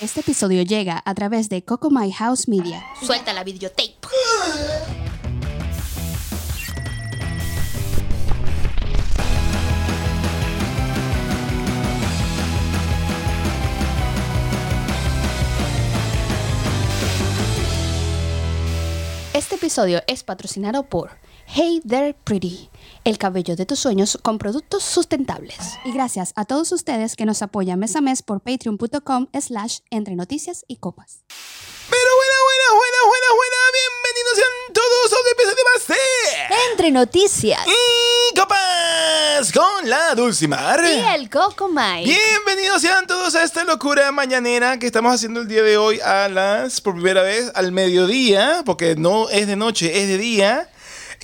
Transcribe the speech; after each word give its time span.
Este 0.00 0.20
episodio 0.20 0.62
llega 0.62 1.00
a 1.04 1.14
través 1.14 1.48
de 1.48 1.64
Coco 1.64 1.90
My 1.90 2.10
House 2.12 2.48
Media. 2.48 2.82
Suelta 3.00 3.32
la 3.32 3.44
videotape. 3.44 3.94
Este 19.34 19.54
episodio 19.56 20.02
es 20.06 20.24
patrocinado 20.24 20.84
por 20.84 21.10
Hey 21.54 21.82
There 21.86 22.14
Pretty, 22.24 22.70
el 23.04 23.18
cabello 23.18 23.56
de 23.56 23.66
tus 23.66 23.78
sueños 23.78 24.18
con 24.22 24.38
productos 24.38 24.82
sustentables. 24.84 25.58
Y 25.84 25.92
gracias 25.92 26.32
a 26.34 26.46
todos 26.46 26.72
ustedes 26.72 27.14
que 27.14 27.26
nos 27.26 27.42
apoyan 27.42 27.78
mes 27.78 27.94
a 27.94 28.00
mes 28.00 28.22
por 28.22 28.40
patreon.com 28.40 29.26
slash 29.38 29.80
entre 29.90 30.16
noticias 30.16 30.64
y 30.66 30.76
copas. 30.76 31.24
Pero 31.90 32.10
buena, 32.16 32.34
buena, 32.42 32.68
buena, 32.72 32.96
buena, 33.04 33.26
buena. 33.36 33.56
Bienvenidos 33.74 34.36
sean 34.36 34.72
todos 34.72 35.12
a 35.12 35.16
un 35.20 35.26
episodio 35.30 35.64
más 35.74 35.88
de... 35.88 36.70
Entre 36.70 36.90
noticias. 36.90 37.66
Y 37.66 38.38
copas 38.38 39.52
con 39.52 39.90
la 39.90 40.14
Dulcimar. 40.14 40.82
Y 40.82 41.14
el 41.14 41.28
Coco 41.28 41.68
Mike. 41.68 42.06
Bienvenidos 42.06 42.80
sean 42.80 43.06
todos 43.06 43.34
a 43.34 43.44
esta 43.44 43.62
locura 43.64 44.10
mañanera 44.10 44.78
que 44.78 44.86
estamos 44.86 45.14
haciendo 45.14 45.40
el 45.40 45.48
día 45.48 45.62
de 45.62 45.76
hoy 45.76 46.00
a 46.00 46.30
las, 46.30 46.80
por 46.80 46.94
primera 46.94 47.20
vez, 47.20 47.52
al 47.54 47.72
mediodía, 47.72 48.62
porque 48.64 48.96
no 48.96 49.28
es 49.28 49.46
de 49.46 49.56
noche, 49.56 50.02
es 50.02 50.08
de 50.08 50.16
día. 50.16 50.71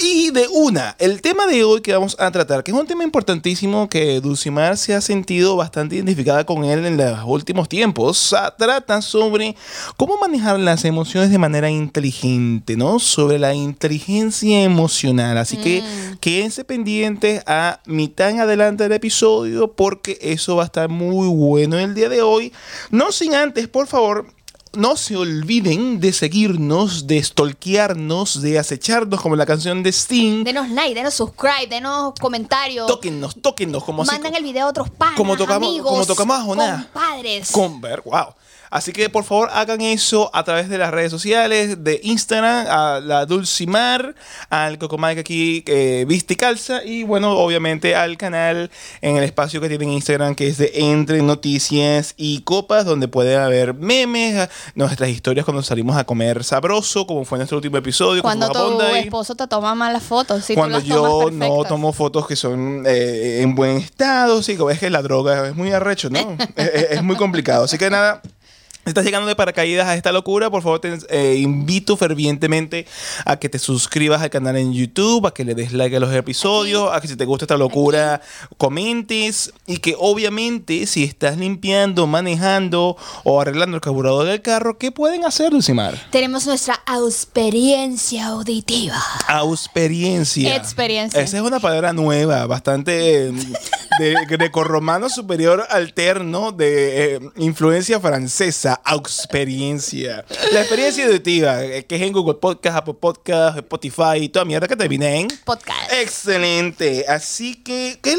Y 0.01 0.31
de 0.31 0.47
una, 0.53 0.95
el 1.01 1.21
tema 1.23 1.47
de 1.47 1.65
hoy 1.65 1.81
que 1.81 1.93
vamos 1.93 2.15
a 2.21 2.31
tratar, 2.31 2.63
que 2.63 2.71
es 2.71 2.77
un 2.77 2.87
tema 2.87 3.03
importantísimo 3.03 3.89
que 3.89 4.21
Dulcimar 4.21 4.77
se 4.77 4.95
ha 4.95 5.01
sentido 5.01 5.57
bastante 5.57 5.97
identificada 5.97 6.47
con 6.47 6.65
él 6.65 6.87
en 6.87 6.97
los 6.97 7.19
últimos 7.27 7.69
tiempos, 7.69 8.33
trata 8.57 9.03
sobre 9.03 9.57
cómo 9.97 10.17
manejar 10.19 10.61
las 10.61 10.85
emociones 10.85 11.31
de 11.31 11.39
manera 11.39 11.69
inteligente, 11.69 12.77
¿no? 12.77 13.01
Sobre 13.01 13.41
la 13.41 13.55
inteligencia 13.55 14.63
emocional. 14.63 15.37
Así 15.37 15.57
que 15.57 15.83
quédense 16.21 16.65
pendientes 16.65 17.43
a 17.47 17.81
mitad 17.85 18.31
en 18.31 18.39
adelante 18.39 18.85
del 18.85 18.93
episodio 18.93 19.73
porque 19.73 20.17
eso 20.21 20.55
va 20.55 20.63
a 20.63 20.67
estar 20.67 20.89
muy 20.89 21.27
bueno 21.27 21.77
el 21.77 21.95
día 21.95 22.09
de 22.09 22.23
hoy. 22.23 22.53
No 22.91 23.11
sin 23.11 23.35
antes, 23.35 23.67
por 23.67 23.89
favor, 23.89 24.27
no 24.75 24.97
se 24.97 25.17
olviden 25.17 26.01
de 26.01 26.13
seguirnos, 26.13 27.07
de 27.07 27.23
stalkearnos, 27.23 28.41
de 28.43 28.59
acecharnos 28.59 29.21
como 29.21 29.37
la 29.37 29.47
canción 29.47 29.83
de 29.83 29.91
Sting. 29.93 30.45
Denos 30.45 30.69
like, 30.71 30.95
denos 30.95 31.15
subscribe, 31.15 31.67
denos 31.69 32.13
comentarios. 32.21 32.87
Tóquennos, 32.87 33.37
tóquennos, 33.41 33.85
como 33.85 34.03
así. 34.03 34.13
Mandan 34.13 34.35
el 34.35 34.43
video 34.43 34.67
a 34.67 34.71
otros 34.71 34.89
como 35.17 35.37
tocamos- 35.37 35.69
amigos, 35.69 35.91
como 35.91 36.07
tocamos 36.07 36.39
a 36.39 36.43
Jonás. 36.43 36.85
compadres. 36.87 37.51
Con 37.51 37.81
ver, 37.81 38.03
wow. 38.05 38.35
Así 38.71 38.93
que 38.93 39.09
por 39.09 39.25
favor 39.25 39.49
hagan 39.53 39.81
eso 39.81 40.31
a 40.35 40.45
través 40.45 40.69
de 40.69 40.79
las 40.79 40.91
redes 40.91 41.11
sociales, 41.11 41.85
de 41.85 42.01
Instagram, 42.03 42.67
a 42.69 43.01
la 43.01 43.27
Dulcimar, 43.27 44.15
al 44.51 44.79
Cocomike 44.79 45.21
aquí, 45.21 45.65
eh, 45.67 46.05
Viste 46.07 46.35
y 46.35 46.37
Calza, 46.37 46.85
y 46.85 47.05
bueno, 47.05 47.33
obviamente 47.33 47.95
al 47.95 48.17
canal 48.17 48.71
en 49.01 49.17
el 49.17 49.25
espacio 49.25 49.61
que 49.61 49.69
tienen 49.69 49.91
Instagram, 49.91 50.35
que 50.35 50.49
es 50.49 50.59
de 50.59 50.73
Entre 50.75 51.23
Noticias 51.23 52.15
y 52.17 52.43
Copas, 52.43 52.85
donde 52.85 53.09
pueden 53.09 53.41
haber 53.41 53.75
memes, 53.75 54.49
nuestras 54.75 55.09
historias 55.11 55.45
cuando 55.45 55.63
salimos 55.63 55.97
a 55.97 56.05
comer 56.05 56.45
sabroso, 56.45 57.07
como 57.07 57.25
fue 57.25 57.39
nuestro 57.39 57.59
último 57.59 57.79
episodio. 57.79 58.23
Cuando 58.23 58.51
tu 58.51 58.59
Bondi. 58.59 58.99
esposo 58.99 59.35
te 59.35 59.47
toma 59.47 59.75
malas 59.75 60.03
fotos. 60.03 60.45
Si 60.45 60.55
cuando 60.55 60.81
tú 60.81 60.89
las 60.89 60.99
tomas 60.99 61.49
yo 61.49 61.57
no 61.57 61.65
tomo 61.65 61.93
fotos 61.93 62.27
que 62.27 62.37
son 62.37 62.85
eh, 62.87 63.41
en 63.43 63.55
buen 63.55 63.79
estado, 63.79 64.43
sí, 64.43 64.57
es 64.71 64.79
que 64.79 64.91
la 64.91 65.03
droga 65.03 65.49
es 65.49 65.55
muy 65.55 65.73
arrecho, 65.73 66.11
¿no? 66.11 66.37
es 66.57 67.03
muy 67.03 67.17
complicado. 67.17 67.65
Así 67.65 67.79
que 67.79 67.91
nada. 67.91 68.23
Si 68.89 68.91
Estás 68.91 69.05
llegando 69.05 69.29
de 69.29 69.37
paracaídas 69.37 69.87
a 69.87 69.95
esta 69.95 70.13
locura, 70.13 70.51
por 70.51 70.63
favor 70.63 70.81
te 70.81 70.99
eh, 71.11 71.37
invito 71.37 71.97
fervientemente 71.97 72.87
a 73.25 73.37
que 73.37 73.49
te 73.49 73.59
suscribas 73.59 74.23
al 74.23 74.31
canal 74.31 74.57
en 74.57 74.73
YouTube, 74.73 75.27
a 75.27 75.35
que 75.35 75.45
le 75.45 75.55
des 75.55 75.73
like 75.73 75.95
a 75.95 76.01
los 76.01 76.13
episodios, 76.15 76.91
a 76.93 77.01
que 77.01 77.09
si 77.09 77.17
te 77.17 77.25
gusta 77.25 77.45
esta 77.45 77.57
locura 77.57 78.23
comentes 78.57 79.53
y 79.67 79.79
que 79.79 79.95
obviamente 79.99 80.87
si 80.87 81.05
estás 81.05 81.37
limpiando, 81.37 82.07
manejando 82.07 82.97
o 83.25 83.41
arreglando 83.41 83.77
el 83.77 83.83
carburador 83.83 84.27
del 84.27 84.43
carro, 84.43 84.79
¿qué 84.79 84.91
pueden 84.91 85.25
hacer, 85.25 85.51
Dulcimar? 85.51 85.95
Tenemos 86.11 86.47
nuestra 86.47 86.81
experiencia 87.05 88.29
auditiva. 88.29 88.97
Experiencia. 89.53 90.57
Experiencia. 90.57 91.21
Esa 91.21 91.37
es 91.37 91.43
una 91.43 91.61
palabra 91.61 91.93
nueva, 91.93 92.47
bastante 92.47 93.29
eh, 93.29 93.33
de 93.99 94.15
grecorromano 94.29 95.09
superior 95.09 95.67
alterno 95.71 96.53
de 96.53 97.17
eh, 97.17 97.21
influencia 97.37 98.01
francesa. 98.01 98.78
Experiencia. 98.87 100.25
La 100.53 100.61
experiencia 100.61 101.07
auditiva, 101.07 101.63
eh, 101.65 101.85
que 101.87 101.97
es 101.97 102.03
en 102.03 102.13
Google 102.13 102.35
Podcast, 102.35 102.77
Apple 102.77 102.95
Podcast, 102.95 103.59
Spotify 103.59 104.17
y 104.21 104.29
toda 104.29 104.45
mierda 104.45 104.67
que 104.67 104.77
te 104.77 104.89
viene 104.89 105.21
en. 105.21 105.29
Podcast. 105.45 105.93
Excelente. 105.93 107.05
Así 107.09 107.55
que, 107.57 107.99
¿qué 108.03 108.17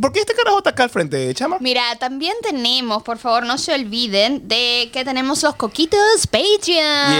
¿por 0.00 0.12
qué 0.12 0.20
este 0.20 0.34
carajo 0.34 0.58
está 0.58 0.70
acá 0.70 0.84
al 0.84 0.90
frente, 0.90 1.34
chama? 1.34 1.58
Mira, 1.60 1.82
también 1.98 2.34
tenemos, 2.42 3.02
por 3.02 3.18
favor, 3.18 3.44
no 3.44 3.58
se 3.58 3.74
olviden 3.74 4.48
de 4.48 4.90
que 4.92 5.04
tenemos 5.04 5.42
los 5.42 5.54
coquitos 5.56 6.26
Patreon. 6.30 7.12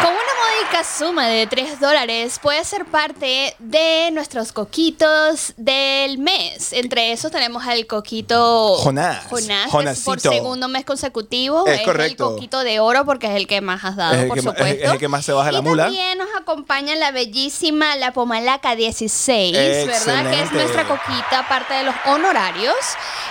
Con 0.00 0.12
una 0.12 0.20
módica 0.20 0.84
suma 0.84 1.26
de 1.26 1.46
3 1.48 1.80
dólares 1.80 2.38
puedes 2.40 2.68
ser 2.68 2.84
parte 2.84 3.56
de 3.58 4.10
nuestros 4.12 4.52
coquitos 4.52 5.54
del 5.56 6.18
mes. 6.18 6.72
Entre 6.72 7.10
esos 7.10 7.32
tenemos 7.32 7.66
al 7.66 7.84
coquito 7.86 8.76
Jonás. 8.76 9.24
Jonás, 9.26 9.70
que 9.98 10.04
por 10.04 10.20
segundo 10.20 10.68
mes 10.68 10.84
consecutivo. 10.84 11.66
Es 11.66 11.80
Es, 11.80 11.84
correcto. 11.84 12.28
el 12.28 12.34
coquito 12.36 12.60
de 12.60 12.78
oro 12.78 13.04
porque 13.04 13.26
es 13.26 13.34
el 13.34 13.48
que 13.48 13.60
más 13.60 13.84
has 13.84 13.96
dado, 13.96 14.14
el 14.14 14.28
por 14.28 14.36
que 14.36 14.42
supuesto. 14.42 14.64
es- 14.66 14.82
es 14.84 14.90
el 14.92 14.98
que 14.98 15.08
más 15.08 15.24
se 15.24 15.32
baja 15.32 15.50
la 15.50 15.58
y 15.58 15.62
mula. 15.62 15.84
También 15.84 16.16
nos 16.18 16.28
acompaña 16.40 16.94
la 16.94 17.10
bellísima 17.10 17.96
La 17.96 18.12
Pomalaca 18.12 18.76
16, 18.76 19.56
¿verdad? 19.86 20.30
Que 20.30 20.42
es 20.42 20.52
nuestra 20.52 20.86
coquita, 20.86 21.40
aparte 21.40 21.74
de 21.74 21.82
los 21.82 21.94
honorarios. 22.06 22.76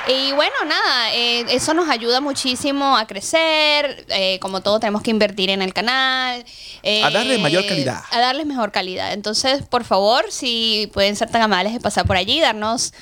Y 0.07 0.33
bueno, 0.33 0.55
nada, 0.65 1.13
eh, 1.13 1.45
eso 1.49 1.73
nos 1.73 1.87
ayuda 1.89 2.19
muchísimo 2.19 2.97
a 2.97 3.07
crecer. 3.07 4.05
eh, 4.09 4.39
como 4.41 4.61
todo, 4.61 4.79
tenemos 4.79 5.01
que 5.01 5.11
invertir 5.11 5.49
en 5.49 5.61
el 5.61 5.73
canal. 5.73 6.43
Eh, 6.83 7.03
A 7.03 7.09
darle 7.09 7.37
mayor 7.37 7.65
calidad. 7.65 8.01
A 8.11 8.19
darles 8.19 8.45
mejor 8.45 8.71
calidad. 8.71 9.13
Entonces, 9.13 9.63
por 9.63 9.83
favor, 9.83 10.25
si 10.31 10.89
pueden 10.93 11.15
ser 11.15 11.29
tan 11.29 11.41
amables 11.41 11.73
de 11.73 11.79
pasar 11.79 12.05
por 12.05 12.17
allí, 12.17 12.39
darnos 12.39 12.93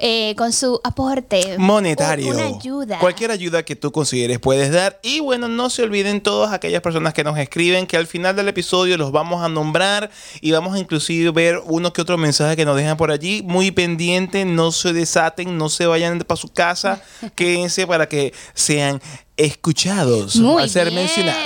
eh, 0.00 0.36
con 0.36 0.52
su 0.52 0.80
aporte. 0.84 1.56
monetario. 1.58 2.30
Una 2.30 2.46
ayuda. 2.46 3.00
Cualquier 3.00 3.32
ayuda 3.32 3.64
que 3.64 3.74
tú 3.74 3.90
consideres 3.90 4.38
puedes 4.38 4.70
dar. 4.70 5.00
Y 5.02 5.18
bueno, 5.18 5.48
no 5.48 5.70
se 5.70 5.82
olviden 5.82 6.20
todas 6.20 6.52
aquellas 6.52 6.82
personas 6.82 7.14
que 7.14 7.24
nos 7.24 7.36
escriben 7.36 7.84
que 7.86 7.96
al 7.96 8.06
final 8.06 8.36
del 8.36 8.46
episodio 8.46 8.96
los 8.96 9.10
vamos 9.10 9.42
a 9.42 9.48
nombrar 9.48 10.10
y 10.40 10.52
vamos 10.52 10.76
a 10.76 10.78
inclusive 10.78 11.32
ver 11.32 11.60
uno 11.64 11.92
que 11.92 12.00
otro 12.00 12.16
mensaje 12.16 12.54
que 12.54 12.64
nos 12.64 12.76
dejan 12.76 12.96
por 12.96 13.10
allí. 13.10 13.42
Muy 13.42 13.72
pendiente, 13.72 14.44
no 14.44 14.70
se 14.70 14.92
desaten, 14.92 15.58
no 15.58 15.68
se 15.68 15.86
vayan 15.86 16.20
para 16.20 16.36
su 16.36 16.48
casa, 16.48 17.02
quédense 17.34 17.84
para 17.88 18.08
que 18.08 18.32
sean 18.54 19.00
escuchados 19.38 20.36
Muy 20.36 20.62
al 20.64 20.68
ser 20.70 20.90
bien. 20.90 21.02
mencionados. 21.02 21.42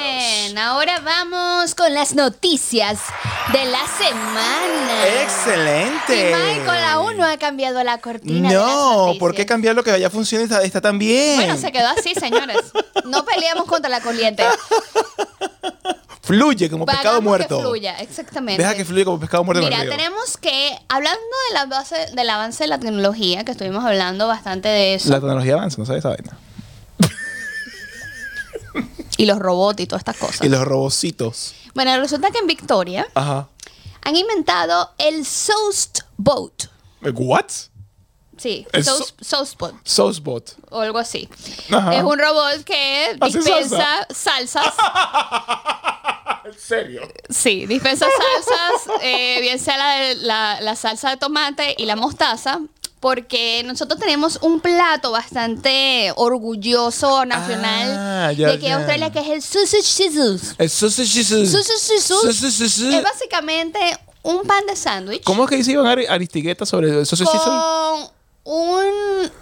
Ahora 0.58 1.00
vamos 1.00 1.74
con 1.74 1.94
las 1.94 2.14
noticias 2.14 2.98
de 3.52 3.64
la 3.64 3.86
semana. 3.86 5.22
Excelente. 5.22 6.30
Y 6.30 6.34
Michael 6.60 6.84
aún 6.84 7.16
no 7.16 7.24
ha 7.24 7.36
cambiado 7.38 7.82
la 7.84 7.98
cortina. 7.98 8.48
de 8.48 8.54
No, 8.54 8.96
noticias. 8.96 9.18
¿por 9.18 9.34
qué 9.34 9.46
cambiar 9.46 9.74
lo 9.74 9.82
que 9.84 9.98
ya 9.98 10.10
funciona 10.10 10.44
está, 10.44 10.62
está 10.62 10.80
tan 10.80 10.98
bien? 10.98 11.36
Bueno, 11.36 11.56
se 11.56 11.72
quedó 11.72 11.88
así, 11.88 12.14
señores. 12.14 12.58
No 13.04 13.24
peleamos 13.24 13.64
contra 13.66 13.88
la 13.88 14.00
corriente. 14.00 14.44
Fluye 16.22 16.70
como 16.70 16.86
pescado 16.86 17.20
muerto. 17.20 17.56
Que 17.56 17.62
fluya, 17.64 17.98
exactamente. 17.98 18.62
Deja 18.62 18.74
que 18.76 18.84
fluya 18.84 19.04
como 19.04 19.18
pescado 19.18 19.42
muerto 19.42 19.64
Mira, 19.64 19.80
tenemos 19.80 20.36
que, 20.36 20.70
hablando 20.88 21.18
de 21.48 21.54
la 21.54 21.66
base, 21.66 21.96
del 22.14 22.30
avance 22.30 22.62
de 22.62 22.68
la 22.68 22.78
tecnología, 22.78 23.44
que 23.44 23.50
estuvimos 23.52 23.84
hablando 23.84 24.28
bastante 24.28 24.68
de 24.68 24.94
eso, 24.94 25.08
La 25.10 25.16
tecnología 25.16 25.54
avanza, 25.54 25.78
no 25.78 25.84
sabes 25.86 25.98
esa 26.00 26.10
vaina. 26.10 26.38
Y 29.16 29.26
los 29.26 29.38
robots 29.38 29.80
y 29.80 29.86
todas 29.86 30.00
estas 30.00 30.16
cosas. 30.16 30.40
Y 30.42 30.48
los 30.48 30.64
robocitos. 30.64 31.54
Bueno, 31.74 31.96
resulta 31.98 32.30
que 32.30 32.38
en 32.38 32.46
Victoria 32.46 33.06
Ajá. 33.14 33.48
han 34.02 34.16
inventado 34.16 34.90
el 34.98 35.24
Soast 35.26 36.00
Boat. 36.16 36.64
¿What? 37.02 37.46
Sí, 38.38 38.66
Soastbot 39.20 39.74
Saucebot. 39.84 40.56
o 40.70 40.80
algo 40.80 40.98
así. 40.98 41.28
Ajá. 41.70 41.94
Es 41.94 42.02
un 42.02 42.18
robot 42.18 42.64
que 42.64 43.16
dispensa 43.22 44.06
salsas. 44.12 44.74
¿En 46.44 46.58
serio? 46.58 47.02
Sí, 47.28 47.66
dispensa 47.66 48.06
salsas, 48.06 48.98
eh, 49.02 49.40
bien 49.40 49.58
sea 49.60 49.76
la, 49.76 50.14
la- 50.14 50.60
la 50.60 50.76
salsa 50.76 51.10
de 51.10 51.16
tomate 51.18 51.74
y 51.78 51.86
la 51.86 51.94
mostaza, 51.94 52.60
porque 53.02 53.62
nosotros 53.66 53.98
tenemos 53.98 54.38
un 54.42 54.60
plato 54.60 55.10
bastante 55.10 56.12
orgulloso 56.16 57.26
nacional 57.26 57.90
Ah, 57.98 58.32
ya, 58.32 58.48
de 58.50 58.58
que 58.60 58.66
ya. 58.68 58.76
Australia, 58.76 59.10
que 59.10 59.18
es 59.18 59.28
el 59.28 59.42
sausage 59.42 59.82
sizzles. 59.82 60.54
El 60.56 60.70
sausage 60.70 61.08
sizzle. 61.08 61.46
Sausage 61.48 61.78
sizzles 61.78 62.04
Sausage 62.22 62.50
sizzle. 62.52 62.96
es 62.96 63.02
básicamente 63.02 63.78
un 64.22 64.42
pan 64.46 64.64
de 64.68 64.76
sándwich 64.76 65.24
¿Cómo 65.24 65.42
es 65.44 65.50
que 65.50 65.56
dice 65.56 65.72
Iván 65.72 65.86
Ari- 65.86 66.06
Aristigueta 66.08 66.64
sobre 66.64 67.00
el 67.00 67.04
sausage 67.04 67.30
sizzle? 67.32 67.50
con 67.50 68.10
un, 68.44 68.90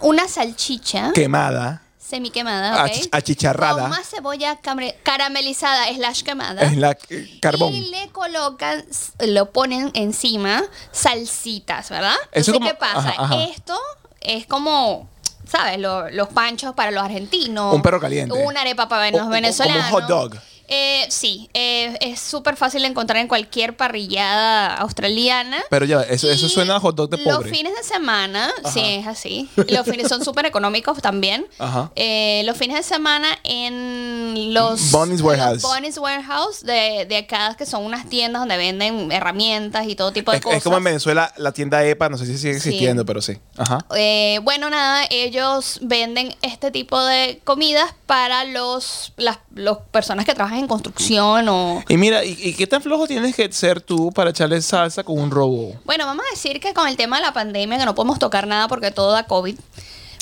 una 0.01 0.27
salchicha 0.27 1.11
Quemada. 1.13 1.83
Semiquemada, 2.11 2.83
¿ok? 2.85 2.91
Ach- 2.91 3.07
achicharrada. 3.11 3.81
Con 3.81 3.89
más 3.89 4.07
cebolla 4.09 4.59
caramelizada 5.03 5.85
slash 5.95 6.21
quemada. 6.21 6.61
Es 6.61 6.77
la 6.77 6.95
eh, 7.09 7.39
carbón. 7.41 7.73
Y 7.73 7.89
le 7.89 8.09
colocan, 8.09 8.85
lo 9.19 9.51
ponen 9.51 9.89
encima 9.95 10.63
salsitas, 10.91 11.89
¿verdad? 11.89 12.13
Eso 12.31 12.51
Entonces, 12.51 12.53
como- 12.53 12.67
¿qué 12.67 12.73
pasa? 12.75 13.09
ajá, 13.09 13.23
ajá. 13.23 13.43
Esto 13.45 13.77
es 14.21 14.45
como, 14.45 15.09
¿sabes? 15.49 15.79
Lo- 15.79 16.09
los 16.09 16.27
panchos 16.29 16.73
para 16.75 16.91
los 16.91 17.03
argentinos. 17.03 17.73
Un 17.73 17.81
perro 17.81 17.99
caliente. 17.99 18.33
Una 18.45 18.61
arepa 18.61 18.87
para 18.87 19.07
o- 19.07 19.11
los 19.11 19.21
como 19.21 19.31
venezolanos. 19.33 19.89
hot 19.89 20.05
dog. 20.07 20.35
Eh, 20.73 21.05
sí, 21.09 21.49
eh, 21.53 21.97
es 21.99 22.19
súper 22.19 22.55
fácil 22.55 22.81
de 22.83 22.87
encontrar 22.87 23.19
en 23.19 23.27
cualquier 23.27 23.75
parrillada 23.75 24.75
australiana. 24.77 25.61
Pero 25.69 25.85
ya, 25.85 26.01
eso, 26.03 26.29
eso 26.31 26.47
suena 26.47 26.77
a 26.77 26.79
hot 26.79 26.95
dog 26.95 27.09
de 27.09 27.17
Los 27.17 27.35
pobre. 27.37 27.49
fines 27.51 27.73
de 27.75 27.83
semana, 27.83 28.49
Ajá. 28.63 28.71
sí, 28.73 28.79
es 28.81 29.05
así. 29.07 29.49
Los 29.67 29.85
fines 29.85 30.07
son 30.07 30.23
súper 30.23 30.45
económicos 30.45 31.01
también. 31.01 31.45
Ajá. 31.59 31.91
Eh, 31.95 32.43
los 32.45 32.57
fines 32.57 32.77
de 32.77 32.83
semana 32.83 33.27
en 33.43 34.53
los 34.53 34.91
Bonnie's 34.91 35.21
Warehouse. 35.21 35.61
los 35.61 35.63
Bonnie's 35.63 35.97
Warehouse 35.97 36.63
de, 36.63 37.05
de 37.07 37.17
acá, 37.17 37.55
que 37.57 37.65
son 37.65 37.83
unas 37.85 38.07
tiendas 38.09 38.41
donde 38.41 38.55
venden 38.57 39.11
herramientas 39.11 39.87
y 39.87 39.95
todo 39.95 40.11
tipo 40.13 40.31
de 40.31 40.37
Es, 40.37 40.43
cosas. 40.43 40.57
es 40.59 40.63
como 40.63 40.77
en 40.77 40.83
Venezuela 40.85 41.33
la 41.37 41.51
tienda 41.51 41.83
EPA, 41.83 42.09
no 42.09 42.17
sé 42.17 42.25
si 42.25 42.37
sigue 42.37 42.53
Sí. 42.53 42.69
existiendo, 42.69 43.05
pero 43.05 43.21
sí. 43.21 43.37
Ajá. 43.57 43.79
Eh, 43.95 44.39
bueno, 44.43 44.69
nada, 44.69 45.03
ellos 45.09 45.79
venden 45.81 46.33
este 46.41 46.71
tipo 46.71 47.01
de 47.03 47.41
comidas 47.43 47.93
para 48.05 48.45
los 48.45 49.13
las 49.17 49.39
los 49.53 49.79
personas 49.91 50.25
que 50.25 50.33
trabajan 50.33 50.60
en 50.61 50.67
construcción 50.67 51.47
o... 51.49 51.83
Y 51.87 51.97
mira, 51.97 52.23
¿y, 52.23 52.37
y 52.41 52.53
qué 52.53 52.67
tan 52.67 52.81
flojo 52.81 53.07
tienes 53.07 53.35
que 53.35 53.51
ser 53.51 53.81
tú 53.81 54.11
para 54.11 54.29
echarle 54.29 54.61
salsa 54.61 55.03
con 55.03 55.19
un 55.19 55.31
robo? 55.31 55.75
Bueno, 55.85 56.05
vamos 56.05 56.25
a 56.27 56.35
decir 56.35 56.59
que 56.59 56.73
con 56.73 56.87
el 56.87 56.97
tema 56.97 57.17
de 57.17 57.23
la 57.23 57.33
pandemia, 57.33 57.77
que 57.77 57.85
no 57.85 57.95
podemos 57.95 58.19
tocar 58.19 58.47
nada 58.47 58.67
porque 58.67 58.91
todo 58.91 59.11
da 59.11 59.25
COVID, 59.25 59.57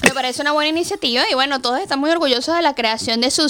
me 0.04 0.12
parece 0.12 0.42
una 0.42 0.54
buena 0.54 0.70
iniciativa 0.70 1.24
y 1.30 1.34
bueno, 1.34 1.62
todos 1.62 1.80
están 1.80 2.00
muy 2.00 2.10
orgullosos 2.10 2.56
de 2.56 2.62
la 2.62 2.74
creación 2.74 3.22
de 3.22 3.32
su 3.32 3.50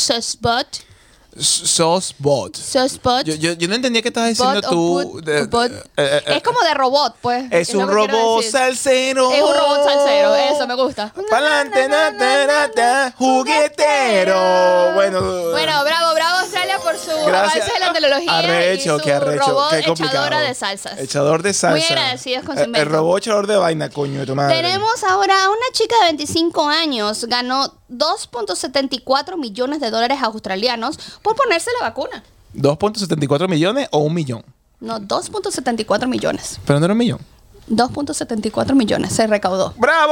Saucebot. 1.37 2.55
S- 2.57 2.71
Sauce 2.71 2.99
bot. 3.01 3.23
Yo, 3.25 3.35
yo, 3.35 3.53
yo 3.53 3.67
no 3.67 3.75
entendía 3.75 4.01
qué 4.01 4.09
estabas 4.09 4.29
diciendo 4.29 4.61
Bot 4.61 4.69
tú. 4.69 5.21
de- 5.21 5.45
bot. 5.45 5.71
eh, 5.71 5.83
eh, 5.97 6.23
eh, 6.25 6.37
es 6.37 6.43
como 6.43 6.59
de 6.61 6.73
robot, 6.73 7.15
pues. 7.21 7.45
Es 7.51 7.73
un 7.73 7.87
robot 7.87 8.43
salsero. 8.43 9.31
Es 9.31 9.41
un 9.41 9.53
robot 9.53 9.83
salsero, 9.85 10.35
eso 10.35 10.67
me 10.67 10.75
gusta. 10.75 11.13
Pa'lante, 11.29 11.87
na, 11.87 12.11
na, 12.11 12.67
na, 12.75 13.13
juguetero. 13.17 14.93
Bueno, 14.95 15.21
Bueno, 15.51 15.83
bravo, 15.83 16.13
bravo 16.13 16.37
Australia 16.39 16.77
por 16.79 16.97
su 16.97 17.11
gracias. 17.25 17.63
avance 17.65 17.73
de 17.73 17.79
la 17.79 17.93
tecnología 17.93 18.37
Arrecho, 18.39 18.97
y 18.97 18.99
su 19.03 19.09
arrecho, 19.11 19.45
robot 19.47 19.69
qué 19.71 19.83
complicado. 19.83 20.17
echadora 20.25 20.39
de 20.41 20.53
salsas. 20.55 20.99
Echador 20.99 21.41
de 21.43 21.53
salsa. 21.53 21.77
Muy 21.77 21.83
agradecidos 21.99 22.45
con 22.45 22.57
su 22.57 22.63
El- 22.63 22.85
robot 22.85 23.19
echador 23.19 23.47
de 23.47 23.55
vaina, 23.55 23.89
coño 23.89 24.21
de 24.21 24.25
tu 24.25 24.35
madre. 24.35 24.55
Tenemos 24.55 25.03
ahora 25.03 25.45
a 25.45 25.49
una 25.49 25.65
chica 25.73 25.95
de 26.01 26.05
25 26.07 26.67
años, 26.67 27.25
ganó 27.25 27.78
2.74 27.91 29.37
millones 29.37 29.79
de 29.79 29.89
dólares 29.91 30.19
australianos 30.21 30.97
por 31.21 31.35
ponerse 31.35 31.69
la 31.79 31.87
vacuna. 31.87 32.23
2.74 32.55 33.47
millones 33.47 33.87
o 33.91 33.99
un 33.99 34.13
millón. 34.13 34.43
No, 34.79 34.99
2.74 34.99 36.07
millones. 36.07 36.59
Pero 36.65 36.79
no 36.79 36.85
era 36.85 36.93
un 36.93 36.97
millón. 36.97 37.19
2.74 37.69 38.73
millones 38.73 39.13
se 39.13 39.27
recaudó. 39.27 39.75
¡Bravo! 39.77 40.11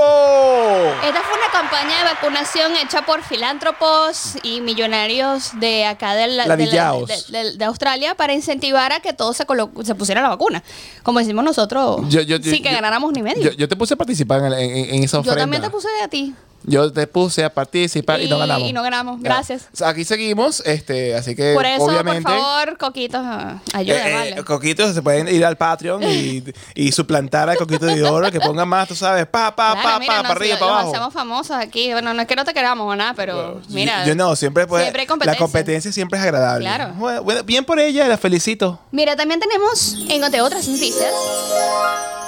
Esta 1.03 1.21
fue 1.23 1.37
una 1.39 1.51
campaña 1.51 1.97
de 1.97 2.03
vacunación 2.03 2.73
hecha 2.75 3.03
por 3.03 3.23
filántropos 3.23 4.35
y 4.43 4.61
millonarios 4.61 5.59
de 5.59 5.85
acá 5.85 6.13
de, 6.13 6.27
la- 6.27 6.43
de, 6.43 6.49
la- 6.49 6.55
Ladillaos. 6.55 7.07
de- 7.07 7.43
de- 7.43 7.57
de 7.57 7.65
Australia 7.65 8.13
para 8.13 8.33
incentivar 8.33 8.91
a 8.93 8.99
que 8.99 9.11
todos 9.13 9.35
se, 9.37 9.45
se 9.85 9.95
pusieran 9.95 10.23
la 10.23 10.29
vacuna. 10.29 10.61
Como 11.01 11.17
decimos 11.17 11.43
nosotros, 11.43 12.01
Yo- 12.09 12.21
yo- 12.21 12.37
yo- 12.37 12.51
sin 12.51 12.61
que 12.61 12.69
yo- 12.69 12.75
ganáramos 12.75 13.11
ni 13.13 13.23
medio. 13.23 13.41
Yo, 13.41 13.49
Yo, 13.51 13.57
yo 13.57 13.67
te 13.67 13.75
puse 13.75 13.95
a 13.95 13.97
participar 13.97 14.39
en, 14.45 14.53
en- 14.53 14.95
en 14.95 15.03
esa 15.03 15.17
ofrenda. 15.19 15.41
también 15.41 15.63
te 15.63 15.69
puse 15.71 15.87
a 16.03 16.07
ti. 16.07 16.35
Yo 16.63 16.91
te 16.91 17.07
puse 17.07 17.43
a 17.45 17.53
participar 17.53 18.19
y, 18.21 18.27
no 18.27 18.35
Y- 18.35 18.39
ganamos. 18.39 18.69
y 18.69 18.73
no 18.73 18.81
ganamos. 18.83 19.21
Gracias. 19.21 19.67
Aquí 19.85 20.03
seguimos, 20.03 20.61
este, 20.65 21.15
así 21.15 21.35
que 21.35 21.53
Por 21.53 21.65
eso, 21.65 21.83
obviamente. 21.85 22.23
por 22.23 22.31
favor, 22.33 22.77
Coquitos, 22.77 23.21
ah, 23.23 23.59
ayuda, 23.73 23.95
eh, 24.07 24.11
eh, 24.11 24.13
vale. 24.15 24.43
Coquitos 24.43 24.93
se 24.93 25.01
pueden 25.01 25.27
ir 25.29 25.45
al 25.45 25.55
Patreon 25.55 26.03
y, 26.03 26.43
y 26.75 26.91
suplantar 26.91 27.49
al 27.49 27.57
Coquito 27.57 27.85
de 27.85 28.03
Oro, 28.03 28.29
que 28.31 28.39
pongan 28.41 28.67
más, 28.67 28.87
tú 28.87 28.95
sabes, 28.95 29.25
pa, 29.27 29.55
pa, 29.55 29.73
Claro, 29.73 29.89
pa, 29.89 29.99
mira, 29.99 30.11
pa, 30.13 30.17
nos- 30.17 30.27
para 30.27 30.39
arriba, 30.39 30.53
los 30.55 30.59
para 30.59 30.71
abajo. 30.73 30.89
hacemos 30.91 31.13
famosos 31.13 31.55
aquí. 31.57 31.91
Bueno, 31.93 32.13
no 32.13 32.21
es 32.21 32.27
que 32.27 32.35
no 32.35 32.43
te 32.43 32.53
queramos 32.53 32.91
o 32.91 32.95
nada, 32.95 33.13
pero 33.15 33.61
mira. 33.69 34.01
yo, 34.03 34.09
yo 34.09 34.15
no, 34.15 34.35
siempre, 34.35 34.67
pues, 34.67 34.83
siempre 34.83 35.01
hay 35.03 35.05
la 35.07 35.09
competencia. 35.09 35.39
competencia 35.39 35.91
siempre 35.91 36.19
es 36.19 36.25
agradable. 36.25 36.65
Claro. 36.67 36.93
Bueno, 36.95 37.23
bueno, 37.23 37.43
bien 37.43 37.63
por 37.63 37.79
ella, 37.79 38.07
la 38.07 38.17
felicito. 38.17 38.79
Mira, 38.91 39.15
también 39.15 39.39
tenemos, 39.39 39.95
entre 40.09 40.41
otras 40.41 40.67
noticias, 40.67 41.13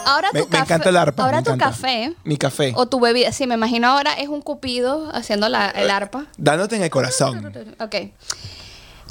ahora 0.06 0.30
Me, 0.34 0.40
tu 0.42 0.46
me 0.48 0.52
café. 0.52 0.64
encanta 0.64 0.90
el 0.90 0.98
arpa. 0.98 1.24
Ahora 1.24 1.38
me 1.38 1.44
tu 1.44 1.50
encanta. 1.52 1.76
café 1.76 2.14
Mi 2.24 2.38
café. 2.38 2.74
o 2.76 2.88
tu 2.88 3.00
bebida. 3.00 3.32
Sí, 3.32 3.46
me 3.48 3.56
imagino 3.56 3.88
ahora 3.90 4.14
es 4.20 4.28
un 4.28 4.42
cupido 4.42 5.10
haciendo 5.14 5.48
la, 5.48 5.70
el 5.70 5.90
arpa. 5.90 6.26
Dándote 6.38 6.76
en 6.76 6.84
el 6.84 6.90
corazón. 6.90 7.54
Ok. 7.80 7.96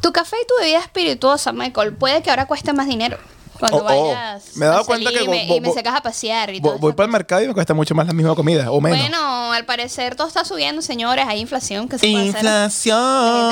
Tu 0.03 0.13
café 0.13 0.37
y 0.41 0.47
tu 0.47 0.55
bebida 0.61 0.79
espirituosa, 0.79 1.53
Michael, 1.53 1.95
puede 1.95 2.23
que 2.23 2.31
ahora 2.31 2.47
cueste 2.47 2.75
más 2.75 2.87
dinero. 2.87 3.17
Cuando 3.59 3.79
Oh, 3.79 3.81
oh. 3.81 3.85
vayas 4.09 4.57
Me 4.57 4.67
he 4.67 4.69
dado 4.69 4.81
a 4.83 4.85
cuenta 4.85 5.05
salir 5.11 5.19
que 5.21 5.25
y 5.25 5.29
me, 5.29 5.57
y 5.57 5.61
me 5.61 5.73
sacas 5.73 5.95
a 5.97 6.01
pasear 6.03 6.55
y 6.55 6.61
todo 6.61 6.79
voy 6.79 6.93
para 6.93 7.07
el 7.07 7.13
mercado 7.13 7.43
y 7.43 7.49
me 7.49 7.55
cuesta 7.55 7.75
mucho 7.75 7.95
más 7.95 8.07
la 8.07 8.13
misma 8.13 8.35
comida, 8.35 8.71
o 8.71 8.81
menos. 8.81 8.99
Bueno, 8.99 9.53
al 9.53 9.65
parecer 9.65 10.15
todo 10.17 10.27
está 10.29 10.45
subiendo, 10.45 10.83
señores. 10.83 11.25
Hay 11.29 11.41
inflación 11.41 11.89
que 11.89 11.99
se 11.99 12.11
puede 12.11 12.29
hacer. 12.31 12.45
La 12.45 12.51
gente 12.51 12.65
Inflación. 12.65 12.97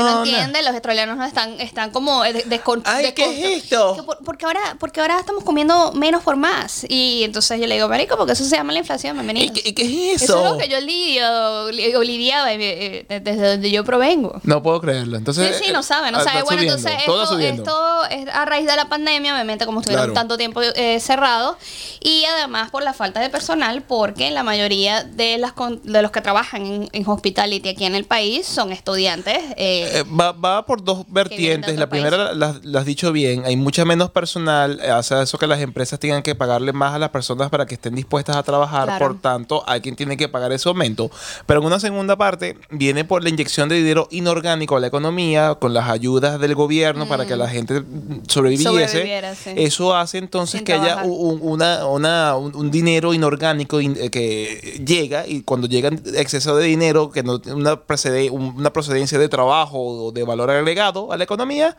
no 0.02 0.18
entiende, 0.24 0.62
los 0.62 0.72
australianos 0.72 1.16
no 1.16 1.24
están, 1.24 1.60
están 1.60 1.90
como 1.90 2.22
de- 2.22 2.44
descon- 2.46 2.82
Ay, 2.84 3.12
¿qué 3.12 3.24
es 3.56 3.64
esto? 3.64 4.04
por- 4.04 4.18
porque, 4.24 4.46
ahora, 4.46 4.76
porque 4.78 5.00
ahora 5.00 5.18
estamos 5.18 5.44
comiendo 5.44 5.92
menos 5.92 6.22
por 6.22 6.36
más. 6.36 6.84
Y 6.88 7.22
entonces 7.24 7.58
yo 7.60 7.66
le 7.66 7.74
digo, 7.74 7.88
marico, 7.88 8.16
porque 8.16 8.32
eso 8.32 8.44
se 8.44 8.56
llama 8.56 8.72
la 8.72 8.78
inflación, 8.80 9.16
¿Y 9.16 9.20
bienvenido. 9.20 9.54
qué, 9.54 9.68
y 9.68 9.72
qué 9.72 10.12
es 10.12 10.22
Eso 10.22 10.34
eso? 10.36 10.44
es 10.46 10.52
lo 10.52 10.58
que 10.58 10.68
yo 10.68 10.80
lidio, 10.80 11.70
lidiaba 12.02 12.52
eh, 12.52 13.06
eh, 13.08 13.20
desde 13.20 13.50
donde 13.52 13.70
yo 13.70 13.84
provengo. 13.84 14.40
No 14.44 14.62
puedo 14.62 14.80
creerlo. 14.80 15.16
Sí, 15.16 15.18
Entonces, 15.18 15.62
sí, 15.64 15.72
no 15.72 15.82
sabe, 15.82 16.10
no 16.12 16.18
ah, 16.18 16.24
sabe. 16.24 16.42
Bueno, 16.42 16.62
subiendo, 16.62 16.76
entonces 16.76 17.00
esto, 17.00 17.38
esto 17.38 18.04
es 18.10 18.28
a 18.34 18.44
raíz 18.44 18.66
de 18.66 18.76
la 18.76 18.88
pandemia, 18.88 19.34
obviamente, 19.34 19.66
como 19.66 19.80
estuvieron 19.80 19.95
Claro. 19.98 20.12
tanto 20.12 20.36
tiempo 20.36 20.60
eh, 20.62 21.00
cerrados, 21.00 21.56
y 22.02 22.24
además 22.24 22.70
por 22.70 22.82
la 22.82 22.92
falta 22.94 23.20
de 23.20 23.30
personal, 23.30 23.82
porque 23.82 24.30
la 24.30 24.42
mayoría 24.42 25.04
de 25.04 25.38
las 25.38 25.52
con- 25.52 25.80
de 25.82 26.02
los 26.02 26.10
que 26.10 26.20
trabajan 26.20 26.64
en, 26.66 26.88
en 26.92 27.08
hospitality 27.08 27.68
aquí 27.70 27.84
en 27.84 27.94
el 27.94 28.04
país 28.04 28.46
son 28.46 28.72
estudiantes. 28.72 29.38
eh, 29.56 30.00
Eh, 30.00 30.04
va, 30.18 30.32
va 30.32 30.66
por 30.66 30.82
dos 30.84 31.04
vertientes. 31.08 31.76
La 31.78 31.88
primera 31.88 32.32
la, 32.34 32.56
la 32.62 32.78
has 32.80 32.84
dicho 32.86 33.12
bien. 33.12 33.44
Hay 33.44 33.56
mucha 33.56 33.84
menos 33.84 34.10
personal. 34.10 34.80
eh, 34.82 34.90
Hace 34.90 35.20
eso 35.22 35.38
que 35.38 35.46
las 35.46 35.60
empresas 35.60 35.98
tengan 35.98 36.22
que 36.22 36.34
pagarle 36.34 36.72
más 36.72 36.94
a 36.94 36.98
las 36.98 37.10
personas 37.10 37.50
para 37.50 37.66
que 37.66 37.74
estén 37.74 37.94
dispuestas 37.94 38.36
a 38.36 38.42
trabajar. 38.42 38.84
Claro. 38.86 39.06
Por 39.06 39.20
tanto, 39.20 39.62
alguien 39.66 39.96
tiene 39.96 40.16
que 40.16 40.28
pagar 40.28 40.52
ese 40.52 40.68
aumento. 40.68 41.10
Pero 41.46 41.60
en 41.60 41.66
una 41.66 41.80
segunda 41.80 42.16
parte 42.16 42.56
viene 42.70 43.04
por 43.04 43.22
la 43.22 43.28
inyección 43.28 43.68
de 43.68 43.76
dinero 43.76 44.08
inorgánico 44.10 44.76
a 44.76 44.80
la 44.80 44.86
economía 44.88 45.54
con 45.56 45.72
las 45.74 45.88
ayudas 45.88 46.40
del 46.40 46.54
gobierno 46.54 47.06
para 47.08 47.26
que 47.26 47.36
la 47.36 47.48
gente 47.48 47.80
mm, 47.80 48.22
sobreviviese. 48.28 48.86
Sobreviviera, 48.88 49.34
sí. 49.34 49.50
Eso 49.56 49.85
hace 49.94 50.18
entonces 50.18 50.62
que 50.62 50.72
haya 50.72 51.02
un, 51.04 51.38
una, 51.42 51.86
una- 51.86 52.36
un, 52.36 52.54
un 52.56 52.70
dinero 52.70 53.14
inorgánico 53.14 53.80
in- 53.80 53.96
eh, 54.00 54.10
que 54.10 54.82
llega 54.86 55.26
y 55.26 55.42
cuando 55.42 55.66
llega 55.68 55.90
exceso 56.14 56.56
de 56.56 56.64
dinero, 56.66 57.10
que 57.10 57.22
no 57.22 57.40
tiene 57.40 57.58
una, 57.58 57.76
precede- 57.76 58.30
un- 58.30 58.54
una 58.56 58.72
procedencia 58.72 59.18
de 59.18 59.28
trabajo 59.28 59.78
o 59.78 60.12
de 60.12 60.24
valor 60.24 60.50
agregado 60.50 61.12
a 61.12 61.16
la 61.16 61.24
economía, 61.24 61.76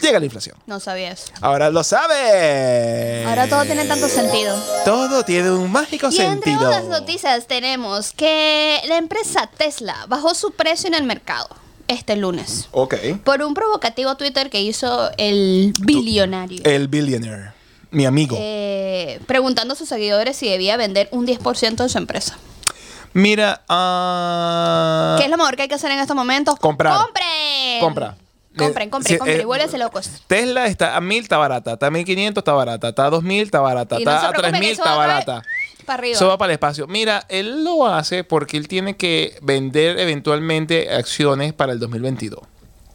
llega 0.00 0.18
la 0.18 0.24
inflación. 0.24 0.56
no 0.66 0.80
sabía 0.80 1.12
eso. 1.12 1.26
Ahora 1.40 1.70
lo 1.70 1.84
sabe. 1.84 3.24
Ahora 3.26 3.48
todo 3.48 3.62
tiene 3.64 3.84
tanto 3.84 4.08
sentido. 4.08 4.56
Todo 4.84 5.24
tiene 5.24 5.50
un 5.50 5.70
mágico 5.70 6.08
Y 6.10 6.18
entre 6.20 6.52
sentido. 6.52 6.68
otras 6.68 6.84
noticias 6.84 7.46
tenemos 7.46 8.12
que 8.12 8.80
la 8.88 8.96
empresa 8.96 9.48
Tesla 9.56 10.06
bajó 10.08 10.34
su 10.34 10.50
precio 10.52 10.88
en 10.88 10.94
el 10.94 11.04
mercado 11.04 11.48
este 11.92 12.16
lunes. 12.16 12.68
Ok. 12.72 12.94
Por 13.24 13.42
un 13.42 13.54
provocativo 13.54 14.16
Twitter 14.16 14.50
que 14.50 14.60
hizo 14.60 15.10
el 15.18 15.72
billonario. 15.80 16.62
El 16.64 16.88
billionaire. 16.88 17.52
Mi 17.90 18.06
amigo. 18.06 18.36
eh, 18.40 19.20
preguntando 19.26 19.74
a 19.74 19.76
sus 19.76 19.88
seguidores 19.88 20.36
si 20.36 20.48
debía 20.48 20.76
vender 20.76 21.08
un 21.12 21.26
10% 21.26 21.76
de 21.82 21.88
su 21.88 21.98
empresa. 21.98 22.38
Mira, 23.14 23.60
ah, 23.68 25.16
¿Qué 25.18 25.24
es 25.24 25.30
lo 25.30 25.36
mejor 25.36 25.56
que 25.56 25.62
hay 25.62 25.68
que 25.68 25.74
hacer 25.74 25.90
en 25.90 25.98
estos 25.98 26.16
momentos? 26.16 26.56
Comprar. 26.58 26.96
¡Compren! 26.98 27.80
Compra. 27.80 28.16
Compren, 28.56 28.88
Eh, 28.88 28.90
compren, 28.90 29.12
sí, 29.14 29.18
compren. 29.18 29.38
eh, 29.40 29.42
y 29.42 29.44
vuélvense 29.46 29.78
locos. 29.78 30.08
Tesla 30.26 30.66
está 30.66 30.94
a 30.96 31.00
1000 31.00 31.22
está 31.22 31.38
barata, 31.38 31.72
está 31.72 31.86
a 31.86 31.90
1500 31.90 32.40
está 32.42 32.52
barata, 32.52 32.88
está 32.90 33.06
a 33.06 33.10
2000 33.10 33.42
está 33.44 33.60
barata, 33.60 33.94
no 33.94 33.98
está 34.00 34.20
se 34.20 34.26
a 34.26 34.28
preocupen 34.30 34.52
que 34.52 34.58
3000 34.58 34.72
eso 34.72 34.82
está 34.82 34.94
barata. 34.94 35.42
Para 35.84 35.98
arriba. 36.00 36.14
Eso 36.16 36.28
va 36.28 36.38
para 36.38 36.52
el 36.52 36.54
espacio. 36.54 36.86
Mira, 36.86 37.24
él 37.28 37.64
lo 37.64 37.86
hace 37.86 38.24
porque 38.24 38.56
él 38.56 38.68
tiene 38.68 38.96
que 38.96 39.36
vender 39.42 39.98
eventualmente 39.98 40.90
acciones 40.92 41.52
para 41.52 41.72
el 41.72 41.78
2022. 41.78 42.40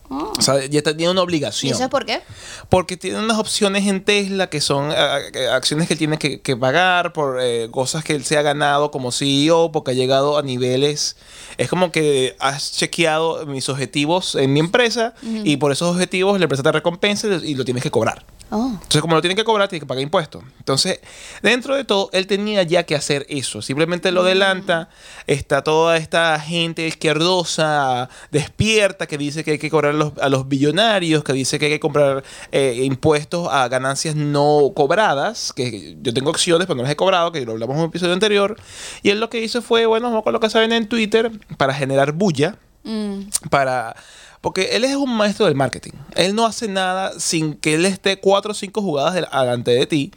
Oh. 0.10 0.32
O 0.38 0.42
sea, 0.42 0.66
ya 0.68 0.78
está- 0.78 0.96
tiene 0.96 1.12
una 1.12 1.20
¿Y 1.20 1.24
obligación. 1.26 1.74
eso 1.74 1.84
es 1.84 1.90
por 1.90 2.06
qué? 2.06 2.22
Porque 2.70 2.96
tiene 2.96 3.20
unas 3.20 3.38
opciones 3.38 3.86
en 3.88 4.06
Tesla 4.06 4.50
que 4.50 4.62
son 4.62 4.90
acciones 5.52 5.88
que 5.88 5.96
él 5.96 5.98
tiene 5.98 6.18
que, 6.18 6.40
que 6.40 6.56
pagar 6.56 7.12
por 7.12 7.40
eh, 7.42 7.68
cosas 7.72 8.06
que 8.06 8.14
él 8.14 8.24
se 8.24 8.38
ha 8.38 8.42
ganado 8.42 8.90
como 8.90 9.12
CEO, 9.12 9.70
porque 9.74 9.92
ha 9.92 9.94
llegado 9.96 10.38
a 10.38 10.44
niveles. 10.44 11.18
Es 11.58 11.68
como 11.70 11.92
que 11.92 12.38
has 12.40 12.72
chequeado 12.72 13.46
mis 13.48 13.68
objetivos 13.68 14.36
en 14.36 14.54
mi 14.54 14.62
empresa 14.62 15.14
y 15.22 15.58
por 15.58 15.74
esos 15.74 15.92
objetivos 15.94 16.40
la 16.40 16.46
empresa 16.46 16.64
te 16.64 16.72
recompensa 16.72 17.28
y 17.44 17.56
lo 17.56 17.66
tienes 17.66 17.84
que 17.84 17.92
cobrar. 17.92 18.24
Oh. 18.50 18.70
Entonces, 18.74 19.02
como 19.02 19.16
lo 19.16 19.22
tienen 19.22 19.36
que 19.36 19.44
cobrar, 19.44 19.68
tiene 19.68 19.82
que 19.82 19.86
pagar 19.86 20.02
impuestos. 20.02 20.44
Entonces, 20.60 21.00
dentro 21.42 21.76
de 21.76 21.84
todo, 21.84 22.10
él 22.14 22.28
tenía 22.28 22.64
ya 22.64 22.84
que 22.84 22.96
hacer 22.96 23.26
eso. 23.30 23.62
Simplemente 23.62 24.12
lo 24.12 24.22
adelanta. 24.22 24.90
Está 25.28 25.64
toda 25.64 25.98
esta 25.98 26.40
gente 26.40 26.88
izquierdosa, 26.88 28.10
despierta, 28.32 29.06
que 29.06 29.18
dice 29.18 29.44
que 29.44 29.52
hay 29.52 29.60
que 29.60 29.70
cobrar 29.70 29.94
a 29.94 29.98
los, 29.98 30.14
a 30.22 30.30
los 30.30 30.48
billonarios, 30.48 31.24
que 31.24 31.34
dice 31.34 31.60
que 31.60 31.66
hay 31.66 31.72
que 31.72 31.80
comprar 31.80 32.24
eh, 32.52 32.82
impuestos 32.84 33.50
a 33.52 33.68
ganancias 33.68 34.16
no 34.16 34.72
cobradas. 34.74 35.52
Que 35.54 35.98
yo 36.02 36.14
tengo 36.14 36.30
acciones, 36.30 36.68
pero 36.68 36.78
no 36.78 36.84
las 36.84 36.92
he 36.92 36.96
cobrado, 36.96 37.32
que 37.32 37.46
lo 37.46 37.52
hablamos 37.54 37.76
en 37.76 37.82
un 37.82 37.90
episodio 37.90 38.14
anterior. 38.14 38.56
Y 39.04 39.10
él 39.10 39.20
lo 39.20 39.30
que 39.30 39.42
hizo 39.42 39.62
fue, 39.62 39.86
bueno, 39.86 40.08
vamos 40.08 40.24
con 40.24 40.32
lo 40.32 40.40
que 40.40 40.50
saben 40.50 40.72
en 40.72 40.88
Twitter 40.88 41.32
para 41.58 41.74
generar 41.74 42.14
bulla 42.14 42.58
Mm. 42.88 43.28
para 43.50 43.98
porque 44.48 44.78
él 44.78 44.86
es 44.86 44.96
un 44.96 45.14
maestro 45.14 45.46
del 45.46 45.56
marketing. 45.56 45.92
Él 46.16 46.34
no 46.34 46.46
hace 46.46 46.70
nada 46.70 47.12
sin 47.20 47.54
que 47.56 47.74
él 47.74 47.86
esté 47.86 48.18
cuatro 48.18 48.52
o 48.52 48.54
cinco 48.54 48.82
jugadas 48.82 49.14
del- 49.14 49.28
delante 49.30 49.72
de 49.72 49.86
ti. 49.86 50.12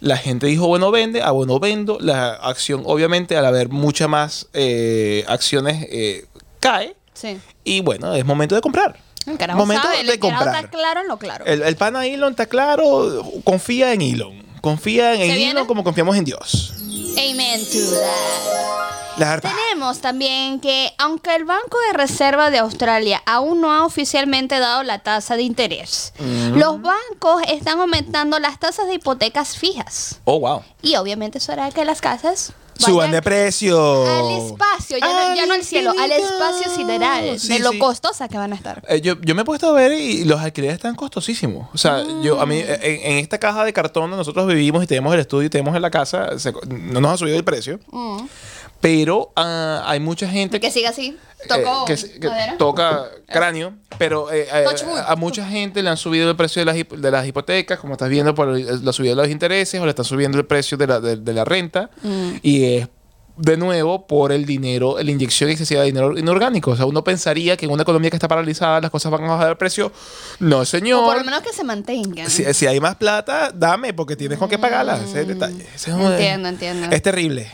La 0.00 0.16
gente 0.16 0.46
dijo, 0.48 0.66
bueno, 0.66 0.90
vende, 0.90 1.22
ah, 1.22 1.30
bueno, 1.30 1.60
vendo. 1.60 1.96
La 2.00 2.30
acción, 2.32 2.82
obviamente, 2.86 3.36
al 3.36 3.46
haber 3.46 3.68
muchas 3.68 4.08
más 4.08 4.48
eh, 4.52 5.24
acciones, 5.28 5.86
eh, 5.92 6.26
cae. 6.58 6.96
Sí. 7.14 7.38
Y 7.62 7.80
bueno, 7.82 8.12
es 8.14 8.24
momento 8.24 8.56
de 8.56 8.60
comprar. 8.60 8.98
El 9.26 9.54
momento 9.54 9.84
sabe, 9.86 10.04
de 10.04 10.12
el 10.14 10.18
comprar. 10.18 10.48
está 10.56 10.68
claro 10.70 11.00
en 11.02 11.06
lo 11.06 11.16
claro. 11.18 11.44
El, 11.46 11.62
el 11.62 11.76
pana 11.76 12.04
Elon 12.04 12.30
está 12.32 12.46
claro, 12.46 13.22
confía 13.44 13.92
en 13.92 14.02
Elon. 14.02 14.42
Confía 14.60 15.12
en 15.14 15.18
¿Se 15.20 15.26
Elon 15.26 15.36
viene? 15.36 15.66
como 15.66 15.84
confiamos 15.84 16.16
en 16.16 16.24
Dios. 16.24 16.74
Amen 17.16 17.64
to 17.64 17.78
that. 17.90 19.18
La 19.18 19.30
verdad. 19.30 19.50
Tenemos 19.68 20.00
también 20.00 20.60
que, 20.60 20.92
aunque 20.98 21.34
el 21.34 21.44
Banco 21.44 21.76
de 21.88 21.98
Reserva 21.98 22.50
de 22.50 22.58
Australia 22.58 23.20
aún 23.26 23.60
no 23.60 23.72
ha 23.72 23.84
oficialmente 23.84 24.60
dado 24.60 24.84
la 24.84 25.00
tasa 25.00 25.34
de 25.34 25.42
interés, 25.42 26.12
los 26.54 26.80
bancos 26.80 27.42
están 27.48 27.80
aumentando 27.80 28.38
las 28.38 28.60
tasas 28.60 28.86
de 28.86 28.94
hipotecas 28.94 29.56
fijas. 29.56 30.20
Oh, 30.24 30.38
wow. 30.38 30.62
Y 30.82 30.94
obviamente 30.96 31.38
eso 31.38 31.50
hará 31.50 31.70
que 31.72 31.84
las 31.84 32.00
casas 32.00 32.52
Suban 32.78 33.10
de 33.10 33.20
precio. 33.22 34.06
al 34.06 34.30
espacio, 34.46 34.98
ya, 34.98 35.06
no, 35.28 35.34
ya 35.36 35.46
no 35.46 35.54
al 35.54 35.64
cielo, 35.64 35.92
al 35.98 36.10
espacio 36.12 36.72
sideral, 36.74 37.38
Sí, 37.38 37.48
de 37.48 37.58
lo 37.58 37.72
sí. 37.72 37.78
costosas 37.78 38.28
que 38.28 38.38
van 38.38 38.52
a 38.52 38.56
estar. 38.56 38.82
Eh, 38.88 39.00
yo, 39.00 39.20
yo 39.20 39.34
me 39.34 39.42
he 39.42 39.44
puesto 39.44 39.68
a 39.68 39.72
ver 39.72 39.92
y 39.92 40.24
los 40.24 40.40
alquileres 40.40 40.76
están 40.76 40.94
costosísimos. 40.94 41.68
O 41.74 41.78
sea, 41.78 42.04
yo 42.22 42.40
a 42.40 42.46
mí, 42.46 42.60
Ah. 42.60 42.74
eh, 42.74 43.00
en, 43.04 43.12
en 43.12 43.18
esta 43.18 43.38
caja 43.38 43.64
de 43.64 43.72
cartón 43.72 44.04
donde 44.04 44.16
nosotros 44.18 44.46
vivimos 44.46 44.82
y 44.84 44.86
tenemos 44.86 45.12
el 45.14 45.20
estudio 45.20 45.46
y 45.46 45.50
tenemos 45.50 45.74
en 45.74 45.82
la 45.82 45.90
casa, 45.90 46.38
se- 46.38 46.52
no 46.68 47.00
nos 47.00 47.12
ha 47.12 47.16
subido 47.16 47.36
el 47.36 47.44
precio. 47.44 47.80
Pero 48.80 49.32
ah, 49.36 49.82
hay 49.86 49.98
mucha 50.00 50.28
gente 50.28 50.60
Que 50.60 50.70
siga 50.70 50.90
así. 50.90 51.16
eh, 51.40 51.46
Tocó 51.48 51.84
que, 51.84 51.96
se- 51.96 52.20
que 52.20 52.28
madera. 52.28 52.56
toca 52.58 53.06
cráneo, 53.26 53.74
pero 53.98 54.30
eh, 54.32 54.46
eh, 54.52 54.64
a 55.06 55.16
mucha 55.16 55.44
gente 55.48 55.82
le 55.82 55.90
han 55.90 55.96
subido 55.96 56.30
el 56.30 56.36
precio 56.36 56.64
de 56.64 56.66
las, 56.66 56.76
de 57.00 57.10
las 57.10 57.26
hipotecas, 57.26 57.78
como 57.80 57.94
estás 57.94 58.08
viendo 58.08 58.34
por 58.34 58.48
el- 58.50 58.84
la 58.84 58.92
subida 58.92 59.10
de 59.10 59.16
los 59.16 59.28
intereses, 59.28 59.80
o 59.80 59.84
le 59.84 59.90
están 59.90 60.04
subiendo 60.04 60.38
el 60.38 60.46
precio 60.46 60.76
de 60.78 60.86
la, 60.86 61.00
de, 61.00 61.16
de 61.16 61.32
la 61.32 61.44
renta, 61.44 61.90
Mm. 62.02 62.30
y 62.42 62.64
es 62.76 62.88
de 63.36 63.56
nuevo 63.56 64.04
por 64.08 64.32
el 64.32 64.44
dinero, 64.46 64.96
la 65.00 65.10
inyección 65.10 65.48
excesiva 65.50 65.80
de 65.82 65.86
dinero 65.86 66.16
inorgánico. 66.18 66.72
O 66.72 66.76
sea, 66.76 66.86
uno 66.86 67.04
pensaría 67.04 67.56
que 67.56 67.66
en 67.66 67.72
una 67.72 67.82
economía 67.82 68.10
que 68.10 68.16
está 68.16 68.26
paralizada 68.26 68.80
las 68.80 68.90
cosas 68.90 69.12
van 69.12 69.22
a 69.24 69.28
bajar 69.28 69.48
de 69.50 69.54
precio. 69.56 69.92
No, 70.40 70.64
señor. 70.64 71.04
O 71.04 71.06
por 71.06 71.18
lo 71.18 71.24
menos 71.24 71.42
que 71.42 71.52
se 71.52 71.62
mantengan. 71.62 72.28
Si, 72.30 72.42
si 72.52 72.66
hay 72.66 72.80
más 72.80 72.96
plata, 72.96 73.52
dame, 73.54 73.94
porque 73.94 74.16
tienes 74.16 74.38
con 74.38 74.48
qué 74.48 74.58
pagarla. 74.58 74.96
Ese 74.96 75.04
es 75.10 75.14
el 75.16 75.26
detalle. 75.28 75.66
Ese 75.72 75.90
es 75.90 75.96
un- 75.96 76.12
Entiendo, 76.12 76.48
entiendo. 76.48 76.88
Es 76.90 77.00
terrible. 77.02 77.48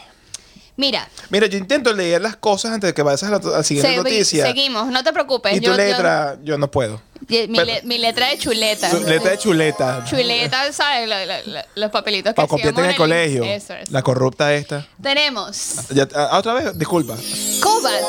Mira, 0.76 1.08
Mira, 1.30 1.46
yo 1.46 1.56
intento 1.56 1.92
leer 1.92 2.20
las 2.20 2.34
cosas 2.36 2.72
antes 2.72 2.88
de 2.88 2.94
que 2.94 3.02
vayas 3.02 3.22
a 3.22 3.30
la, 3.30 3.36
a 3.36 3.40
la 3.58 3.62
siguiente 3.62 3.96
noticia. 3.96 4.44
seguimos, 4.44 4.88
no 4.88 5.04
te 5.04 5.12
preocupes. 5.12 5.52
Y 5.56 5.60
tu 5.60 5.66
yo- 5.66 5.76
letra, 5.76 6.36
yo, 6.42 6.58
no 6.58 6.68
puedo. 6.68 7.00
mi, 7.28 7.46
Pero- 7.46 7.64
le- 7.64 7.82
mi 7.84 7.96
letra 7.98 8.26
de 8.28 8.38
chuleta. 8.38 8.92
Letra 8.92 9.30
de 9.30 9.38
chuleta. 9.38 10.04
Chuleta, 10.04 10.72
¿sabes? 10.72 11.08
Lo- 11.08 11.52
lo- 11.52 11.60
los 11.76 11.90
papelitos 11.92 12.32
que 12.32 12.34
Para 12.36 12.48
copiarte 12.48 12.80
en 12.80 12.90
el 12.90 12.96
colegio. 12.96 13.44
Eso 13.44 13.72
es. 13.74 13.88
La 13.92 14.02
corrupta 14.02 14.52
esta. 14.52 14.84
Tenemos 15.00 15.76
Ya- 15.90 16.08
ah, 16.14 16.38
otra 16.38 16.54
vez, 16.54 16.76
disculpa. 16.76 17.14
COVAX, 17.62 18.04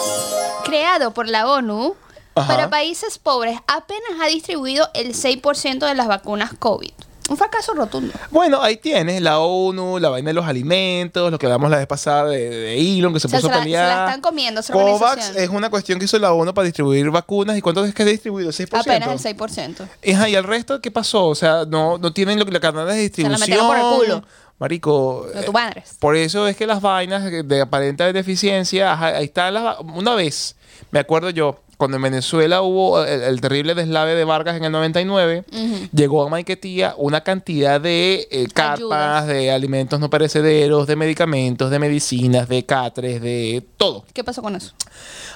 creado 0.66 1.14
por 1.14 1.28
la 1.30 1.48
ONU 1.48 1.96
Ajá. 2.34 2.48
para 2.48 2.70
países 2.72 3.20
pobres, 3.20 3.60
apenas 3.68 4.20
ha 4.22 4.26
distribuido 4.26 4.90
el 4.96 5.14
6% 5.14 5.86
de 5.86 5.94
las 5.94 6.08
vacunas 6.08 6.52
COVID. 6.58 6.92
Un 7.28 7.38
fracaso 7.38 7.74
rotundo. 7.74 8.14
Bueno, 8.30 8.62
ahí 8.62 8.78
tienes 8.78 9.20
la 9.22 9.40
ONU, 9.40 9.98
la 9.98 10.10
vaina 10.10 10.30
de 10.30 10.34
los 10.36 10.46
alimentos, 10.46 11.32
lo 11.32 11.40
que 11.40 11.48
hablamos 11.48 11.72
la 11.72 11.78
vez 11.78 11.88
pasada 11.88 12.26
de, 12.30 12.50
de 12.50 12.80
Elon, 12.98 13.14
que 13.14 13.20
se 13.20 13.26
O 13.28 13.30
sea, 13.32 13.40
puso 13.40 13.48
se 13.50 13.54
a 13.54 13.58
la- 13.58 13.64
se 13.64 13.64
pelear. 13.66 13.98
la 13.98 14.06
están 14.06 14.22
comiendo 14.22 14.62
esa 14.62 14.74
COVAX 14.74 15.36
es 15.36 15.50
una 15.50 15.70
cuestión 15.72 15.98
que 15.98 16.06
hizo 16.06 16.20
la 16.20 16.34
ONU 16.34 16.54
para 16.54 16.66
distribuir 16.66 17.10
vacunas. 17.10 17.58
¿Y 17.58 17.62
cuánto 17.62 17.84
es 17.84 17.96
que 17.96 18.04
ha 18.04 18.06
distribuido? 18.06 18.52
¿6%? 18.52 18.80
Apenas 18.80 19.26
el 19.26 19.38
6%. 19.38 19.88
Ajá, 20.14 20.30
¿Y 20.30 20.36
el 20.36 20.44
resto 20.44 20.80
qué 20.82 20.92
pasó? 20.92 21.26
O 21.26 21.36
sea, 21.36 21.66
no, 21.68 21.98
no 21.98 22.14
tienen 22.14 22.38
lo 22.38 22.46
que 22.46 22.52
la 22.52 22.60
cadena 22.60 22.86
de 22.86 23.00
distribución. 23.00 23.40
metieron 23.40 23.68
por 23.68 23.78
el 23.78 23.84
culo. 23.84 24.28
Marico. 24.58 25.28
No 25.34 25.42
eh. 25.42 25.84
Por 26.00 26.16
eso 26.16 26.48
es 26.48 26.56
que 26.56 26.66
las 26.66 26.80
vainas 26.82 27.24
de 27.26 27.62
aparente 27.62 28.14
deficiencia, 28.14 28.94
ajá, 28.94 29.08
ahí 29.08 29.26
están 29.26 29.54
las... 29.54 29.78
Una 29.80 30.16
vez, 30.16 30.56
me 30.92 31.00
acuerdo 31.00 31.30
yo, 31.30 31.60
cuando 31.78 31.98
en 31.98 32.04
Venezuela 32.04 32.62
hubo 32.62 33.04
el, 33.04 33.22
el 33.22 33.42
terrible 33.42 33.76
deslave 33.76 34.16
de 34.16 34.24
Vargas 34.24 34.58
en 34.58 34.64
el 34.64 34.72
99, 34.72 35.46
llegó 35.94 36.26
a 36.26 36.30
Maiquetía 36.30 36.94
una 36.98 37.22
cantidad 37.22 37.80
de 37.82 38.28
eh, 38.32 38.48
carpas, 38.54 38.80
Ayudas. 38.80 39.28
de 39.28 39.52
alimentos 39.52 40.00
no 40.00 40.10
perecederos, 40.10 40.88
de 40.88 40.96
medicamentos, 40.96 41.70
de 41.72 41.80
medicinas, 41.80 42.48
de 42.48 42.66
catres, 42.66 43.22
de 43.22 43.66
todo. 43.78 44.06
¿Qué 44.14 44.24
pasó 44.24 44.42
con 44.42 44.56
eso? 44.56 44.74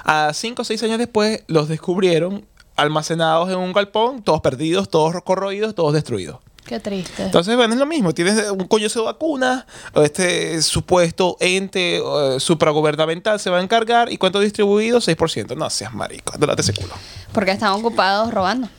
A 0.04 0.32
cinco 0.34 0.62
o 0.62 0.66
seis 0.66 0.82
años 0.84 0.98
después 0.98 1.44
los 1.48 1.68
descubrieron 1.68 2.46
almacenados 2.76 3.50
en 3.50 3.58
un 3.58 3.74
galpón, 3.74 4.24
todos 4.24 4.42
perdidos, 4.42 4.90
todos 4.90 5.14
corroídos, 5.24 5.76
todos 5.76 5.94
destruidos. 5.94 6.38
Qué 6.70 6.80
triste. 6.80 7.24
Entonces, 7.24 7.56
bueno, 7.56 7.74
es 7.74 7.80
lo 7.80 7.88
mismo. 7.88 8.14
Tienes 8.14 8.52
un 8.52 8.68
coño 8.68 8.88
de 8.88 9.02
vacuna, 9.02 9.66
este 9.96 10.62
supuesto 10.62 11.36
ente 11.40 11.98
eh, 11.98 12.40
supragubernamental 12.40 13.40
se 13.40 13.50
va 13.50 13.58
a 13.58 13.64
encargar. 13.64 14.12
¿Y 14.14 14.20
cuánto 14.20 14.40
distribuido? 14.40 15.00
6%. 15.00 15.58
No 15.58 15.68
seas 15.72 15.96
marico, 15.96 16.38
date 16.38 16.62
ese 16.62 16.76
culo. 16.76 16.94
Porque 17.34 17.50
están 17.50 17.72
ocupados 17.72 18.32
robando. 18.32 18.70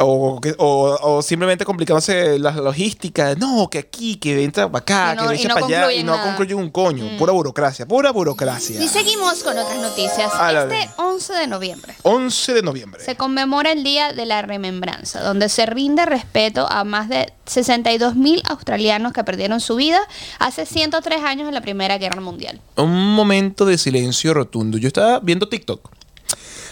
O, 0.00 0.40
que- 0.40 0.54
o, 0.58 0.98
o 1.02 1.22
simplemente 1.22 1.64
complicándose 1.64 2.38
la 2.38 2.52
logística. 2.52 3.34
No, 3.34 3.68
que 3.70 3.78
aquí, 3.78 4.16
que 4.16 4.42
entra 4.44 4.70
para 4.70 4.82
acá, 4.82 5.14
no- 5.14 5.28
que 5.28 5.34
echa 5.36 5.48
no 5.48 5.54
para 5.54 5.66
allá. 5.66 5.92
Y 5.92 6.02
no. 6.04 6.16
Mm. 6.16 6.22
concluyen 6.22 6.58
un 6.58 6.70
coño. 6.70 7.16
Pura 7.18 7.32
burocracia, 7.32 7.86
pura 7.86 8.10
burocracia. 8.10 8.82
Y 8.82 8.88
seguimos 8.88 9.42
con 9.42 9.56
otras 9.58 9.78
noticias. 9.80 10.32
A 10.34 10.52
la 10.52 10.62
Este 10.62 10.74
vez. 10.74 10.90
11 10.96 11.32
de 11.34 11.46
noviembre 11.46 11.94
11 12.02 12.54
de 12.54 12.62
noviembre. 12.62 13.04
se 13.04 13.16
conmemora 13.16 13.72
el 13.72 13.82
Día 13.84 14.12
de 14.12 14.24
la 14.26 14.42
Remembranza, 14.42 15.20
donde 15.22 15.48
se 15.48 15.66
rinde 15.66 16.06
respeto 16.06 16.66
a 16.70 16.84
más 16.84 17.08
de 17.08 17.32
62 17.46 18.14
mil 18.14 18.42
australianos 18.48 19.12
que 19.12 19.24
perdieron 19.24 19.60
su 19.60 19.76
vida 19.76 20.00
hace 20.38 20.66
103 20.66 21.22
años 21.24 21.48
en 21.48 21.54
la 21.54 21.60
Primera 21.60 21.98
Guerra 21.98 22.20
Mundial. 22.20 22.60
un 22.76 23.14
momento 23.14 23.64
de 23.64 23.78
silencio 23.78 24.34
rotundo. 24.34 24.78
Yo 24.78 24.88
estaba 24.88 25.18
viendo 25.20 25.48
TikTok, 25.48 25.90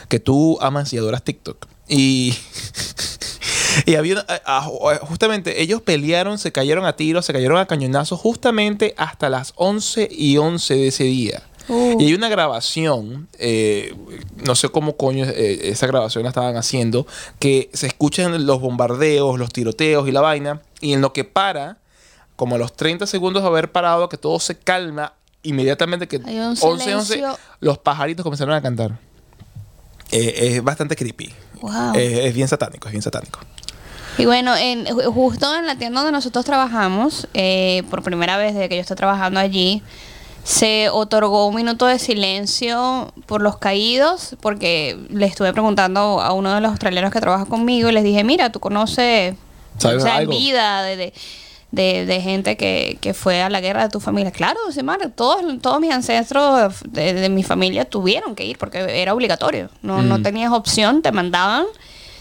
que 0.08 0.20
tú 0.20 0.58
amas 0.60 0.92
y 0.92 0.98
adoras 0.98 1.22
TikTok. 1.24 1.66
Y, 1.88 2.34
y 3.86 3.94
había 3.94 4.14
una- 4.14 4.26
a- 4.28 4.58
a- 4.58 4.98
justamente 5.06 5.62
ellos 5.62 5.82
pelearon, 5.82 6.38
se 6.38 6.52
cayeron 6.52 6.84
a 6.84 6.94
tiros, 6.96 7.24
se 7.26 7.32
cayeron 7.32 7.58
a 7.58 7.66
cañonazos 7.66 8.18
justamente 8.20 8.94
hasta 8.96 9.28
las 9.28 9.52
11 9.56 10.08
y 10.10 10.36
11 10.36 10.74
de 10.74 10.88
ese 10.88 11.04
día. 11.04 11.42
Uh. 11.68 12.00
Y 12.00 12.06
hay 12.06 12.14
una 12.14 12.28
grabación, 12.28 13.28
eh, 13.38 13.94
no 14.46 14.54
sé 14.54 14.68
cómo 14.68 14.96
coño 14.96 15.24
eh, 15.24 15.68
esa 15.70 15.86
grabación 15.88 16.22
la 16.22 16.28
estaban 16.28 16.56
haciendo, 16.56 17.06
que 17.40 17.70
se 17.72 17.88
escuchan 17.88 18.46
los 18.46 18.60
bombardeos, 18.60 19.38
los 19.38 19.50
tiroteos 19.52 20.06
y 20.08 20.12
la 20.12 20.20
vaina, 20.20 20.62
y 20.80 20.92
en 20.92 21.00
lo 21.00 21.12
que 21.12 21.24
para, 21.24 21.78
como 22.36 22.54
a 22.54 22.58
los 22.58 22.72
30 22.76 23.06
segundos 23.08 23.42
de 23.42 23.48
haber 23.48 23.72
parado, 23.72 24.08
que 24.08 24.16
todo 24.16 24.38
se 24.38 24.56
calma, 24.56 25.14
inmediatamente 25.42 26.06
que 26.06 26.20
Hay 26.24 26.38
un 26.38 26.44
11, 26.50 26.66
11, 26.66 26.84
silencio. 26.84 27.38
los 27.60 27.78
pajaritos 27.78 28.22
comenzaron 28.22 28.54
a 28.54 28.62
cantar. 28.62 28.98
Eh, 30.12 30.52
es 30.54 30.62
bastante 30.62 30.94
creepy. 30.94 31.32
Wow. 31.60 31.94
Es 31.94 32.34
bien 32.34 32.48
satánico, 32.48 32.88
es 32.88 32.92
bien 32.92 33.02
satánico. 33.02 33.40
Y 34.18 34.24
bueno, 34.24 34.56
en, 34.56 34.86
ju- 34.86 35.12
justo 35.12 35.54
en 35.56 35.66
la 35.66 35.76
tienda 35.76 36.00
donde 36.00 36.12
nosotros 36.12 36.44
trabajamos, 36.44 37.28
eh, 37.34 37.82
por 37.90 38.02
primera 38.02 38.36
vez 38.38 38.54
desde 38.54 38.68
que 38.68 38.76
yo 38.76 38.80
estoy 38.80 38.96
trabajando 38.96 39.40
allí, 39.40 39.82
se 40.42 40.88
otorgó 40.90 41.48
un 41.48 41.56
minuto 41.56 41.86
de 41.86 41.98
silencio 41.98 43.12
por 43.26 43.42
los 43.42 43.58
caídos, 43.58 44.36
porque 44.40 44.96
le 45.10 45.26
estuve 45.26 45.52
preguntando 45.52 46.20
a 46.20 46.32
uno 46.32 46.54
de 46.54 46.60
los 46.60 46.70
australianos 46.70 47.12
que 47.12 47.20
trabaja 47.20 47.44
conmigo 47.46 47.88
y 47.88 47.92
les 47.92 48.04
dije, 48.04 48.22
mira, 48.24 48.50
tú 48.50 48.60
conoces, 48.60 49.34
¿Sabes 49.78 49.98
o 49.98 50.06
sea, 50.06 50.14
en 50.14 50.20
algo? 50.20 50.32
vida 50.32 50.82
de, 50.84 50.96
de, 50.96 51.12
de- 51.72 52.06
de 52.06 52.20
gente 52.20 52.56
que, 52.56 52.96
que 53.00 53.12
fue 53.14 53.42
a 53.42 53.50
la 53.50 53.60
guerra 53.60 53.82
de 53.84 53.88
tu 53.90 54.00
familia. 54.00 54.30
Claro, 54.30 54.58
sí, 54.70 54.82
Mar, 54.82 55.00
todos, 55.14 55.40
todos 55.60 55.80
mis 55.80 55.92
ancestros 55.92 56.74
de, 56.88 57.12
de 57.14 57.28
mi 57.28 57.42
familia 57.42 57.84
tuvieron 57.84 58.34
que 58.34 58.44
ir 58.44 58.56
porque 58.58 58.78
era 59.02 59.12
obligatorio. 59.12 59.68
No, 59.82 60.00
no 60.02 60.18
Mm. 60.18 60.22
tenías 60.22 60.52
opción, 60.52 61.02
te 61.02 61.12
mandaban 61.12 61.64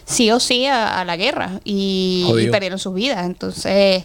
sí 0.06 0.32
o 0.32 0.40
sí 0.40 0.66
a, 0.66 1.00
a 1.00 1.06
la 1.06 1.16
guerra 1.16 1.60
y, 1.64 2.28
perdieron 2.52 2.80
sus 2.80 2.94
vidas. 2.94 3.26
Entonces, 3.26 4.04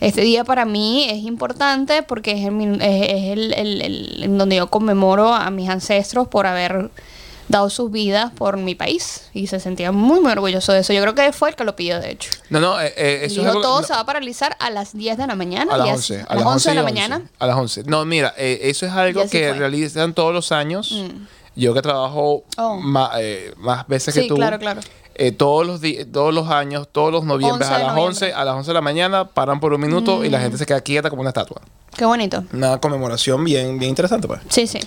este 0.00 0.20
día 0.22 0.44
para 0.44 0.64
mí 0.64 1.06
es 1.08 1.18
importante 1.24 2.02
porque 2.02 2.32
es, 2.32 2.46
el, 2.46 2.80
es- 2.82 3.08
es 3.08 3.24
el, 3.32 3.52
el- 3.54 3.82
el- 3.82 4.22
en 4.24 4.38
donde 4.38 4.56
yo 4.56 4.68
conmemoro 4.68 5.32
a 5.34 5.50
mis 5.50 5.68
ancestros 5.68 6.28
por 6.28 6.46
haber 6.46 6.90
dado 7.48 7.70
sus 7.70 7.90
vidas 7.90 8.30
por 8.32 8.56
mi 8.58 8.74
país 8.74 9.28
y 9.32 9.46
se 9.46 9.58
sentía 9.60 9.90
muy, 9.92 10.20
muy 10.20 10.30
orgulloso 10.32 10.72
de 10.72 10.80
eso. 10.80 10.92
Yo 10.92 11.00
creo 11.02 11.14
que 11.14 11.32
fue 11.32 11.50
el 11.50 11.56
que 11.56 11.64
lo 11.64 11.74
pidió, 11.76 11.98
de 12.00 12.10
hecho. 12.10 12.30
No, 12.50 12.60
no, 12.60 12.80
eh, 12.80 12.92
eh, 12.96 13.20
eso 13.22 13.36
Dijo, 13.36 13.42
es 13.44 13.48
algo- 13.48 13.62
todo 13.62 13.80
no, 13.80 13.86
se 13.86 13.92
va 13.94 14.00
a 14.00 14.06
paralizar 14.06 14.56
a 14.60 14.70
las 14.70 14.92
10 14.96 15.16
de 15.16 15.26
la 15.26 15.34
mañana. 15.34 15.74
a 15.74 15.78
las 15.78 15.86
y 15.86 15.90
es- 15.90 15.96
11. 15.96 16.24
a 16.28 16.34
las 16.34 16.44
11 16.46 16.68
de 16.70 16.74
la 16.74 16.80
y 16.82 16.84
mañana. 16.84 17.22
A 17.38 17.46
las 17.46 17.56
11. 17.56 17.82
No, 17.86 18.04
mira, 18.04 18.34
eh, 18.36 18.60
eso 18.64 18.84
es 18.86 18.92
algo 18.92 19.22
que 19.22 19.48
fue. 19.48 19.52
realizan 19.58 20.12
todos 20.14 20.32
los 20.34 20.52
años. 20.52 20.94
Yo 21.56 21.74
que 21.74 21.82
trabajo 21.82 22.44
Oh. 22.56 22.76
ma- 22.76 23.10
eh, 23.18 23.52
más 23.56 23.86
veces 23.88 24.14
que 24.14 24.20
Sí, 24.22 24.28
tú. 24.28 24.36
claro, 24.36 24.58
claro. 24.58 24.80
Eh, 25.18 25.32
todos 25.32 25.66
los 25.66 25.80
todos 26.12 26.32
los 26.32 26.48
años, 26.48 26.88
todos 26.90 27.12
los 27.12 27.24
noviembres 27.24 27.68
11 27.68 27.74
a 27.74 27.78
las 27.78 27.94
noviembre. 27.94 28.26
11, 28.26 28.32
a 28.32 28.44
las 28.44 28.54
11 28.54 28.68
de 28.68 28.74
la 28.74 28.80
mañana 28.80 29.28
paran 29.28 29.60
por 29.60 29.72
un 29.72 29.80
minuto 29.80 30.24
y 30.24 30.30
la 30.30 30.40
gente 30.40 30.56
se 30.56 30.64
queda 30.64 30.80
quieta 30.80 31.10
como 31.10 31.20
una 31.22 31.30
estatua. 31.30 31.60
Qué 31.96 32.04
bonito. 32.04 32.44
Una 32.52 32.78
conmemoración 32.78 33.44
bien, 33.44 33.78
bien 33.78 33.90
interesante, 33.90 34.28
pues. 34.28 34.40
Sí, 34.48 34.68
sí. 34.68 34.78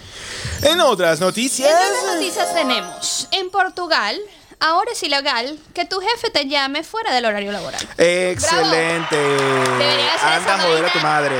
En 0.64 0.80
otras 0.80 1.20
noticias. 1.20 1.70
En 1.70 1.76
otras 1.76 2.16
noticias 2.16 2.54
tenemos, 2.54 3.28
en 3.32 3.50
Portugal, 3.50 4.18
ahora 4.62 4.92
es 4.94 5.04
ilegal 5.04 5.60
que 5.74 5.84
tu 5.84 6.00
jefe 6.00 6.30
te 6.30 6.48
llame 6.48 6.84
fuera 6.84 7.14
del 7.14 7.26
horario 7.26 7.52
laboral. 7.52 7.82
Excelente. 7.98 9.18
Debería 9.18 10.18
ser 10.18 10.30
Anda 10.30 10.56
a 10.56 10.60
joder 10.60 10.86
a 10.86 10.94
tu 10.94 11.00
madre. 11.00 11.36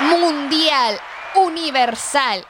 Mundial, 0.00 0.98
universal, 1.36 2.44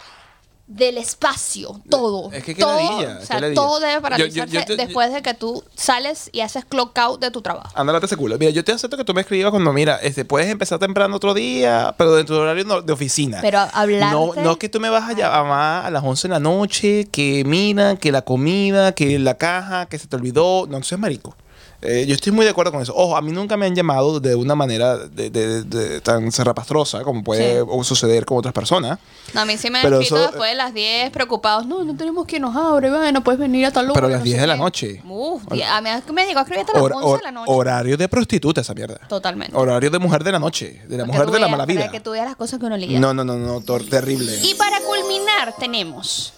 del 0.68 0.98
espacio, 0.98 1.80
todo. 1.88 2.30
Es 2.30 2.44
que 2.44 2.54
qué 2.54 2.60
todo, 2.60 2.76
ladilla, 2.76 3.16
o 3.16 3.20
qué 3.20 3.26
sea, 3.26 3.40
ladilla. 3.40 3.60
todo 3.60 3.80
debe 3.80 3.92
Yo- 3.92 3.96
yo- 3.96 4.02
paralizarse 4.02 4.54
yo 4.54 4.64
te- 4.66 4.76
después 4.76 5.12
de 5.14 5.22
que 5.22 5.32
tú 5.34 5.64
sales 5.74 6.28
y 6.30 6.40
haces 6.40 6.64
clock 6.66 6.96
out 6.98 7.20
de 7.20 7.30
tu 7.30 7.40
trabajo. 7.40 7.70
Ándale, 7.74 7.98
ese 8.04 8.16
culo. 8.16 8.36
Mira, 8.38 8.50
yo 8.52 8.62
te 8.62 8.72
acepto 8.72 8.96
que 8.98 9.04
tú 9.04 9.14
me 9.14 9.22
escribas 9.22 9.50
cuando, 9.50 9.72
mira, 9.72 9.96
este, 9.96 10.26
puedes 10.26 10.48
empezar 10.50 10.78
temprano 10.78 11.16
otro 11.16 11.32
día, 11.32 11.94
pero 11.96 12.14
dentro 12.14 12.36
del 12.36 12.44
horario 12.44 12.64
no- 12.64 12.82
de 12.82 12.92
oficina. 12.92 13.38
Pero 13.40 13.60
hablarte- 13.72 14.14
No, 14.14 14.34
no 14.34 14.58
que 14.58 14.68
tú 14.68 14.78
me 14.78 14.90
vas 14.90 15.08
a 15.08 15.14
llamar 15.14 15.86
a 15.86 15.90
las 15.90 16.04
11 16.04 16.28
de 16.28 16.34
la 16.34 16.40
noche, 16.40 17.08
que 17.10 17.44
mira, 17.46 17.96
que 17.96 18.12
la 18.12 18.22
comida, 18.22 18.92
que 18.92 19.18
la 19.18 19.34
caja, 19.38 19.86
que 19.86 19.98
se 19.98 20.06
te 20.06 20.16
olvidó. 20.16 20.66
No, 20.68 20.76
eso 20.78 20.94
es 20.94 21.00
marico. 21.00 21.34
Eh, 21.80 22.06
yo 22.08 22.14
estoy 22.14 22.32
muy 22.32 22.44
de 22.44 22.50
acuerdo 22.50 22.72
con 22.72 22.82
eso. 22.82 22.92
Ojo, 22.96 23.16
a 23.16 23.22
mí 23.22 23.30
nunca 23.30 23.56
me 23.56 23.64
han 23.66 23.74
llamado 23.74 24.18
de 24.18 24.34
una 24.34 24.56
manera 24.56 24.96
de, 24.96 25.30
de- 25.30 25.62
de- 25.62 26.00
tan 26.00 26.32
serrapastrosa 26.32 27.04
como 27.04 27.22
puede 27.22 27.60
Sí. 27.60 27.84
suceder 27.84 28.24
con 28.26 28.36
otras 28.38 28.52
personas. 28.52 28.98
No, 29.32 29.42
a 29.42 29.44
mí 29.44 29.56
sí 29.56 29.70
me 29.70 29.78
han 29.78 29.84
Pero 29.84 30.00
escrito 30.00 30.16
eso- 30.16 30.26
después 30.32 30.50
de 30.50 30.56
las 30.56 30.74
10 30.74 31.10
preocupados. 31.12 31.66
No, 31.66 31.84
no 31.84 31.96
tenemos 31.96 32.26
quien 32.26 32.42
nos 32.42 32.56
abre, 32.56 32.90
no 33.12 33.22
puedes 33.22 33.38
venir 33.38 33.64
a 33.66 33.70
tal 33.70 33.86
lugar. 33.86 33.94
Pero 34.02 34.06
a 34.08 34.10
las 34.10 34.18
no 34.20 34.24
10 34.24 34.36
sé 34.36 34.40
de 34.40 34.46
la 34.48 34.54
qué". 34.54 34.60
noche. 34.60 35.02
Uf, 35.08 35.42
a 35.52 35.54
mí 35.80 35.90
me 36.12 36.26
llegó 36.26 36.38
a 36.40 36.42
escribir 36.42 36.64
hasta 36.66 36.72
las 36.72 36.82
Hor- 36.82 36.92
11 36.94 37.06
hor- 37.08 37.18
de 37.18 37.22
la 37.24 37.30
noche. 37.32 37.52
horario 37.52 37.96
de 37.96 38.08
prostituta 38.08 38.60
esa 38.60 38.74
mierda. 38.74 38.98
Totalmente. 39.08 39.56
Horario 39.56 39.88
de 39.90 39.98
mujer 40.00 40.24
de 40.24 40.32
la 40.32 40.40
noche, 40.40 40.82
de 40.88 40.96
la 40.98 41.04
mujer 41.04 41.30
de 41.30 41.38
la 41.38 41.46
mala 41.46 41.64
vida. 41.64 41.80
Para 41.82 41.92
que 41.92 42.00
tú 42.00 42.10
veas 42.10 42.26
las 42.26 42.34
cosas 42.36 42.58
que 42.58 42.66
uno 42.66 42.76
lidia. 42.76 42.98
No, 42.98 43.14
no, 43.14 43.24
no, 43.24 43.36
no, 43.36 43.60
terrible. 43.60 44.36
Y 44.42 44.54
para 44.54 44.80
culminar 44.80 45.54
tenemos 45.60 46.32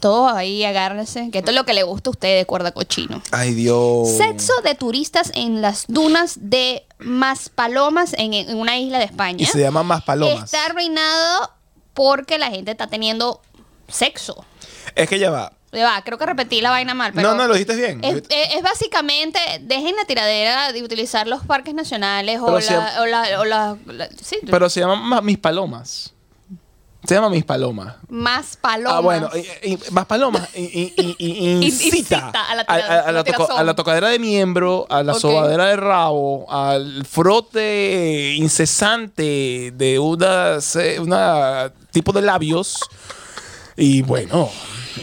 todo 0.00 0.28
ahí, 0.28 0.64
agárrense, 0.64 1.30
que 1.30 1.38
esto 1.38 1.50
es 1.50 1.54
lo 1.56 1.64
que 1.64 1.74
le 1.74 1.82
gusta 1.82 2.10
a 2.10 2.12
usted 2.12 2.36
de 2.38 2.46
cuerda 2.46 2.72
cochino. 2.72 3.22
Ay, 3.32 3.54
Dios. 3.54 4.08
Sexo 4.16 4.52
de 4.62 4.74
turistas 4.74 5.30
en 5.34 5.62
las 5.62 5.86
dunas 5.88 6.34
de 6.40 6.86
Maspalomas 6.98 8.14
en, 8.18 8.34
en 8.34 8.56
una 8.56 8.78
isla 8.78 8.98
de 8.98 9.04
España. 9.04 9.42
Y 9.42 9.46
se 9.46 9.60
llaman 9.60 9.86
más 9.86 10.02
palomas. 10.04 10.44
Está 10.44 10.64
arruinado 10.66 11.50
porque 11.94 12.38
la 12.38 12.50
gente 12.50 12.70
está 12.70 12.86
teniendo 12.86 13.40
sexo. 13.88 14.44
Es 14.94 15.08
que 15.08 15.18
ya 15.18 15.30
va. 15.30 15.52
Ya 15.72 15.84
va, 15.84 16.02
creo 16.02 16.16
que 16.16 16.24
repetí 16.24 16.60
la 16.62 16.70
vaina 16.70 16.94
mal, 16.94 17.12
pero... 17.12 17.28
no, 17.30 17.34
no, 17.36 17.48
lo 17.48 17.54
dijiste 17.54 17.74
bien. 17.76 18.02
Es, 18.02 18.16
es- 18.30 18.54
es 18.54 18.62
básicamente, 18.62 19.38
dejen 19.62 19.94
la 19.96 20.04
tiradera 20.06 20.72
de 20.72 20.82
utilizar 20.82 21.26
los 21.26 21.44
parques 21.44 21.74
nacionales 21.74 22.40
o 22.40 22.46
Pero 22.46 22.60
la, 22.60 22.62
si- 22.62 22.98
o 23.00 23.06
la, 23.06 23.40
o 23.40 23.44
la- 23.44 23.76
la- 23.86 24.08
sí, 24.22 24.38
Pero 24.48 24.70
se 24.70 24.80
llaman 24.80 25.02
ma- 25.02 25.20
mis 25.20 25.36
palomas. 25.38 26.14
Se 27.06 27.14
llama 27.14 27.30
mis 27.30 27.44
palomas. 27.44 27.94
más 28.08 28.56
palomas. 28.56 28.94
Ah, 28.96 29.00
bueno, 29.00 29.30
y- 29.62 29.72
y- 29.74 29.78
más 29.92 30.06
palomas. 30.06 30.48
y- 30.54 30.62
y- 30.62 30.94
y- 30.96 31.16
y- 31.18 31.62
incita 31.66 31.96
Incita 31.98 32.50
a 32.50 32.54
la 32.54 32.62
a, 32.62 32.64
tira- 32.66 32.86
a- 32.86 32.94
a 32.94 33.00
a 33.00 33.06
la 33.06 33.12
la 33.12 33.24
toco- 33.24 33.36
tirazón. 33.36 33.58
a 33.58 33.64
la 33.64 33.74
tocadera 33.74 34.08
de 34.08 34.18
miembro, 34.18 34.86
a 34.90 35.02
la 35.02 35.12
Ok. 35.12 35.20
sobadera 35.20 35.66
de 35.66 35.76
rabo, 35.76 36.50
al 36.50 37.04
frote 37.06 38.34
incesante 38.36 39.72
de 39.74 39.98
una, 39.98 40.60
se- 40.60 40.98
una 41.00 41.72
tipo 41.92 42.12
de 42.12 42.22
labios. 42.22 42.80
Y 43.76 44.02
bueno, 44.02 44.50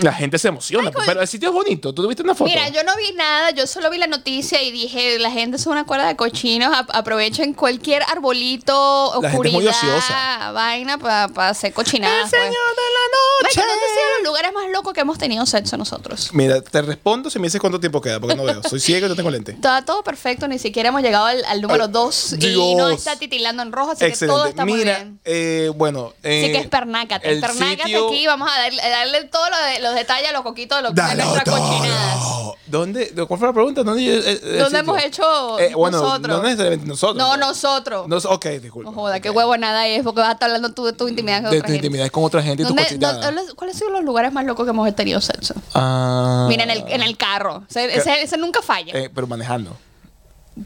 la 0.02 0.14
gente 0.14 0.38
se 0.38 0.48
emociona. 0.48 0.92
pero 1.06 1.22
el 1.22 1.28
sitio 1.28 1.50
es 1.50 1.56
bonito. 1.56 1.94
¿Tú 1.94 2.08
viste 2.08 2.24
una 2.24 2.36
foto? 2.36 2.50
Mira, 2.50 2.70
yo 2.70 2.84
no 2.84 2.96
vi 2.98 3.12
nada, 3.14 3.52
yo 3.52 3.68
solo 3.68 3.90
vi 3.90 3.98
la 3.98 4.08
noticia 4.08 4.62
y 4.62 4.72
dije, 4.72 5.20
la 5.20 5.32
gente 5.32 5.58
es 5.58 5.66
una 5.68 5.86
cuerda 5.86 6.08
de 6.08 6.16
cochinos, 6.16 6.74
ap- 6.76 6.90
aprovechen 6.94 7.54
cualquier 7.54 8.04
arbolito, 8.04 9.14
La 9.22 9.30
gente 9.30 9.48
es 9.48 9.54
muy 9.54 9.68
oscuridad, 9.68 9.98
ociosa. 9.98 10.52
vaina 10.52 10.98
para 10.98 11.50
hacer 11.50 11.74
cochinadas. 11.74 12.26
¡El 12.34 12.40
señor 12.40 12.54
pues. 12.54 12.76
de 12.76 12.94
la 12.94 13.50
noche! 13.50 13.62
¿Dónde 13.62 13.86
son 13.86 14.04
los 14.18 14.28
lugares 14.28 14.54
más 14.54 14.70
locos 14.72 14.94
que 14.94 15.02
hemos 15.02 15.18
tenido 15.18 15.46
sexo 15.46 15.78
nosotros? 15.78 16.30
Mira, 16.34 16.62
te 16.62 16.82
respondo 16.82 17.30
si 17.30 17.40
me 17.40 17.48
dices 17.48 17.62
cuánto 17.62 17.80
tiempo 17.80 18.02
queda, 18.02 18.20
porque 18.20 18.36
no 18.36 18.44
veo. 18.44 18.62
Soy 18.64 18.80
ciego 18.80 19.06
y 19.06 19.10
no 19.10 19.16
tengo 19.16 19.30
lente. 19.30 19.52
Está 19.54 19.84
todo 19.86 20.04
perfecto, 20.04 20.48
ni 20.48 20.60
siquiera 20.60 20.90
hemos 20.90 21.02
llegado 21.02 21.26
al, 21.26 21.44
al 21.46 21.62
número 21.62 21.86
Ay, 21.86 21.92
2 21.92 22.34
y 22.40 22.76
no 22.76 22.90
está 22.90 23.16
titilando 23.18 23.62
en 23.64 23.72
rojo, 23.72 23.92
así 23.92 24.00
que 24.06 24.12
todo 24.26 24.46
Excelente. 24.46 24.50
está 24.50 24.66
muy 24.66 24.74
Mira, 24.80 24.96
bien. 24.98 25.20
eh, 25.26 25.72
bueno. 25.76 26.14
Así 26.20 26.28
eh, 26.30 26.52
que 26.52 26.58
es 26.60 26.68
pernácate, 26.68 27.30
el 27.32 27.40
pernácate 27.42 27.84
sitio- 27.84 28.08
aquí, 28.08 28.26
vamos 28.28 28.50
a 28.52 28.60
darle, 28.62 28.82
darle 28.82 29.24
todos 29.26 29.50
lo 29.50 29.58
de- 29.66 29.80
los 29.84 29.94
detalles 29.94 30.32
los 30.34 30.42
coquitos 30.42 30.78
de, 30.78 30.84
lo- 30.84 30.92
de 30.92 31.16
nuestras 31.16 31.44
todo. 31.44 31.58
cochinadas. 31.58 32.20
¿Dónde? 32.66 33.06
de- 33.14 33.26
¿Cuál 33.28 33.40
fue 33.40 33.48
la 33.50 33.54
pregunta? 33.54 33.84
¿Dónde, 33.84 34.04
eh, 34.04 34.18
eh, 34.26 34.32
el 34.32 34.40
¿Dónde 34.60 34.66
sitio? 34.66 34.80
hemos 34.80 35.04
hecho 35.04 35.60
Eh, 35.60 35.74
bueno, 35.76 36.02
nosotros? 36.02 36.38
no 36.38 36.44
necesariamente 36.44 36.88
nosotros. 36.88 37.18
No, 37.18 37.38
nosotros. 37.38 38.08
No, 38.08 38.18
ok, 38.18 38.46
disculpa. 38.62 38.90
No 38.90 38.96
joda, 38.96 39.20
qué 39.20 39.30
Ok. 39.30 39.36
huevo 39.36 39.58
nada 39.58 39.86
es, 39.88 40.04
porque 40.04 40.22
vas 40.22 40.30
a 40.30 40.34
estar 40.34 40.50
hablando 40.50 40.74
tú 40.74 40.86
de 40.86 40.94
tu 40.94 41.08
intimidad 41.08 41.42
con 41.44 41.52
De 41.52 41.58
otra 41.58 41.68
tu 41.68 41.74
gente. 41.74 41.88
intimidad 41.88 42.10
con 42.10 42.24
otra 42.24 42.42
gente 42.42 42.64
y 42.64 42.66
tu 42.66 42.70
¿Dónde- 42.70 42.84
cochinada. 42.84 43.32
no- 43.32 43.42
¿Cuáles 43.56 43.76
han 43.76 43.80
sido 43.80 43.92
los 43.92 44.04
lugares 44.04 44.32
más 44.34 44.46
locos 44.46 44.66
que 44.66 44.72
hemos 44.72 44.96
tenido 44.96 45.22
sexo? 45.22 45.54
Ah, 45.74 46.46
Mira, 46.50 46.64
en 46.64 46.72
el, 46.72 46.84
en 46.88 47.02
el 47.04 47.18
carro. 47.18 47.64
Ese, 47.70 47.96
ese- 47.96 48.22
ese 48.24 48.38
nunca 48.38 48.62
falla. 48.62 48.94
eh, 48.98 49.10
pero 49.14 49.28
manejando. 49.28 49.76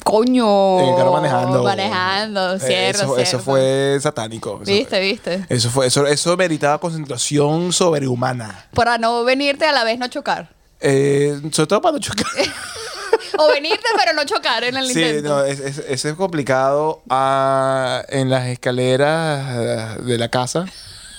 Coño. 0.04 0.80
En 0.82 0.90
el 0.90 0.96
carro 0.98 1.14
manejando. 1.14 1.64
Manejando, 1.64 2.54
Eh, 2.56 2.60
cierto, 2.60 3.04
eso, 3.04 3.18
eso 3.18 3.26
cierto. 3.30 3.46
fue 3.46 3.98
satánico. 4.02 4.60
Eso- 4.62 4.72
Viste, 4.72 5.00
viste. 5.00 5.46
Eso 5.50 5.70
fue, 5.70 5.88
eso, 5.88 6.06
eso 6.06 6.36
meritaba 6.36 6.78
concentración 6.80 7.72
sobrehumana. 7.72 8.66
Para 8.74 8.98
no 8.98 9.24
venirte 9.24 9.66
a 9.66 9.72
la 9.72 9.84
vez 9.84 9.98
no 9.98 10.08
chocar. 10.08 10.50
Eh, 10.82 11.40
sobre 11.52 11.68
todo 11.68 11.82
para 11.82 11.94
no 11.94 12.00
chocar. 12.00 12.26
O 13.40 13.48
venirte 13.50 13.84
pero 13.96 14.14
no 14.14 14.24
chocar 14.26 14.64
en 14.64 14.78
el 14.78 14.88
Sí, 14.88 15.00
intento. 15.02 15.30
no, 15.30 15.44
es, 15.44 15.60
es- 15.60 15.84
eso 15.88 16.10
es 16.10 16.16
complicado 16.16 17.02
ah, 17.10 18.02
en 18.10 18.30
las 18.32 18.48
escaleras 18.48 20.04
de 20.04 20.18
la 20.18 20.30
casa. 20.30 20.66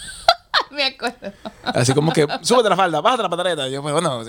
Me 0.71 0.85
acuerdo. 0.85 1.33
Así 1.65 1.93
como 1.95 2.13
que, 2.13 2.27
súbete 2.43 2.69
la 2.71 2.77
falda, 2.77 3.01
bájate 3.01 3.23
la 3.23 3.29
pantaleta. 3.29 3.69
Y 3.69 3.73
yo, 3.73 3.83
bueno, 3.83 4.23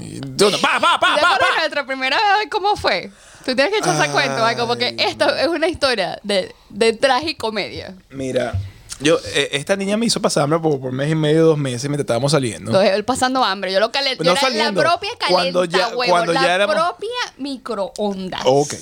y 0.00 0.20
de 0.20 0.44
una, 0.46 0.58
pa, 0.58 0.80
pa, 0.80 0.98
pa, 0.98 1.14
¿Te 1.14 1.20
pa, 1.20 1.38
pa. 1.38 1.46
nuestra 1.58 1.86
primera 1.86 2.16
vez 2.38 2.48
cómo 2.50 2.74
fue? 2.76 3.10
Tú 3.48 3.54
tienes 3.56 3.72
que 3.72 3.78
echar 3.78 3.98
ese 3.98 4.12
cuento, 4.12 4.42
¿vale? 4.42 4.58
como 4.58 4.76
que 4.76 4.94
esto 4.98 5.34
es 5.34 5.48
una 5.48 5.68
historia 5.68 6.20
de, 6.22 6.54
de 6.68 6.92
tragicomedia. 6.92 7.94
Mira, 8.10 8.52
yo, 9.00 9.16
eh, 9.34 9.48
esta 9.52 9.74
niña 9.74 9.96
me 9.96 10.04
hizo 10.04 10.20
pasar 10.20 10.42
hambre 10.42 10.58
por, 10.58 10.78
por 10.78 10.92
mes 10.92 11.10
y 11.10 11.14
medio, 11.14 11.46
dos 11.46 11.56
meses 11.56 11.84
mientras 11.84 12.00
estábamos 12.02 12.32
saliendo. 12.32 12.70
Entonces, 12.72 12.92
él 12.92 13.06
pasando 13.06 13.42
hambre. 13.42 13.72
Yo 13.72 13.80
lo 13.80 13.90
calenté. 13.90 14.22
No 14.22 14.32
era 14.32 14.40
saliendo. 14.42 14.82
La 14.82 14.90
propia 14.90 15.08
calenta 15.18 15.32
Cuando 15.32 15.64
ya- 15.64 15.88
huevo, 15.96 16.12
cuando 16.12 16.32
la 16.34 16.42
ya 16.42 16.54
éramos- 16.56 16.76
propia 16.76 17.08
microondas. 17.38 18.42
Ok. 18.44 18.74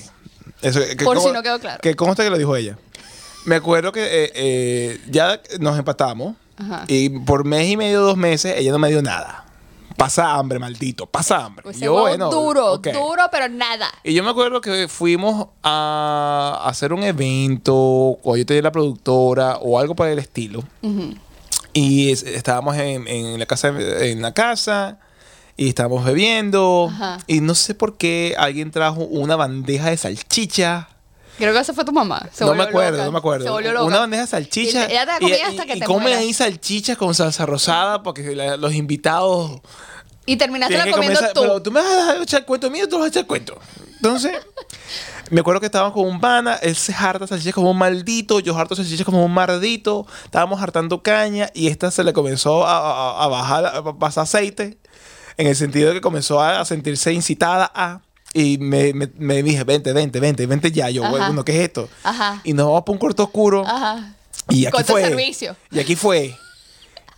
Eso, 0.62 0.80
que, 0.80 1.04
Por 1.04 1.20
si 1.20 1.30
no 1.30 1.44
quedó 1.44 1.60
claro. 1.60 1.78
Que 1.80 1.94
consta 1.94 2.24
que 2.24 2.30
lo 2.30 2.36
dijo 2.38 2.56
ella. 2.56 2.76
Me 3.44 3.54
acuerdo 3.54 3.92
que 3.92 4.02
eh, 4.24 4.32
eh, 4.34 5.00
ya 5.08 5.40
nos 5.60 5.78
empatamos 5.78 6.34
Ajá. 6.58 6.86
y 6.88 7.08
por 7.10 7.44
mes 7.44 7.68
y 7.68 7.76
medio, 7.76 8.00
dos 8.00 8.16
meses, 8.16 8.54
ella 8.56 8.72
no 8.72 8.80
me 8.80 8.88
dio 8.88 9.00
nada. 9.00 9.44
Pasa 9.96 10.34
hambre, 10.34 10.58
maldito, 10.58 11.06
pasa 11.06 11.44
hambre. 11.44 11.62
Pues 11.62 11.80
yo, 11.80 11.92
bueno, 11.92 12.30
duro, 12.30 12.78
duro, 12.92 13.22
pero 13.32 13.48
nada. 13.48 13.88
Y 14.04 14.12
yo 14.12 14.22
me 14.22 14.30
acuerdo 14.30 14.60
que 14.60 14.88
fuimos 14.88 15.48
a 15.62 16.60
hacer 16.64 16.92
un 16.92 17.02
evento, 17.02 17.74
o 17.74 18.36
yo 18.36 18.44
tenía 18.44 18.62
la 18.62 18.72
productora, 18.72 19.56
o 19.56 19.78
algo 19.78 19.94
por 19.96 20.06
el 20.08 20.18
estilo. 20.18 20.62
Y 21.72 22.10
es- 22.10 22.22
estábamos 22.22 22.76
en, 22.76 23.06
en 23.08 23.38
la 23.38 23.46
casa, 23.46 23.68
en 23.68 24.22
la 24.22 24.32
casa, 24.34 24.98
y 25.56 25.68
estábamos 25.68 26.04
bebiendo. 26.04 26.88
Ajá. 26.90 27.18
Y 27.26 27.40
no 27.40 27.54
sé 27.54 27.74
por 27.74 27.96
qué 27.96 28.34
alguien 28.38 28.70
trajo 28.70 29.00
una 29.04 29.36
bandeja 29.36 29.90
de 29.90 29.96
salchicha. 29.96 30.88
Creo 31.38 31.52
que 31.52 31.58
esa 31.60 31.72
fue 31.74 31.84
tu 31.84 31.92
mamá. 31.92 32.28
Se 32.32 32.44
no 32.44 32.54
me 32.54 32.62
acuerdo, 32.64 32.92
loca. 32.92 33.04
no 33.04 33.12
me 33.12 33.18
acuerdo. 33.18 33.44
Se 33.44 33.50
volvió 33.50 33.72
loca. 33.72 33.84
Una 33.84 33.98
bandeja 34.00 34.22
de 34.22 34.28
salchicha. 34.28 34.88
Y 34.88 34.92
ella 34.92 35.00
te 35.04 35.06
da 35.12 35.18
comida 35.18 35.36
hasta 35.48 35.66
que 35.66 35.76
y 35.76 35.80
te 35.80 35.86
mueras. 35.88 36.18
ahí 36.20 36.32
salchichas 36.32 36.96
con 36.96 37.14
salsa 37.14 37.44
rosada 37.46 38.02
porque 38.02 38.34
la- 38.34 38.56
los 38.56 38.72
invitados 38.74 39.60
Y 40.24 40.36
terminaste 40.36 40.76
la 40.78 40.90
comiendo 40.90 41.20
tú. 41.34 41.40
Pero 41.42 41.62
tú 41.62 41.70
me 41.70 41.80
vas 41.80 42.08
a 42.18 42.22
echar 42.22 42.44
cuento 42.44 42.70
mío, 42.70 42.88
tú 42.88 42.96
vas 42.98 43.06
a 43.06 43.08
echar 43.08 43.26
cuento. 43.26 43.58
Entonces, 43.96 44.32
me 45.30 45.40
acuerdo 45.40 45.60
que 45.60 45.66
estábamos 45.66 45.92
con 45.94 46.06
un 46.06 46.20
pana, 46.20 46.54
él 46.56 46.74
se 46.74 46.92
harta 46.94 47.26
salchichas 47.26 47.54
como 47.54 47.70
un 47.70 47.78
maldito, 47.78 48.40
yo 48.40 48.56
harto 48.56 48.74
salchichas 48.74 49.04
como 49.04 49.24
un 49.24 49.32
maldito, 49.32 50.06
estábamos 50.24 50.60
hartando 50.62 51.02
caña 51.02 51.50
y 51.54 51.68
esta 51.68 51.90
se 51.90 52.02
le 52.04 52.12
comenzó 52.12 52.66
a, 52.66 52.76
a- 52.78 53.24
a 53.24 53.28
bajar, 53.28 53.66
a 53.66 53.82
pasar 53.98 54.24
aceite, 54.24 54.78
en 55.36 55.46
el 55.48 55.54
sentido 55.56 55.88
de 55.88 55.94
que 55.94 56.00
comenzó 56.00 56.40
a, 56.40 56.60
a 56.60 56.64
sentirse 56.64 57.12
incitada 57.12 57.70
a. 57.74 58.00
Y 58.38 58.58
me, 58.58 58.92
me, 58.92 59.08
me 59.18 59.42
dije, 59.42 59.64
vente, 59.64 59.92
vente, 59.94 60.20
vente, 60.20 60.46
vente 60.46 60.70
ya. 60.70 60.90
Yo, 60.90 61.08
bueno, 61.08 61.42
¿qué 61.42 61.52
es 61.56 61.64
esto? 61.68 61.88
Ajá. 62.04 62.42
Y 62.44 62.52
nos 62.52 62.66
vamos 62.66 62.82
para 62.82 62.92
un 62.92 62.98
cuarto 62.98 63.24
oscuro. 63.24 63.64
Ajá. 63.66 64.12
Y 64.50 64.66
aquí 64.66 64.72
Corto 64.76 64.92
fue. 64.92 65.02
servicio. 65.04 65.56
Y 65.70 65.80
aquí 65.80 65.96
fue. 65.96 66.36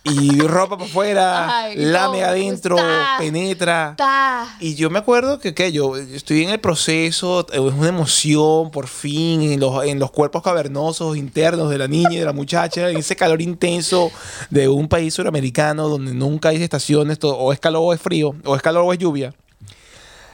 Y 0.05 0.39
ropa 0.39 0.77
por 0.77 0.87
fuera, 0.87 1.57
Ay, 1.59 1.75
lame 1.75 2.21
no, 2.21 2.27
adentro, 2.27 2.77
penetra. 3.19 3.95
Ta. 3.97 4.55
Y 4.61 4.75
yo 4.75 4.89
me 4.89 4.97
acuerdo 4.97 5.39
que, 5.39 5.53
que 5.53 5.73
yo 5.73 5.97
estoy 5.97 6.43
en 6.43 6.51
el 6.51 6.59
proceso, 6.61 7.45
es 7.51 7.59
una 7.59 7.89
emoción 7.89 8.71
por 8.71 8.87
fin 8.87 9.41
en 9.41 9.59
los, 9.59 9.83
en 9.85 9.99
los 9.99 10.09
cuerpos 10.11 10.41
cavernosos 10.41 11.17
internos 11.17 11.69
de 11.69 11.77
la 11.77 11.89
niña 11.89 12.13
y 12.13 12.17
de 12.17 12.25
la 12.25 12.31
muchacha, 12.31 12.89
en 12.89 12.95
ese 12.97 13.17
calor 13.17 13.41
intenso 13.41 14.09
de 14.49 14.69
un 14.69 14.87
país 14.87 15.13
suramericano 15.13 15.89
donde 15.89 16.13
nunca 16.13 16.49
hay 16.49 16.63
estaciones, 16.63 17.19
todo- 17.19 17.35
o 17.37 17.51
es 17.51 17.59
calor 17.59 17.81
o 17.83 17.93
es 17.93 18.01
frío, 18.01 18.33
o 18.45 18.55
es 18.55 18.61
calor 18.61 18.83
o 18.85 18.93
es 18.93 18.99
lluvia. 18.99 19.33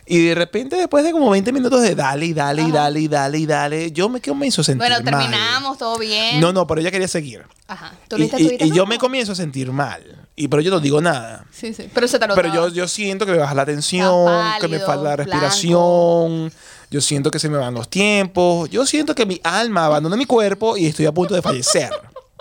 Y 0.08 0.24
de 0.28 0.36
repente, 0.36 0.76
después 0.76 1.04
de 1.04 1.12
como 1.12 1.32
20 1.32 1.52
minutos 1.52 1.82
de 1.82 1.96
dale 1.96 2.28
y 2.28 2.34
dale 2.34 2.62
y 2.62 2.72
dale 2.72 3.00
y 3.00 3.08
dale 3.08 3.38
y 3.40 3.46
dale, 3.48 3.92
yo 3.92 4.08
me 4.08 4.22
comienzo 4.22 4.62
a 4.62 4.64
sentir 4.64 4.78
Bueno, 4.88 4.96
mal. 4.98 5.04
terminamos, 5.04 5.78
todo 5.80 5.98
bien. 5.98 6.40
No, 6.40 6.54
no, 6.54 6.68
pero 6.68 6.80
ella 6.82 6.92
quería 6.92 7.08
seguir. 7.08 7.44
Ajá. 7.68 7.92
¿Tú 8.08 8.18
Y, 8.18 8.24
y- 8.38 8.58
y 8.66 8.72
yo 8.72 8.86
me 8.86 9.00
comienzo 9.00 9.32
a 9.32 9.36
sentir 9.36 9.72
mal. 9.72 10.04
Y 10.36 10.48
pero 10.48 10.62
yo 10.62 10.70
no 10.70 10.80
digo 10.80 11.02
nada. 11.02 11.46
Sí, 11.52 11.74
sí. 11.74 11.90
Pero 11.94 12.08
se 12.08 12.20
te. 12.20 12.28
Pero 12.28 12.54
yo, 12.54 12.68
yo 12.68 12.88
siento 12.88 13.26
que 13.26 13.32
me 13.32 13.38
baja 13.40 13.56
la 13.56 13.66
tensión, 13.66 14.30
que 14.60 14.68
me 14.68 14.80
falta 14.80 15.04
la 15.04 15.16
respiración. 15.16 16.52
Yo 16.92 17.02
siento 17.02 17.32
que 17.32 17.40
se 17.40 17.50
me 17.50 17.58
van 17.58 17.74
los 17.74 17.90
tiempos. 17.90 18.70
Yo 18.70 18.86
siento 18.86 19.16
que 19.16 19.26
mi 19.26 19.40
alma 19.44 19.86
abandona 19.86 20.16
mi 20.16 20.26
cuerpo 20.26 20.78
y 20.78 20.86
estoy 20.86 21.06
a 21.08 21.12
punto 21.12 21.34
de 21.34 21.42
fallecer. 21.42 21.90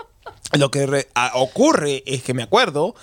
Lo 0.58 0.70
que 0.70 0.86
re- 0.86 1.08
ocurre 1.34 2.02
es 2.06 2.22
que 2.22 2.34
me 2.34 2.42
acuerdo 2.42 2.94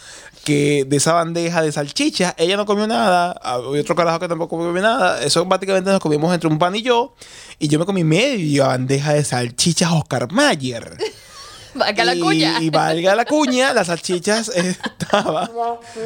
que 0.43 0.85
de 0.87 0.97
esa 0.97 1.13
bandeja 1.13 1.61
de 1.61 1.71
salchicha, 1.71 2.33
ella 2.37 2.57
no 2.57 2.65
comió 2.65 2.87
nada, 2.87 3.31
había 3.41 3.81
otro 3.81 3.95
carajo 3.95 4.19
que 4.19 4.27
tampoco 4.27 4.57
comió 4.57 4.81
nada, 4.81 5.23
eso 5.23 5.45
básicamente 5.45 5.91
nos 5.91 5.99
comimos 5.99 6.33
entre 6.33 6.49
un 6.49 6.57
pan 6.57 6.75
y 6.75 6.81
yo, 6.81 7.13
y 7.59 7.67
yo 7.67 7.77
me 7.79 7.85
comí 7.85 8.03
media 8.03 8.67
bandeja 8.67 9.13
de 9.13 9.23
salchichas 9.23 9.91
Oscar 9.91 10.31
Mayer. 10.31 10.97
Vaca 11.73 12.03
la 12.03 12.15
cuña. 12.17 12.61
y 12.61 12.69
valga 12.69 13.15
la 13.15 13.23
cuña, 13.23 13.71
las 13.73 13.87
salchichas 13.87 14.49
estaban 14.55 15.49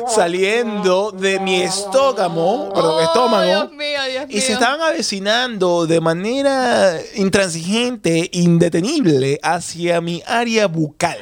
saliendo 0.07 1.11
de 1.11 1.39
mi 1.39 1.61
estómago, 1.63 2.71
perdón, 2.71 2.95
Oh, 2.95 3.01
estómago. 3.01 3.45
Dios 3.45 3.71
mío, 3.71 3.99
Dios 4.11 4.27
mío. 4.27 4.37
Y 4.37 4.41
se 4.41 4.53
estaban 4.53 4.79
avecinando 4.81 5.87
de 5.87 5.99
manera 6.01 6.99
intransigente, 7.15 8.29
indetenible, 8.33 9.39
hacia 9.41 10.01
mi 10.01 10.21
área 10.27 10.67
bucal. 10.67 11.17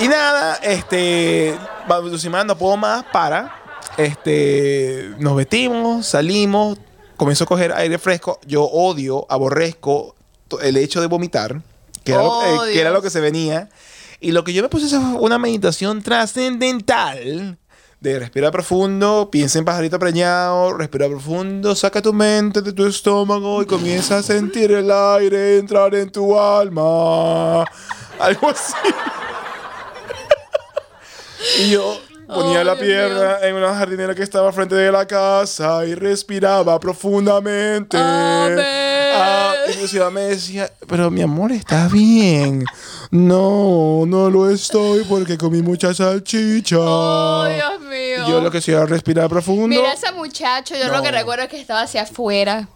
Y 0.00 0.06
nada, 0.06 0.56
este, 0.62 1.58
Dulcimar 1.88 2.46
no 2.46 2.56
puedo 2.56 2.76
más, 2.76 3.04
para. 3.12 3.54
Este, 3.96 5.10
nos 5.18 5.34
vestimos, 5.34 6.06
salimos, 6.06 6.78
comenzó 7.16 7.44
a 7.44 7.46
coger 7.48 7.72
aire 7.72 7.98
fresco. 7.98 8.38
Yo 8.46 8.62
odio, 8.64 9.26
aborrezco 9.28 10.14
el 10.62 10.76
hecho 10.76 11.00
de 11.00 11.08
vomitar, 11.08 11.60
que 12.04 12.12
era, 12.12 12.22
lo, 12.22 12.28
Oh, 12.28 12.62
que 12.62 12.80
era 12.80 12.90
lo 12.90 13.02
que 13.02 13.10
se 13.10 13.20
venía. 13.20 13.68
Y 14.20 14.32
lo 14.32 14.44
que 14.44 14.52
yo 14.52 14.62
me 14.62 14.68
puse 14.68 14.88
fue 14.88 15.20
una 15.20 15.38
meditación 15.38 16.02
trascendental 16.02 17.58
de 18.00 18.18
respirar 18.20 18.52
profundo, 18.52 19.28
piensa 19.30 19.58
en 19.58 19.64
pajarito 19.64 19.98
preñado, 19.98 20.72
respira 20.74 21.08
profundo, 21.08 21.74
saca 21.74 22.00
tu 22.00 22.12
mente 22.12 22.62
de 22.62 22.72
tu 22.72 22.86
estómago 22.86 23.62
y 23.62 23.66
comienza 23.66 24.18
a 24.18 24.22
sentir 24.22 24.70
el 24.70 24.90
aire 24.90 25.58
entrar 25.58 25.92
en 25.96 26.10
tu 26.10 26.38
alma. 26.38 27.64
Algo 28.20 28.48
así. 28.48 28.74
Y 31.58 31.70
yo 31.70 32.00
ponía 32.26 32.60
Oh, 32.60 32.64
la 32.64 32.74
Dios 32.74 32.86
pierna 32.86 33.38
en 33.42 33.54
una 33.56 33.74
jardinera 33.74 34.14
que 34.14 34.22
estaba 34.22 34.52
frente 34.52 34.74
de 34.74 34.92
la 34.92 35.06
casa 35.06 35.84
y 35.84 35.94
respiraba 35.94 36.78
profundamente. 36.78 37.96
Ah, 37.98 39.54
ciudad 39.86 40.10
me 40.10 40.22
decía, 40.22 40.70
pero 40.86 41.10
mi 41.10 41.22
amor, 41.22 41.52
¿estás 41.52 41.90
bien? 41.90 42.64
No, 43.10 44.04
no 44.06 44.28
lo 44.28 44.50
estoy 44.50 45.04
porque 45.04 45.38
comí 45.38 45.62
mucha 45.62 45.94
salchicha. 45.94 46.76
Oh, 46.78 47.46
Dios 47.46 47.80
mío. 47.80 48.26
Y 48.26 48.30
yo 48.30 48.40
lo 48.40 48.50
que 48.50 48.58
hacía 48.58 48.76
era 48.76 48.86
respirar 48.86 49.28
profundo. 49.28 49.68
Mira 49.68 49.92
ese 49.92 50.12
muchacho, 50.12 50.74
yo 50.76 50.88
lo 50.88 51.02
que 51.02 51.10
recuerdo 51.10 51.44
es 51.44 51.50
que 51.50 51.60
estaba 51.60 51.82
hacia 51.82 52.02
afuera. 52.02 52.68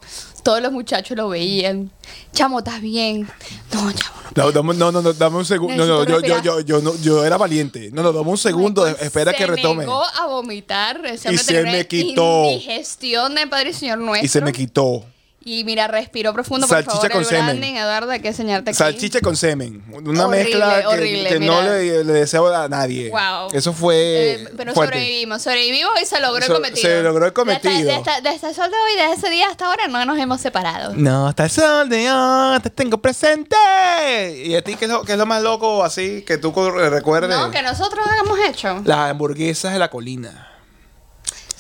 Todos 0.43 0.63
los 0.63 0.73
muchachos 0.73 1.17
lo 1.17 1.29
veían. 1.29 1.91
Chamo, 2.33 2.61
¿estás 2.61 2.81
bien? 2.81 3.29
No, 3.73 3.93
chamo, 3.93 4.22
no. 4.37 4.63
No, 4.73 4.93
no, 4.93 5.03
no, 5.03 5.13
dame 5.13 5.37
un 5.37 5.45
segundo. 5.45 5.77
No, 5.77 5.87
no, 5.87 6.05
yo, 6.05 6.21
yo, 6.21 6.43
yo, 6.43 6.61
yo, 6.61 6.81
no, 6.81 6.97
yo 6.97 7.25
era 7.25 7.37
valiente. 7.37 7.91
No, 7.93 8.03
no, 8.03 8.13
dame 8.13 8.31
un 8.31 8.39
segundo. 8.39 8.87
Espera 8.87 9.33
que 9.33 9.45
se 9.45 9.47
retome. 9.47 9.81
negó 9.81 10.03
a 10.05 10.27
vomitar. 10.27 11.01
Y 11.31 11.39
se 11.39 11.63
me 11.63 11.87
quitó. 11.87 12.45
Indigestión 12.45 13.35
de 13.35 13.47
Padre 13.47 13.73
Señor 13.73 13.99
nuestro. 13.99 14.25
Y 14.25 14.29
se 14.29 14.41
me 14.41 14.53
quitó. 14.53 15.05
Y 15.45 15.65
mira, 15.65 15.89
respiró 15.89 16.33
profundo, 16.33 16.67
por 16.67 16.77
Salchicha 16.77 16.95
favor. 16.97 17.11
con 17.13 17.21
el 17.23 17.27
semen. 17.27 17.45
branding, 17.47 17.75
Eduardo, 17.75 18.11
hay 18.13 18.21
que 18.21 18.29
enseñarte 18.29 18.71
aquí. 18.71 18.77
Salchicha 18.79 19.21
con 19.21 19.37
semen. 19.37 19.83
Una 19.93 20.27
Horrible, 20.27 20.45
mezcla 20.45 20.81
que, 20.81 20.87
horrible, 20.87 21.29
que 21.29 21.41
no 21.41 21.61
mira. 21.63 21.73
le, 21.75 22.05
le 22.05 22.13
deseo 22.13 22.47
a 22.55 22.69
nadie. 22.69 23.11
Wow. 23.11 23.49
Eso 23.53 23.73
fue. 23.73 23.97
Eh, 24.35 24.49
pero 24.57 24.73
fuerte. 24.73 24.95
sobrevivimos, 24.97 25.43
sobrevivimos 25.43 25.93
y 26.01 26.07
se 26.07 26.21
logró 26.21 26.39
el 26.39 26.45
So- 26.45 26.55
cometido. 26.55 26.83
se 26.89 27.03
logró 27.03 27.27
el 27.27 27.33
cometido. 27.33 27.73
Desde, 27.75 27.97
desde, 27.99 28.21
desde 28.31 28.49
el 28.49 28.55
sol 28.55 28.71
de 28.71 28.77
hoy, 28.77 28.97
desde 28.97 29.13
ese 29.15 29.31
día 29.31 29.49
hasta 29.51 29.67
ahora, 29.67 29.89
no 29.89 30.05
nos 30.05 30.19
hemos 30.19 30.41
separado. 30.41 30.93
No, 30.95 31.27
hasta 31.29 31.45
el 31.45 31.51
sol 31.51 31.89
de 31.89 32.11
hoy 32.11 32.61
te 32.61 32.71
tengo 32.71 32.99
presente. 32.99 33.57
¿Y 34.45 34.55
a 34.55 34.63
ti 34.63 34.77
qué 34.77 34.85
es 34.85 34.91
lo, 34.91 35.03
qué 35.05 35.13
es 35.13 35.19
lo 35.19 35.27
más 35.27 35.43
loco 35.43 35.83
así 35.85 36.23
que 36.23 36.39
tú 36.39 36.53
co- 36.53 36.71
recuerdes? 36.71 37.31
No, 37.37 37.51
que 37.51 37.63
nosotros 37.63 38.07
hemos 38.25 38.39
hecho. 38.49 38.81
Las 38.85 39.11
hamburguesas 39.11 39.73
de 39.73 39.79
la 39.79 39.89
colina. 39.89 40.49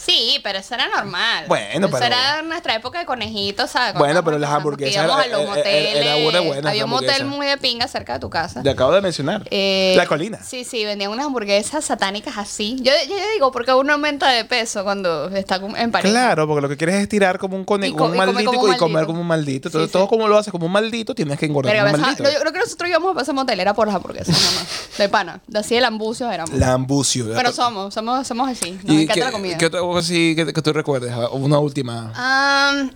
Sí, 0.04 0.40
pero 0.42 0.58
eso 0.58 0.74
era 0.74 0.88
normal. 0.88 1.44
Bueno, 1.46 1.86
Eso 1.86 1.96
pero- 1.96 2.06
era 2.06 2.42
nuestra 2.42 2.74
época 2.74 2.98
de 2.98 3.06
conejitos, 3.06 3.70
¿sabes? 3.70 3.94
Bueno, 3.94 4.24
pero 4.24 4.38
las 4.38 4.50
hamburguesas 4.50 5.04
Íbamos 5.04 5.24
a 5.24 5.28
los 5.28 5.46
moteles. 5.48 5.94
era 5.96 6.16
buena, 6.16 6.40
buena 6.40 6.70
Había 6.70 6.84
un 6.84 6.90
motel 6.90 7.24
muy 7.24 7.46
de 7.46 7.56
pinga 7.56 7.86
cerca 7.86 8.14
de 8.14 8.18
tu 8.20 8.28
casa. 8.30 8.62
Le 8.64 8.70
acabo 8.70 8.92
de 8.92 9.00
mencionar. 9.00 9.46
Eh, 9.50 9.94
la 9.96 10.06
colina. 10.06 10.40
Sí, 10.42 10.64
sí, 10.64 10.84
vendían 10.84 11.10
unas 11.12 11.26
hamburguesas 11.26 11.84
satánicas 11.84 12.36
así. 12.36 12.76
Yo, 12.80 12.92
yo 13.08 13.14
digo, 13.34 13.52
porque 13.52 13.72
uno 13.72 13.92
aumenta 13.92 14.28
de 14.30 14.44
peso 14.44 14.82
cuando 14.82 15.28
está 15.28 15.56
en 15.76 15.90
pareja. 15.92 16.12
Claro, 16.12 16.46
porque 16.48 16.62
lo 16.62 16.68
que 16.68 16.76
quieres 16.76 16.96
es 16.96 17.08
tirar 17.08 17.38
como 17.38 17.56
un, 17.56 17.64
cone- 17.64 17.88
Y 17.88 17.92
co- 17.92 18.06
un 18.06 18.16
maldito 18.16 18.50
como 18.52 18.62
un 18.64 18.74
y 18.74 18.76
comer 18.78 18.92
maldito. 18.94 19.06
como 19.06 19.20
un 19.20 19.26
maldito. 19.26 19.68
Sí, 19.68 19.76
Entonces, 19.76 19.88
sí. 19.90 19.92
todo 19.92 20.08
como 20.08 20.26
lo 20.26 20.36
haces 20.36 20.50
como 20.50 20.66
un 20.66 20.72
maldito, 20.72 21.14
tienes 21.14 21.38
que 21.38 21.46
engordar 21.46 21.72
Pero 21.72 21.84
como 21.84 21.94
un 21.96 22.00
maldito. 22.02 22.24
yo 22.30 22.40
creo 22.40 22.52
que 22.52 22.58
nosotros 22.58 22.90
íbamos 22.90 23.12
para 23.12 23.22
ese 23.22 23.32
motel, 23.32 23.60
era 23.60 23.72
por 23.74 23.86
las 23.86 23.96
hamburguesas, 23.96 24.28
nada 24.36 24.52
más. 24.54 24.98
De 24.98 25.08
pana. 25.08 25.40
De 25.46 25.58
así 25.60 25.76
el 25.76 25.84
ambucio 25.84 26.30
éramos. 26.30 26.52
Lambucio. 26.58 27.26
Pero 27.34 27.52
somos, 27.52 27.94
somos, 27.94 28.26
somos 28.26 28.50
así. 28.50 28.72
Nos 28.82 28.96
¿Y 28.96 29.02
encanta 29.02 29.14
qué, 29.14 29.20
la 29.20 29.30
comida. 29.32 29.58
qué 29.58 29.70
cosa 29.92 30.06
así 30.06 30.34
que, 30.36 30.52
que 30.52 30.62
tú 30.62 30.72
recuerdes? 30.72 31.12
Una 31.32 31.58
última. 31.58 32.12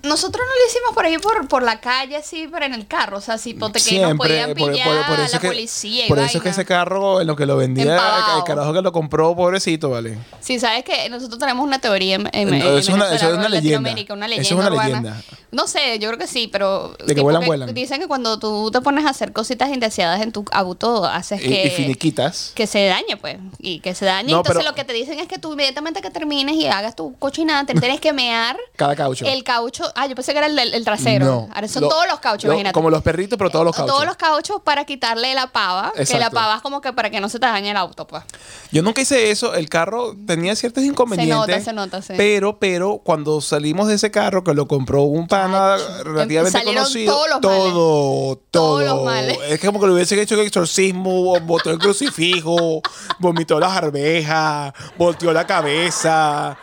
Nosotros 0.02 0.44
no 0.46 0.52
lo 0.60 0.66
hicimos 0.68 0.90
por 0.94 1.04
ahí 1.04 1.18
por, 1.18 1.48
por 1.48 1.62
la 1.62 1.80
calle, 1.80 2.16
así, 2.16 2.48
pero 2.50 2.66
en 2.66 2.74
el 2.74 2.86
carro. 2.86 3.18
O 3.18 3.20
sea, 3.20 3.38
si 3.38 3.54
ponte 3.54 3.80
que 3.80 4.00
nos 4.00 4.14
podían 4.16 4.54
pillar 4.54 4.84
por- 5.04 5.06
por 5.16 5.20
eso 5.20 5.34
la 5.36 5.40
que, 5.40 5.48
policía 5.48 6.06
y 6.06 6.08
por 6.08 6.18
eso 6.18 6.32
que 6.32 6.38
vaina. 6.38 6.50
ese 6.50 6.64
carro, 6.64 7.20
en 7.20 7.26
lo 7.26 7.36
que 7.36 7.46
lo 7.46 7.56
vendía, 7.56 7.94
el 8.36 8.44
carajo 8.44 8.72
que 8.72 8.82
lo 8.82 8.92
compró, 8.92 9.34
pobrecito, 9.36 9.90
¿vale? 9.90 10.18
Sí, 10.40 10.58
sabes 10.58 10.84
que 10.84 11.08
nosotros 11.08 11.38
tenemos 11.38 11.64
una 11.64 11.78
teoría 11.78 12.16
en, 12.16 12.28
en, 12.32 12.48
No, 12.50 12.54
en 12.56 12.62
eso 12.62 12.78
es 12.78 12.88
una- 12.90 13.06
eso 13.06 13.14
es 13.14 13.22
leyenda. 13.22 13.48
Latinoamérica, 13.48 14.14
una 14.14 14.26
Eso 14.26 14.36
leyenda 14.36 14.48
es 14.48 14.52
una 14.52 14.70
urbana. 14.70 14.88
leyenda. 14.88 15.22
No 15.52 15.66
sé, 15.66 15.98
yo 15.98 16.08
creo 16.08 16.18
que 16.18 16.26
sí, 16.26 16.48
pero 16.52 16.94
De 17.06 17.14
que 17.14 17.20
vuelan. 17.22 17.72
dicen 17.72 18.00
que 18.00 18.06
cuando 18.08 18.38
tú 18.38 18.70
te 18.70 18.80
pones 18.80 19.06
a 19.06 19.10
hacer 19.10 19.32
cositas 19.32 19.70
indeseadas 19.70 20.20
en 20.20 20.32
tu 20.32 20.44
auto, 20.52 21.04
haces 21.04 21.40
Y, 21.42 21.48
que 21.48 21.66
y 21.66 21.70
finiquitas. 21.70 22.52
que 22.54 22.66
se 22.66 22.84
dañe, 22.86 23.16
pues, 23.16 23.36
y 23.58 23.80
que 23.80 23.94
se 23.94 24.04
dañe. 24.04 24.32
No, 24.32 24.38
Entonces 24.38 24.58
pero- 24.62 24.70
lo 24.70 24.74
que 24.74 24.84
te 24.84 24.92
dicen 24.92 25.18
es 25.18 25.28
que 25.28 25.38
tú 25.38 25.52
inmediatamente 25.52 26.02
que 26.02 26.10
termines 26.10 26.56
y 26.56 26.66
hagas 26.66 26.85
tu 26.94 27.16
cochinada, 27.18 27.64
te 27.66 27.74
tienes 27.74 28.00
que 28.00 28.12
mear 28.12 28.56
Cada 28.76 28.94
caucho. 28.94 29.24
el 29.26 29.42
caucho. 29.42 29.84
Ah, 29.96 30.06
yo 30.06 30.14
pensé 30.14 30.32
que 30.32 30.38
era 30.38 30.46
el, 30.46 30.84
trasero. 30.84 31.24
No. 31.24 31.48
Ahora 31.54 31.66
son 31.68 31.82
Lo- 31.82 31.88
todos 31.88 32.06
los 32.08 32.20
cauchos, 32.20 32.44
lo- 32.44 32.52
imagínate. 32.52 32.74
Como 32.74 32.90
los 32.90 33.02
perritos, 33.02 33.36
pero 33.38 33.50
todos 33.50 33.64
los 33.64 33.74
cauchos. 33.74 33.92
Todos 33.94 34.06
los 34.06 34.16
cauchos 34.16 34.60
para 34.62 34.84
quitarle 34.84 35.34
la 35.34 35.48
pava. 35.48 35.92
Que 35.96 36.18
la 36.18 36.30
pava 36.30 36.56
es 36.56 36.62
como 36.62 36.80
que 36.80 36.92
para 36.92 37.10
que 37.10 37.20
no 37.20 37.28
se 37.28 37.38
te 37.40 37.46
dañe 37.46 37.70
el 37.70 37.76
auto, 37.76 38.06
pues. 38.06 38.22
Yo 38.70 38.82
nunca 38.82 39.00
hice 39.00 39.30
eso. 39.30 39.54
El 39.54 39.68
carro 39.68 40.14
tenía 40.26 40.54
ciertos 40.54 40.84
inconvenientes. 40.84 41.64
Se 41.64 41.72
nota, 41.72 41.90
se 41.92 41.98
nota, 41.98 42.02
sí. 42.02 42.14
Pero, 42.16 42.58
pero, 42.58 43.00
cuando 43.02 43.40
salimos 43.40 43.88
de 43.88 43.94
ese 43.94 44.10
carro 44.10 44.44
que 44.44 44.54
lo 44.54 44.68
compró 44.68 45.02
un 45.02 45.26
pana 45.26 45.76
relativamente 46.04 46.58
Salieron 46.58 46.84
conocido, 46.84 47.14
todos 47.14 47.28
los 47.30 47.40
males. 47.42 47.58
todo, 47.72 48.36
todo. 48.36 48.36
Todos 48.50 48.84
los 48.84 49.04
males. 49.04 49.38
Es 49.48 49.60
como 49.60 49.80
que 49.80 49.86
le 49.86 49.92
hubiesen 49.94 50.18
hecho 50.18 50.34
un 50.34 50.40
exorcismo, 50.42 51.38
botó 51.40 51.70
el 51.70 51.78
crucifijo, 51.78 52.82
vomitó 53.18 53.58
las 53.60 53.72
arvejas, 53.76 54.72
volteó 54.98 55.32
la 55.32 55.46
cabeza. 55.46 56.56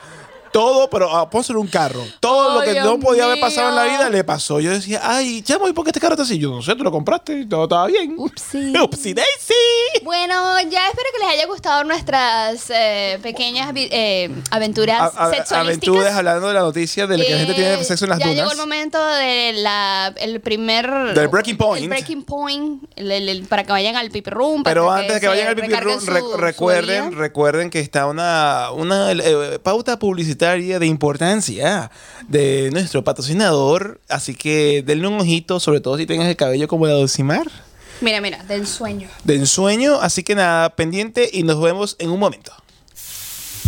Todo, 0.53 0.89
pero 0.89 1.09
a 1.15 1.29
pónselo 1.29 1.59
un 1.59 1.67
carro. 1.67 2.03
Todo 2.19 2.43
Oh, 2.53 2.59
lo 2.59 2.61
que 2.61 2.71
Dios 2.73 2.85
no 2.85 2.99
podía 2.99 3.25
haber 3.25 3.39
pasado 3.39 3.69
en 3.69 3.75
la 3.75 3.83
mío. 3.83 3.91
vida 3.97 4.09
le 4.09 4.23
pasó. 4.23 4.59
Yo 4.59 4.71
decía, 4.71 5.01
ay, 5.03 5.41
chamo, 5.41 5.67
¿y 5.67 5.73
por 5.73 5.83
qué 5.83 5.89
este 5.89 5.99
carro 5.99 6.13
está 6.13 6.23
así? 6.23 6.37
Yo 6.37 6.49
no 6.51 6.61
sé, 6.61 6.75
tú 6.75 6.83
lo 6.83 6.91
compraste 6.91 7.39
y 7.41 7.45
todo 7.47 7.63
estaba 7.63 7.87
bien. 7.87 8.15
Upsi. 8.17 8.73
Upsi 8.81 9.13
daisy. 9.13 9.53
Bueno, 10.03 10.59
ya 10.69 10.87
espero 10.87 11.09
que 11.13 11.25
les 11.25 11.33
haya 11.35 11.47
gustado 11.47 11.83
nuestras 11.83 12.69
eh, 12.69 13.17
pequeñas 13.23 13.71
eh, 13.75 14.29
aventuras 14.51 14.99
A- 15.01 15.05
a- 15.05 15.09
sexualísticas. 15.31 15.51
aventuras 15.53 16.15
hablando 16.15 16.47
de 16.49 16.53
la 16.53 16.59
noticia 16.59 17.07
de 17.07 17.17
la 17.17 17.23
que 17.25 17.31
la 17.31 17.37
gente 17.39 17.53
tiene 17.55 17.73
Eh, 17.73 17.83
sexo 17.83 18.05
en 18.05 18.09
las 18.09 18.19
ya 18.19 18.25
dunas. 18.27 18.39
llegó 18.41 18.51
el 18.51 18.57
momento 18.57 19.03
del 19.07 19.65
el 20.17 20.41
primer... 20.41 21.13
Del 21.15 21.27
breaking 21.29 21.57
point. 21.57 21.83
El 21.83 21.89
breaking 21.89 22.23
point, 22.23 22.83
el- 22.95 23.11
el- 23.11 23.29
el- 23.29 23.43
para 23.45 23.63
que 23.63 23.71
vayan 23.71 23.95
al 23.95 24.11
pipi 24.11 24.29
room. 24.29 24.61
Pero 24.63 24.91
antes 24.91 25.15
de 25.15 25.19
que 25.21 25.27
vayan 25.27 25.47
al 25.47 25.55
pipi 25.55 25.73
room, 25.73 25.99
su- 25.99 26.11
re- 26.11 26.19
su 26.19 26.37
recuerden, 26.37 27.09
día. 27.09 27.17
recuerden 27.17 27.69
que 27.69 27.79
está 27.79 28.05
una, 28.05 28.69
una 28.73 29.11
eh, 29.13 29.57
pauta 29.63 29.97
publicitaria 29.97 30.42
de 30.43 30.85
importancia 30.87 31.89
de 32.27 32.69
nuestro 32.73 33.03
patrocinador. 33.03 34.01
Así 34.09 34.35
que 34.35 34.83
denle 34.85 35.07
un 35.07 35.21
ojito, 35.21 35.61
sobre 35.61 35.79
todo 35.79 35.97
si 35.97 36.05
tengas 36.05 36.27
el 36.27 36.35
cabello 36.35 36.67
como 36.67 36.85
la 36.85 36.93
de 36.93 36.99
Dulcimar. 36.99 37.49
Mira, 38.01 38.19
mira, 38.19 38.43
del 38.43 38.67
sueño. 38.67 39.07
de 39.23 39.35
ensueño. 39.35 40.01
Así 40.01 40.23
que 40.23 40.35
nada, 40.35 40.75
pendiente 40.75 41.29
y 41.31 41.43
nos 41.43 41.61
vemos 41.61 41.95
en 41.99 42.09
un 42.09 42.19
momento. 42.19 42.51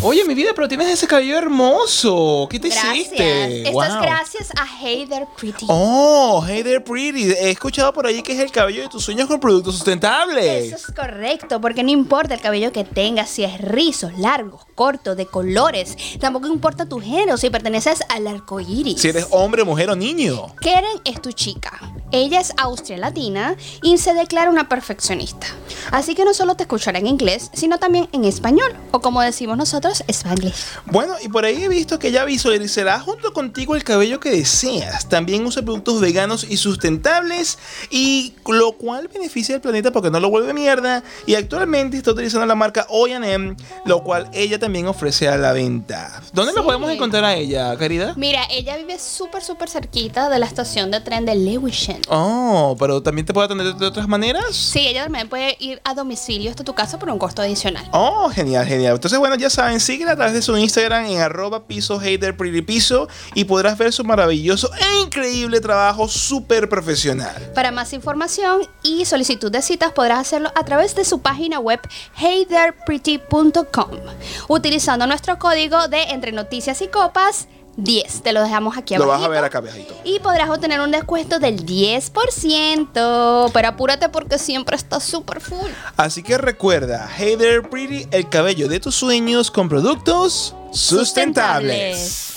Oye, 0.02 0.26
mi 0.26 0.34
vida, 0.34 0.52
pero 0.54 0.68
tienes 0.68 0.90
ese 0.90 1.08
cabello 1.08 1.38
hermoso. 1.38 2.48
¿Qué 2.50 2.60
te 2.60 2.68
Gracias. 2.68 2.96
hiciste? 2.96 3.62
Esto 3.70 3.84
es 3.84 3.96
gracias 4.02 4.52
a 4.52 4.68
Hey 4.80 5.06
There 5.10 5.26
Pretty. 5.38 5.66
Oh, 5.70 6.44
hey 6.46 6.64
there, 6.64 6.82
pretty. 6.82 7.32
He 7.32 7.52
escuchado 7.52 7.94
por 7.94 8.06
ahí 8.06 8.22
que 8.22 8.34
es 8.34 8.40
el 8.40 8.52
cabello 8.52 8.82
de 8.82 8.90
tus 8.90 9.04
sueños 9.06 9.28
con 9.28 9.40
productos 9.40 9.76
sustentables. 9.76 10.74
Eso 10.74 10.76
es 10.76 10.96
correcto, 10.96 11.62
porque 11.62 11.82
no 11.82 11.92
importa 11.92 12.34
el 12.34 12.42
cabello 12.42 12.74
que 12.74 12.84
tengas, 12.84 13.30
si 13.30 13.46
es 13.46 13.58
rizos, 13.60 14.18
largos, 14.18 14.66
cortos, 14.76 15.16
de 15.16 15.28
colores. 15.28 15.96
Tampoco 16.20 16.48
importa 16.48 16.86
tu 16.88 17.00
género, 17.00 17.38
si 17.38 17.50
perteneces 17.50 18.00
al 18.10 18.28
arco 18.28 18.60
iris. 18.60 19.02
Si 19.02 19.08
eres 19.08 19.28
hombre, 19.32 19.64
mujer 19.64 19.90
o 19.90 19.96
niño. 19.96 20.48
Keren 20.60 21.00
es 21.06 21.22
tu 21.22 21.32
chica. 21.32 21.80
Ella 22.12 22.42
es 22.42 22.54
austria 22.58 22.98
latina 22.98 23.56
y 23.82 23.98
se 23.98 24.14
declara 24.14 24.50
una 24.50 24.68
perfeccionista. 24.68 25.48
Así 25.92 26.16
que 26.16 26.26
no 26.26 26.34
solo 26.34 26.56
te 26.56 26.64
escuchará 26.64 27.00
en 27.00 27.08
inglés, 27.08 27.50
sino 27.54 27.80
también 27.80 28.10
en 28.12 28.26
español, 28.26 28.76
o 28.92 29.00
como 29.00 29.22
decimos 29.22 29.58
nosotros, 29.58 29.85
spanglish. 29.92 30.56
Bueno, 30.86 31.16
y 31.24 31.30
por 31.30 31.46
ahí 31.46 31.64
he 31.64 31.68
visto 31.70 32.00
que 32.00 32.10
ella 32.10 32.26
visualizará 32.26 33.00
junto 33.00 33.34
contigo 33.34 33.76
el 33.76 33.84
cabello 33.84 34.20
que 34.20 34.32
deseas. 34.32 35.08
También 35.10 35.46
usa 35.46 35.62
productos 35.64 36.00
veganos 36.02 36.44
y 36.48 36.58
sustentables, 36.58 37.58
y 37.90 38.34
lo 38.48 38.74
cual 38.74 39.08
beneficia 39.08 39.56
al 39.56 39.62
planeta 39.62 39.92
porque 39.92 40.10
no 40.12 40.20
lo 40.20 40.30
vuelve 40.30 40.54
mierda. 40.54 41.04
Y 41.26 41.36
actualmente 41.36 41.98
está 41.98 42.12
utilizando 42.12 42.46
la 42.46 42.56
marca 42.56 42.86
OM, 42.90 43.56
lo 43.86 44.04
cual 44.04 44.30
ella 44.34 44.60
también 44.60 44.88
ofrece 44.88 45.28
a 45.28 45.38
la 45.38 45.52
venta. 45.52 46.22
¿Dónde 46.34 46.54
Sí. 46.54 46.60
podemos 46.64 46.90
encontrar 46.92 47.24
a 47.26 47.36
ella, 47.36 47.76
querida? 47.78 48.14
Mira, 48.16 48.44
ella 48.50 48.78
vive 48.78 48.98
súper, 49.00 49.44
súper 49.44 49.70
cerquita 49.70 50.30
de 50.30 50.40
la 50.40 50.46
estación 50.46 50.92
de 50.92 51.02
tren 51.02 51.26
de 51.26 51.36
Lewisham. 51.36 52.02
Oh, 52.10 52.76
pero 52.80 53.02
también 53.02 53.26
te 53.26 53.34
puede 53.34 53.46
atender 53.46 53.76
de 53.76 53.86
otras 53.86 54.08
maneras. 54.08 54.44
Sí, 54.56 54.80
ella 54.88 55.04
también 55.04 55.28
puede 55.30 55.56
ir 55.60 55.82
a 55.84 55.94
domicilio 55.94 56.50
hasta 56.50 56.64
tu 56.64 56.74
casa 56.74 56.98
por 57.00 57.10
un 57.10 57.20
costo 57.20 57.42
adicional. 57.42 57.88
Oh, 57.92 58.30
genial, 58.30 58.66
genial. 58.66 58.96
Entonces, 58.96 59.20
bueno, 59.20 59.36
ya 59.36 59.50
saben, 59.50 59.75
síguela 59.80 60.12
a 60.14 60.16
través 60.16 60.34
de 60.34 60.42
su 60.42 60.58
Instagram 60.58 61.06
en 61.06 61.20
arroba 61.20 61.68
piso 61.68 62.00
hater 62.00 62.36
y 63.34 63.44
podrás 63.46 63.78
ver 63.78 63.94
su 63.94 64.04
maravilloso 64.04 64.70
e 64.74 65.02
increíble 65.02 65.60
trabajo 65.60 66.08
súper 66.08 66.70
profesional. 66.70 67.52
Para 67.54 67.72
más 67.72 67.94
información 67.94 68.62
y 68.84 69.06
solicitud 69.06 69.52
de 69.52 69.62
citas 69.62 69.92
podrás 69.92 70.20
hacerlo 70.20 70.52
a 70.56 70.64
través 70.66 70.96
de 70.96 71.06
su 71.06 71.22
página 71.22 71.60
web 71.60 71.80
heytherepretty.com 72.18 73.92
utilizando 74.48 75.08
nuestro 75.08 75.40
código 75.40 75.88
de 75.88 76.04
entre 76.04 76.32
noticias 76.32 76.82
y 76.82 76.88
copas 76.88 77.48
10. 77.78 78.22
Te 78.22 78.34
lo 78.34 78.44
dejamos 78.44 78.78
aquí 78.78 78.96
Lo 78.96 79.04
abajo. 79.04 79.22
vas 79.22 79.28
a 79.28 79.32
ver 79.32 79.44
acá, 79.44 79.62
viejito. 79.62 79.94
Y 80.04 80.20
podrás 80.20 80.50
obtener 80.50 80.80
un 80.82 80.92
descuento 80.92 81.40
del 81.40 81.66
10%. 81.66 83.52
Pero 83.54 83.68
apúrate 83.68 84.10
porque 84.10 84.38
siempre 84.38 84.76
está 84.76 85.00
súper 85.00 85.42
full. 85.42 85.70
Así 85.98 86.24
que 86.24 86.38
recuerda, 86.38 87.10
Hey 87.18 87.36
There 87.38 87.62
Pretty, 87.64 88.08
el 88.12 88.30
cabello 88.30 88.68
de 88.68 88.80
tus 88.80 88.96
sueños 88.96 89.52
con 89.52 89.70
productos 89.70 90.56
sustentables. 90.72 92.34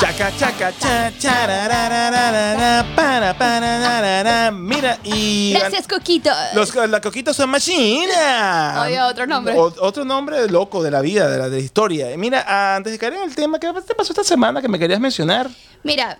Chaca, 0.00 0.30
chaca, 0.36 0.72
cha, 0.78 1.12
chararararara, 1.18 2.84
para, 2.94 3.32
parararara. 3.38 4.50
Mira, 4.50 4.98
y. 5.04 5.54
Gracias, 5.58 5.86
Coquito. 5.88 6.30
Los, 6.54 6.74
la 6.74 7.00
coquitos 7.00 7.36
son 7.36 7.48
machina. 7.50 8.82
Oye, 8.84 9.00
otro 9.00 9.26
nombre. 9.26 9.54
O- 9.56 9.72
otro 9.80 10.04
nombre 10.04 10.46
loco 10.48 10.82
de 10.82 10.90
la 10.90 11.00
vida, 11.00 11.28
de 11.30 11.38
la, 11.38 11.48
de 11.48 11.56
la 11.58 11.62
historia. 11.64 12.08
Mira, 12.18 12.74
antes 12.76 12.92
de 12.92 12.98
caer 12.98 13.14
en 13.14 13.22
el 13.22 13.34
tema, 13.34 13.58
¿qué 13.58 13.72
te 13.86 13.94
pasó 13.94 14.12
esta 14.12 14.24
semana 14.24 14.60
que 14.60 14.68
me 14.68 14.78
querías 14.78 15.00
mencionar? 15.00 15.48
Mira, 15.84 16.18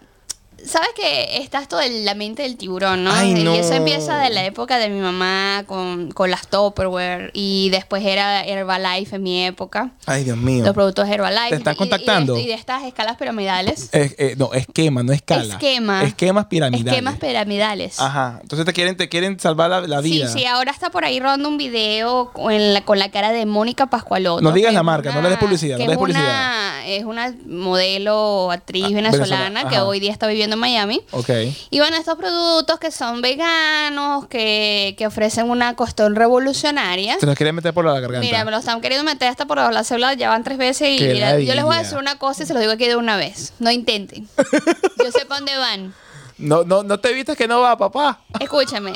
sabes 0.64 0.88
que 0.96 1.38
está 1.38 1.60
esto 1.60 1.76
de 1.76 2.04
la 2.04 2.14
mente 2.14 2.42
del 2.42 2.56
tiburón, 2.56 3.04
¿no? 3.04 3.12
Ay, 3.12 3.34
no. 3.34 3.54
Y 3.54 3.58
eso 3.58 3.74
empieza 3.74 4.18
de 4.18 4.30
la 4.30 4.44
época 4.44 4.78
de 4.78 4.88
mi 4.88 5.00
mamá 5.00 5.64
con, 5.66 6.10
con 6.12 6.30
las 6.30 6.46
Tupperware 6.48 7.30
y 7.34 7.68
después 7.70 8.04
era 8.04 8.44
Herbalife 8.44 9.16
en 9.16 9.22
mi 9.22 9.44
época. 9.44 9.90
Ay, 10.06 10.24
Dios 10.24 10.36
mío. 10.36 10.64
Los 10.64 10.74
productos 10.74 11.08
Herbalife. 11.08 11.56
¿Te 11.58 11.62
y 11.62 11.64
de- 11.64 11.76
contactando? 11.76 12.38
Y 12.38 12.46
de, 12.46 12.54
estas 12.54 12.82
escalas 12.84 13.16
piramidales. 13.16 13.88
Es- 13.92 14.14
eh, 14.18 14.34
no, 14.38 14.52
esquema, 14.54 15.02
no 15.02 15.12
escala. 15.12 15.54
Esquema. 15.54 16.02
Esquemas 16.04 16.46
piramidales. 16.46 16.92
Esquemas 16.92 17.18
piramidales. 17.18 18.00
Ajá. 18.00 18.38
Entonces 18.42 18.64
te 18.66 18.72
quieren, 18.72 18.96
te 18.96 19.08
quieren 19.08 19.38
salvar 19.40 19.70
la, 19.70 19.80
la 19.82 20.00
vida. 20.00 20.28
Sí, 20.28 20.40
sí, 20.40 20.46
ahora 20.46 20.70
está 20.70 20.90
por 20.90 21.04
ahí 21.04 21.20
rodando 21.20 21.48
un 21.48 21.58
video 21.58 22.30
con 22.32 22.74
la, 22.74 22.84
con 22.84 22.98
la 22.98 23.10
cara 23.10 23.32
de 23.32 23.46
Mónica 23.46 23.86
Pascualoto. 23.86 24.40
No 24.42 24.52
digas 24.52 24.72
la 24.72 24.82
marca, 24.82 25.12
no 25.12 25.20
le 25.22 25.28
des 25.30 25.38
publicidad, 25.38 25.76
no 25.78 25.84
le 25.84 25.84
des 25.86 25.92
es 25.92 25.98
publicidad. 25.98 26.24
una- 26.24 26.86
es 26.86 27.04
una 27.04 27.34
modelo, 27.46 28.50
actriz 28.50 28.84
Ah, 28.84 28.88
venezolana, 28.92 29.36
venezolana, 29.48 29.70
que 29.70 29.78
hoy 29.80 30.00
día 30.00 30.12
está 30.12 30.26
viviendo 30.26 30.53
en 30.54 30.58
Miami. 30.60 31.00
Ok. 31.10 31.30
Y 31.70 31.78
bueno, 31.78 31.96
estos 31.96 32.16
productos 32.16 32.78
que 32.78 32.90
son 32.90 33.22
veganos, 33.22 34.26
que, 34.26 34.94
que 34.98 35.06
ofrecen 35.06 35.50
una 35.50 35.76
costón 35.76 36.16
revolucionaria. 36.16 37.18
Se 37.20 37.26
nos 37.26 37.36
quieren 37.36 37.54
meter 37.54 37.74
por 37.74 37.84
la 37.84 37.92
garganta. 38.00 38.20
Mira, 38.20 38.44
me 38.44 38.50
lo 38.50 38.58
están 38.58 38.80
queriendo 38.80 39.04
meter 39.04 39.28
hasta 39.28 39.46
por 39.46 39.58
la 39.58 39.84
célula, 39.84 40.14
ya 40.14 40.30
van 40.30 40.44
tres 40.44 40.58
veces 40.58 40.88
y 41.00 41.04
mira, 41.04 41.38
yo 41.38 41.54
les 41.54 41.64
voy 41.64 41.76
a 41.76 41.80
decir 41.80 41.98
una 41.98 42.18
cosa 42.18 42.42
y 42.42 42.46
se 42.46 42.54
los 42.54 42.60
digo 42.60 42.72
aquí 42.72 42.86
de 42.86 42.96
una 42.96 43.16
vez. 43.16 43.52
No 43.58 43.70
intenten. 43.70 44.28
Yo 45.04 45.10
sé 45.12 45.26
para 45.26 45.40
dónde 45.40 45.56
van. 45.56 45.94
No, 46.38 46.64
no, 46.64 46.82
no 46.82 46.98
te 46.98 47.12
vistas 47.12 47.36
que 47.36 47.46
no 47.46 47.60
va, 47.60 47.76
papá. 47.76 48.20
Escúchame, 48.40 48.92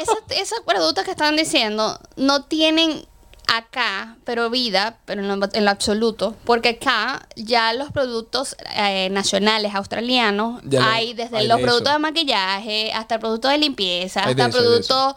esos, 0.00 0.18
esos 0.30 0.60
productos 0.66 1.04
que 1.04 1.10
están 1.10 1.36
diciendo 1.36 1.98
no 2.16 2.44
tienen 2.44 3.04
acá, 3.48 4.16
pero 4.24 4.50
vida, 4.50 4.98
pero 5.04 5.22
en 5.22 5.28
lo, 5.40 5.48
en 5.52 5.64
lo 5.64 5.70
absoluto, 5.70 6.36
porque 6.44 6.68
acá 6.80 7.26
ya 7.36 7.72
los 7.72 7.90
productos 7.92 8.56
eh, 8.76 9.08
nacionales 9.10 9.74
australianos 9.74 10.62
lo- 10.64 10.80
hay 10.82 11.14
desde 11.14 11.38
hay 11.38 11.48
los 11.48 11.56
de 11.58 11.62
productos 11.64 11.88
eso. 11.90 11.98
de 11.98 12.02
maquillaje 12.02 12.92
hasta 12.92 13.14
el 13.16 13.20
producto 13.20 13.48
de 13.48 13.58
limpieza, 13.58 14.24
Hay 14.26 14.34
de 14.34 14.42
hasta 14.42 14.48
eso, 14.58 14.58
hay 14.58 14.64
de 14.64 14.68
productos 14.70 15.14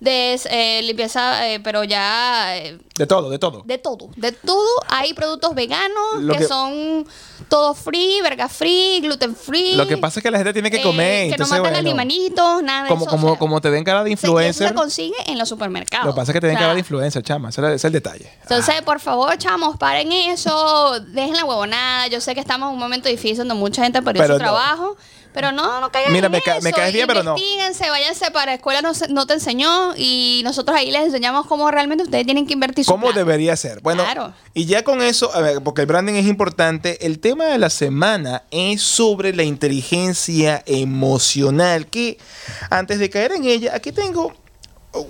de, 0.00 0.40
eh, 0.50 0.82
limpieza, 0.82 1.48
eh, 1.48 1.60
pero 1.60 1.84
ya 1.84 2.56
eh, 2.56 2.78
De 2.96 3.06
todo, 3.06 3.28
de 3.30 3.38
todo. 3.38 3.62
de 3.64 3.78
todo, 3.78 4.08
de 4.16 4.32
todo. 4.32 4.66
Hay 4.88 5.12
productos 5.14 5.54
veganos 5.54 6.22
que- 6.38 6.44
son 6.48 7.06
todo 7.50 7.74
free, 7.74 8.22
verga 8.22 8.48
free, 8.48 9.00
gluten 9.02 9.36
free. 9.36 9.74
Lo 9.74 9.86
que 9.86 9.98
pasa 9.98 10.20
es 10.20 10.22
que 10.22 10.30
la 10.30 10.38
gente 10.38 10.54
tiene 10.54 10.70
que 10.70 10.78
eh, 10.78 10.82
comer. 10.82 11.26
que 11.28 11.32
entonces, 11.32 11.58
no 11.58 11.62
matan 11.62 11.74
bueno, 11.74 11.78
animalitos, 11.90 12.62
nada 12.62 12.84
de 12.84 12.88
como, 12.88 13.02
eso. 13.02 13.10
como, 13.10 13.26
o 13.26 13.30
sea, 13.32 13.38
como 13.38 13.60
te 13.60 13.70
den 13.70 13.84
cara 13.84 14.02
de 14.04 14.10
se- 14.10 14.14
eso 14.14 14.26
influencer. 14.28 14.68
se 14.68 14.74
consigue 14.74 15.16
en 15.26 15.36
los 15.38 15.48
supermercados. 15.48 16.06
Lo 16.06 16.12
que 16.14 16.16
pasa 16.16 16.32
es 16.32 16.34
que 16.34 16.40
te 16.40 16.46
den 16.46 16.56
O 16.56 16.58
sea, 16.58 16.64
cara 16.68 16.74
de 16.74 16.80
influencer, 16.80 17.22
chama. 17.22 17.48
Ese 17.50 17.74
es 17.74 17.84
el- 17.84 17.92
detalle. 17.92 18.30
Entonces, 18.42 18.80
por 18.82 19.00
favor, 19.00 19.36
chamos, 19.36 19.76
paren 19.76 20.10
eso, 20.12 21.00
dejen 21.00 21.34
la 21.34 21.44
huevonada. 21.44 22.06
Yo 22.06 22.20
sé 22.20 22.34
que 22.34 22.40
estamos 22.40 22.68
en 22.68 22.74
un 22.74 22.80
momento 22.80 23.08
difícil 23.08 23.38
donde 23.38 23.54
mucha 23.54 23.82
gente 23.82 24.00
perdió 24.00 24.24
su 24.26 24.32
no. 24.32 24.38
trabajo, 24.38 24.96
pero 25.32 25.52
no, 25.52 25.80
no 25.80 25.90
caigan 25.92 26.12
Mira, 26.12 26.26
en 26.26 26.32
me 26.32 26.40
ca- 26.42 26.60
me 26.60 26.72
caes 26.72 26.92
bien, 26.92 27.06
pero 27.06 27.22
no. 27.22 27.34
Váyanse 27.34 28.30
para 28.30 28.54
escuela 28.54 28.82
no, 28.82 28.92
no 29.10 29.26
te 29.26 29.34
enseñó 29.34 29.94
y 29.96 30.40
nosotros 30.44 30.76
ahí 30.76 30.90
les 30.90 31.04
enseñamos 31.06 31.46
cómo 31.46 31.70
realmente 31.70 32.04
ustedes 32.04 32.24
tienen 32.24 32.46
que 32.46 32.52
invertir 32.54 32.84
su 32.84 32.90
¿Cómo 32.90 33.12
debería 33.12 33.56
ser? 33.56 33.80
Bueno, 33.80 34.02
Claro. 34.04 34.32
y 34.54 34.66
ya 34.66 34.84
con 34.84 35.02
eso, 35.02 35.34
a 35.34 35.40
ver, 35.40 35.62
porque 35.62 35.82
el 35.82 35.86
branding 35.86 36.14
es 36.14 36.26
importante, 36.26 37.04
el 37.06 37.18
tema 37.20 37.44
de 37.46 37.58
la 37.58 37.70
semana 37.70 38.42
es 38.50 38.82
sobre 38.82 39.34
la 39.34 39.42
inteligencia 39.42 40.62
emocional, 40.66 41.86
que 41.86 42.18
antes 42.70 42.98
de 42.98 43.10
caer 43.10 43.32
en 43.32 43.44
ella, 43.44 43.72
aquí 43.74 43.92
tengo 43.92 44.34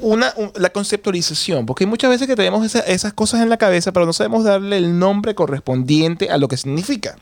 una, 0.03 0.33
un- 0.37 0.53
la 0.57 0.71
conceptualización, 0.71 1.65
porque 1.67 1.85
hay 1.85 1.91
muchas 1.91 2.11
veces 2.11 2.27
que 2.27 2.37
tenemos 2.37 2.65
esa- 2.67 2.81
esas 2.81 3.13
cosas 3.15 3.41
en 3.43 3.49
la 3.49 3.57
cabeza, 3.57 3.93
pero 3.93 4.05
no 4.07 4.13
sabemos 4.13 4.45
darle 4.45 4.77
el 4.77 4.99
nombre 4.99 5.35
correspondiente 5.35 6.31
a 6.31 6.37
lo 6.39 6.49
que 6.49 6.57
significa. 6.57 7.17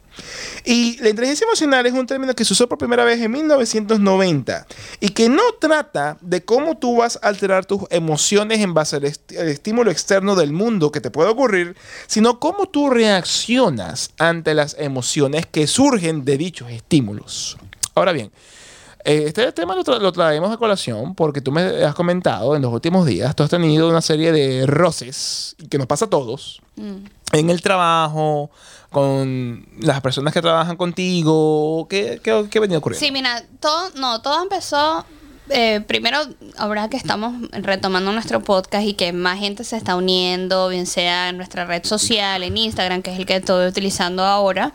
Y 0.65 0.97
la 1.01 1.11
inteligencia 1.11 1.45
emocional 1.45 1.87
es 1.87 1.93
un 1.93 2.07
término 2.07 2.35
que 2.35 2.45
se 2.45 2.53
usó 2.53 2.69
por 2.69 2.77
primera 2.79 3.05
vez 3.05 3.21
en 3.21 3.31
1990 3.31 4.67
y 4.99 5.11
que 5.11 5.29
no 5.29 5.43
trata 5.61 6.19
de 6.21 6.45
cómo 6.45 6.77
tú 6.77 6.97
vas 6.97 7.21
a 7.23 7.29
alterar 7.29 7.65
tus 7.67 7.83
emociones 7.91 8.59
en 8.59 8.75
base 8.75 8.97
al, 8.97 9.05
al 9.05 9.49
estímulo 9.49 9.91
externo 9.93 10.35
del 10.35 10.53
mundo 10.53 10.91
que 10.91 11.01
te 11.01 11.13
puede 11.13 11.31
ocurrir, 11.31 11.77
sino 12.09 12.41
cómo 12.41 12.67
tú 12.67 12.91
reaccionas 12.91 14.11
ante 14.19 14.55
las 14.55 14.75
emociones 14.79 15.47
que 15.47 15.67
surgen 15.69 16.25
de 16.25 16.37
dichos 16.37 16.71
estímulos. 16.73 17.57
Ahora 17.95 18.11
bien, 18.13 18.33
Este 19.09 19.51
tema 19.53 19.75
lo, 19.75 19.83
tra- 19.85 19.99
lo 20.01 20.13
traemos 20.13 20.51
a 20.53 20.57
colación 20.59 21.15
porque 21.15 21.41
tú 21.41 21.51
me 21.51 21.63
has 21.85 21.95
comentado 21.95 22.55
en 22.57 22.63
los 22.63 22.73
últimos 22.73 23.07
días, 23.07 23.35
tú 23.35 23.43
has 23.43 23.51
tenido 23.51 23.89
una 23.89 24.03
serie 24.03 24.33
de 24.33 24.67
roces 24.67 25.57
que 25.71 25.79
nos 25.79 25.87
pasa 25.87 26.05
a 26.07 26.11
todos 26.11 26.61
Mm. 26.77 27.07
en 27.33 27.51
el 27.51 27.61
trabajo, 27.63 28.51
con 28.91 29.67
las 29.81 30.01
personas 30.01 30.33
que 30.33 30.41
trabajan 30.41 30.77
contigo. 30.77 31.87
¿Qué, 31.91 32.21
qué, 32.23 32.47
qué 32.51 32.61
venía 32.61 32.79
ocurriendo? 32.79 33.05
Sí, 33.05 33.11
mira, 33.13 33.43
todo, 33.61 33.91
no, 33.97 34.21
todo 34.23 34.43
empezó. 34.43 35.05
eh, 35.51 35.81
primero, 35.87 36.19
ahora 36.59 36.89
que 36.91 36.97
estamos 36.99 37.35
retomando 37.53 38.13
nuestro 38.13 38.43
podcast 38.45 38.87
y 38.87 38.93
que 38.93 39.13
más 39.15 39.39
gente 39.39 39.65
se 39.65 39.77
está 39.79 39.97
uniendo, 39.97 40.69
bien 40.69 40.87
sea 40.87 41.31
en 41.31 41.37
nuestra 41.39 41.65
red 41.65 41.85
social, 41.85 42.43
en 42.43 42.57
Instagram, 42.57 43.01
que 43.03 43.13
es 43.13 43.19
el 43.19 43.25
que 43.27 43.37
estoy 43.37 43.67
utilizando 43.67 44.23
ahora, 44.25 44.73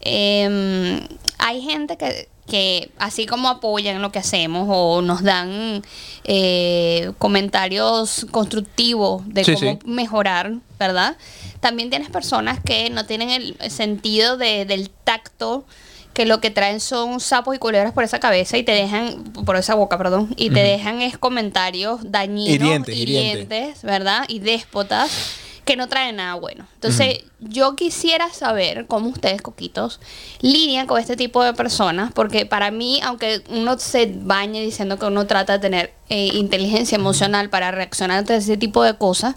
eh, 0.00 1.06
hay 1.38 1.60
gente 1.62 1.96
que, 1.96 2.28
que 2.52 2.90
así 2.98 3.24
como 3.24 3.48
apoyan 3.48 4.02
lo 4.02 4.12
que 4.12 4.18
hacemos 4.18 4.66
o 4.70 5.00
nos 5.00 5.22
dan 5.22 5.82
eh, 6.24 7.10
comentarios 7.18 8.26
constructivos 8.30 9.22
de 9.26 9.42
Sí, 9.44 9.54
cómo 9.54 9.72
sí. 9.72 9.78
mejorar, 9.86 10.52
¿verdad? 10.78 11.16
También 11.60 11.88
tienes 11.88 12.10
personas 12.10 12.58
que 12.62 12.90
no 12.90 13.06
tienen 13.06 13.30
el 13.30 13.56
sentido 13.70 14.36
de- 14.36 14.66
del 14.66 14.90
tacto 14.90 15.64
que 16.12 16.26
lo 16.26 16.42
que 16.42 16.50
traen 16.50 16.80
son 16.80 17.20
sapos 17.20 17.56
y 17.56 17.58
culebras 17.58 17.92
por 17.94 18.04
esa 18.04 18.20
cabeza 18.20 18.58
y 18.58 18.62
te 18.62 18.72
dejan, 18.72 19.24
por 19.46 19.56
esa 19.56 19.74
boca, 19.74 19.96
perdón, 19.96 20.34
y 20.36 20.50
te 20.50 20.60
dejan 20.62 21.00
es 21.00 21.16
comentarios 21.16 22.00
dañinos, 22.04 22.54
Hirientes, 22.54 22.94
hirientes, 22.96 23.38
hirientes. 23.48 23.82
¿verdad? 23.82 24.24
Y 24.28 24.40
déspotas 24.40 25.10
que 25.64 25.76
no 25.76 25.88
traen 25.88 26.16
nada 26.16 26.34
bueno. 26.34 26.66
Entonces, 26.74 27.20
yo 27.38 27.76
quisiera 27.76 28.32
saber 28.32 28.86
cómo 28.86 29.08
ustedes, 29.10 29.42
coquitos, 29.42 30.00
lidian 30.40 30.86
con 30.86 30.98
este 31.00 31.16
tipo 31.16 31.42
de 31.44 31.54
personas, 31.54 32.12
porque 32.12 32.46
para 32.46 32.70
mí, 32.70 33.00
aunque 33.04 33.42
uno 33.48 33.78
se 33.78 34.12
bañe 34.14 34.60
diciendo 34.60 34.98
que 34.98 35.06
uno 35.06 35.26
trata 35.26 35.54
de 35.54 35.58
tener 35.60 35.92
eh, 36.08 36.30
inteligencia 36.34 36.96
emocional 36.96 37.48
para 37.48 37.70
reaccionar 37.70 38.18
ante 38.18 38.34
ese 38.36 38.56
tipo 38.56 38.82
de 38.82 38.96
cosas, 38.96 39.36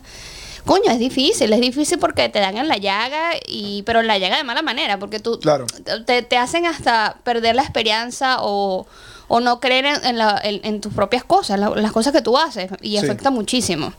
coño, 0.65 0.89
es 0.89 0.97
difícil, 0.97 1.53
es 1.53 1.61
difícil 1.61 1.99
porque 1.99 2.27
te 2.29 2.39
dan 2.39 2.57
en 2.57 2.67
la 2.67 2.77
llaga, 2.77 3.33
y 3.47 3.83
pero 3.83 3.99
en 3.99 4.07
la 4.07 4.17
llaga 4.17 4.37
de 4.37 4.43
mala 4.43 4.63
manera, 4.63 4.97
porque 4.97 5.19
tú 5.19 5.39
Claro. 5.39 5.67
te, 6.07 6.23
te 6.23 6.37
hacen 6.37 6.65
hasta 6.65 7.19
perder 7.23 7.55
la 7.55 7.61
esperanza 7.61 8.37
o, 8.41 8.87
o 9.27 9.39
no 9.39 9.59
creer 9.59 9.85
en, 9.85 10.05
en 10.05 10.17
la- 10.17 10.39
en- 10.43 10.61
en 10.63 10.81
tus 10.81 10.93
propias 10.93 11.23
cosas, 11.23 11.59
la- 11.59 11.69
las 11.71 11.91
cosas 11.91 12.13
que 12.13 12.21
tú 12.21 12.37
haces, 12.37 12.69
y 12.81 12.91
Sí. 12.91 12.97
afecta 12.97 13.31
muchísimo. 13.31 13.93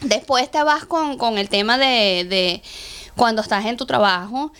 Después 0.00 0.50
te 0.50 0.62
vas 0.62 0.84
con, 0.84 1.16
con 1.18 1.38
el 1.38 1.48
tema 1.48 1.78
de, 1.78 2.26
de 2.28 2.62
cuando 3.16 3.42
estás 3.42 3.64
en 3.66 3.76
tu 3.76 3.86
trabajo. 3.86 4.52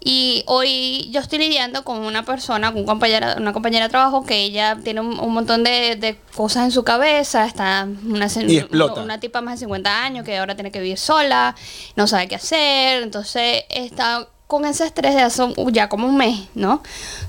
Y 0.00 0.44
hoy 0.46 1.08
yo 1.10 1.18
estoy 1.20 1.40
lidiando 1.40 1.82
con 1.82 1.98
una 1.98 2.24
persona, 2.24 2.70
con 2.70 2.80
un 2.82 2.86
compañera, 2.86 3.34
una 3.36 3.52
compañera 3.52 3.86
de 3.86 3.90
trabajo 3.90 4.24
que 4.24 4.44
ella 4.44 4.78
tiene 4.82 5.00
un, 5.00 5.18
un 5.18 5.34
montón 5.34 5.64
de, 5.64 5.96
de 5.96 6.16
cosas 6.36 6.64
en 6.66 6.70
su 6.70 6.84
cabeza. 6.84 7.44
Está 7.46 7.86
una, 8.06 8.26
explota. 8.26 9.02
una 9.02 9.18
tipa 9.18 9.40
más 9.40 9.54
de 9.54 9.66
50 9.66 10.04
años 10.04 10.24
que 10.24 10.38
ahora 10.38 10.54
tiene 10.54 10.70
que 10.70 10.78
vivir 10.80 10.98
sola, 10.98 11.56
no 11.96 12.06
sabe 12.06 12.28
qué 12.28 12.36
hacer. 12.36 13.02
Entonces 13.02 13.64
está 13.70 14.28
con 14.48 14.64
ese 14.64 14.84
estrés 14.86 15.14
de 15.14 15.20
hace 15.20 15.42
un- 15.42 15.54
ya 15.72 15.88
como 15.88 16.08
un 16.08 16.16
mes, 16.16 16.48
¿no? 16.56 16.82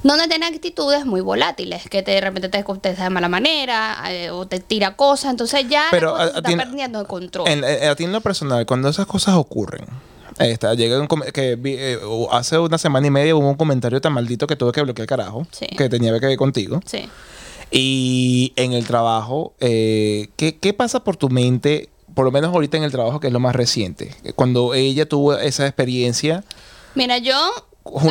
Donde 0.03 0.27
tiene 0.27 0.47
actitudes 0.47 1.05
muy 1.05 1.21
volátiles, 1.21 1.83
que 1.89 2.01
te, 2.01 2.11
de 2.11 2.21
repente 2.21 2.49
te 2.49 2.63
contesta 2.63 3.03
de 3.03 3.09
mala 3.11 3.29
manera 3.29 4.01
eh, 4.09 4.31
o 4.31 4.47
te 4.47 4.59
tira 4.59 4.95
cosas. 4.95 5.29
Entonces 5.31 5.65
ya 5.69 5.83
la 5.83 5.91
Pero 5.91 6.11
cosa 6.13 6.23
a- 6.23 6.27
se 6.29 6.33
a 6.33 6.37
está 6.39 6.55
perdiendo 6.57 6.99
el 7.01 7.05
control. 7.07 7.47
En, 7.47 7.63
en- 7.63 7.87
a 7.89 7.95
ti 7.95 8.05
en 8.05 8.11
lo 8.13 8.21
personal, 8.21 8.65
cuando 8.65 8.89
esas 8.89 9.05
cosas 9.05 9.35
ocurren, 9.35 9.85
está, 10.39 10.73
llega 10.75 10.97
un 10.99 11.07
que 11.33 11.57
vi- 11.57 11.75
eh, 11.77 11.99
hace 12.31 12.57
una 12.57 12.77
semana 12.77 13.05
y 13.07 13.11
media 13.11 13.35
hubo 13.35 13.49
un 13.49 13.55
comentario 13.57 13.99
tan 13.99 14.13
maldito 14.13 14.47
que 14.47 14.55
tuve 14.55 14.71
que 14.71 14.81
bloquear 14.81 15.03
el 15.03 15.07
carajo, 15.07 15.45
Sí. 15.51 15.67
que 15.67 15.89
tenía 15.89 16.17
que 16.21 16.25
ver 16.25 16.37
contigo. 16.37 16.79
Sí. 16.85 17.09
Y 17.71 18.53
en 18.55 18.73
el 18.73 18.87
trabajo, 18.87 19.53
eh, 19.59 20.29
¿qué, 20.37 20.57
qué 20.57 20.73
pasa 20.73 21.03
por 21.03 21.17
tu 21.17 21.29
mente, 21.29 21.89
por 22.15 22.25
lo 22.25 22.31
menos 22.31 22.53
ahorita 22.53 22.77
en 22.77 22.83
el 22.83 22.91
trabajo, 22.91 23.19
que 23.19 23.27
es 23.27 23.33
lo 23.33 23.39
más 23.39 23.55
reciente? 23.55 24.15
Cuando 24.35 24.73
ella 24.73 25.07
tuvo 25.07 25.35
esa 25.37 25.67
experiencia, 25.67 26.43
Mira, 26.95 27.17
yo 27.17 27.35
Junto- 27.83 28.09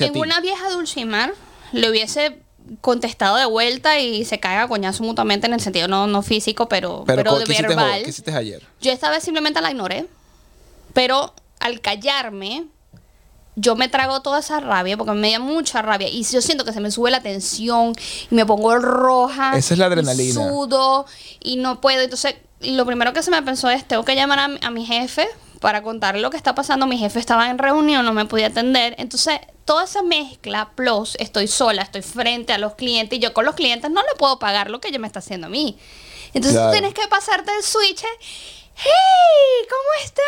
en, 0.00 0.16
una 0.18 0.40
vieja 0.40 0.68
Dulcimar 0.70 1.32
le 1.72 1.90
hubiese 1.90 2.40
contestado 2.80 3.36
de 3.36 3.44
vuelta 3.46 3.98
y 4.00 4.24
se 4.24 4.40
caiga 4.40 4.66
coñazo 4.68 5.02
mutuamente 5.02 5.46
en 5.46 5.52
el 5.54 5.60
sentido 5.60 5.86
no, 5.88 6.06
no 6.06 6.22
físico, 6.22 6.66
pero, 6.68 7.04
pero, 7.06 7.30
co- 7.32 7.38
de 7.38 7.44
¿qué, 7.44 7.52
hiciste, 7.52 7.68
verbal. 7.74 8.02
¿qué 8.02 8.10
hiciste 8.10 8.32
ayer? 8.34 8.62
Yo 8.80 8.90
esta 8.92 9.10
vez 9.10 9.22
simplemente 9.22 9.60
la 9.60 9.70
ignoré, 9.70 10.06
pero 10.94 11.34
al 11.60 11.80
callarme, 11.80 12.66
yo 13.56 13.76
me 13.76 13.88
trago 13.88 14.20
toda 14.22 14.40
esa 14.40 14.60
rabia 14.60 14.96
porque 14.96 15.12
me 15.12 15.30
da 15.30 15.38
mucha 15.38 15.82
rabia 15.82 16.08
y 16.08 16.24
yo 16.24 16.40
siento 16.40 16.64
que 16.64 16.72
se 16.72 16.80
me 16.80 16.90
sube 16.90 17.10
la 17.10 17.20
tensión 17.20 17.94
y 18.30 18.34
me 18.34 18.44
pongo 18.46 18.76
roja. 18.78 19.56
Esa 19.56 19.74
es 19.74 19.78
la 19.78 19.88
y 20.14 20.32
sudo 20.32 21.06
y 21.40 21.56
no 21.56 21.80
puedo. 21.80 22.00
Entonces, 22.02 22.34
lo 22.60 22.84
primero 22.86 23.12
que 23.12 23.22
se 23.22 23.30
me 23.30 23.40
pensó 23.42 23.68
es, 23.70 23.86
tengo 23.86 24.04
que 24.04 24.16
llamar 24.16 24.38
a, 24.38 24.66
a 24.66 24.70
mi 24.70 24.84
jefe 24.86 25.28
para 25.64 25.80
contarle 25.80 26.20
lo 26.20 26.28
que 26.28 26.36
está 26.36 26.54
pasando. 26.54 26.86
Mi 26.86 26.98
jefe 26.98 27.18
estaba 27.18 27.48
en 27.48 27.56
reunión, 27.56 28.04
no 28.04 28.12
me 28.12 28.26
podía 28.26 28.48
atender. 28.48 28.94
Entonces, 28.98 29.40
toda 29.64 29.84
esa 29.84 30.02
mezcla, 30.02 30.72
plus, 30.74 31.16
estoy 31.18 31.48
sola, 31.48 31.80
estoy 31.80 32.02
frente 32.02 32.52
a 32.52 32.58
los 32.58 32.74
clientes 32.74 33.18
y 33.18 33.22
yo 33.22 33.32
con 33.32 33.46
los 33.46 33.54
clientes 33.54 33.90
no 33.90 34.02
le 34.02 34.14
puedo 34.18 34.38
pagar 34.38 34.68
lo 34.68 34.78
que 34.78 34.88
ella 34.88 34.98
me 34.98 35.06
está 35.06 35.20
haciendo 35.20 35.46
a 35.46 35.50
mí. 35.50 35.78
Entonces, 36.34 36.52
Claro. 36.52 36.66
tú 36.70 36.72
tienes 36.72 36.92
que 36.92 37.08
pasarte 37.08 37.50
el 37.56 37.62
switch. 37.64 38.04
¡Hey! 38.76 39.66
¿Cómo 39.68 40.04
están? 40.04 40.24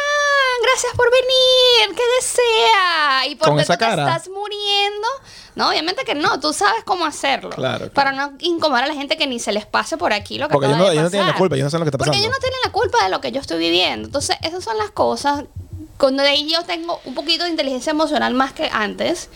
Gracias 0.63 0.93
por 0.97 1.11
venir. 1.11 1.97
¿Qué 1.97 2.03
desea? 2.21 3.27
Y 3.29 3.37
Con 3.37 3.49
porque 3.51 3.63
esa 3.63 3.77
te 3.77 3.85
cara. 3.85 4.03
estás 4.09 4.29
muriendo. 4.29 5.09
No, 5.55 5.69
obviamente 5.71 6.05
que 6.05 6.15
no. 6.15 6.39
Tú 6.41 6.53
sabes 6.53 6.85
cómo 6.85 7.05
hacerlo. 7.07 7.51
Claro, 7.51 7.79
claro. 7.91 7.93
Para 7.93 8.13
no 8.13 8.33
incomodar 8.41 8.85
a 8.85 8.87
la 8.87 8.95
gente 8.95 9.17
que 9.17 9.27
ni 9.27 9.39
se 9.41 9.53
les 9.53 9.67
pase 9.67 9.97
por 9.97 10.13
aquí 10.13 10.39
lo 10.39 10.49
que 10.49 10.53
Porque 10.53 10.67
acaba 10.67 10.77
ellos 10.77 10.87
no, 10.87 10.91
de 10.91 10.95
ellos 10.95 11.05
no 11.05 11.11
tienen 11.11 11.27
la 11.29 11.35
culpa, 11.35 11.55
ellos 11.57 11.65
no 11.65 11.71
saben 11.71 11.81
lo 11.81 11.85
que 11.85 11.89
está 11.89 11.99
Porque 11.99 12.11
pasando. 12.11 12.27
ellos 12.27 12.37
no 12.37 12.41
tienen 12.41 12.61
la 12.65 12.73
culpa 12.73 13.05
de 13.05 13.11
lo 13.11 13.21
que 13.21 13.33
yo 13.33 13.41
estoy 13.41 13.59
viviendo. 13.59 14.07
Entonces, 14.09 14.37
esas 14.43 14.63
son 14.65 14.79
las 14.79 14.91
cosas. 14.91 15.45
Cuando 15.99 16.23
de 16.23 16.29
ahí 16.29 16.49
yo 16.49 16.63
tengo 16.65 17.01
un 17.05 17.15
poquito 17.15 17.45
de 17.45 17.51
inteligencia 17.51 17.91
emocional 17.91 18.35
más 18.35 18.53
que 18.53 18.69
antes. 18.73 19.29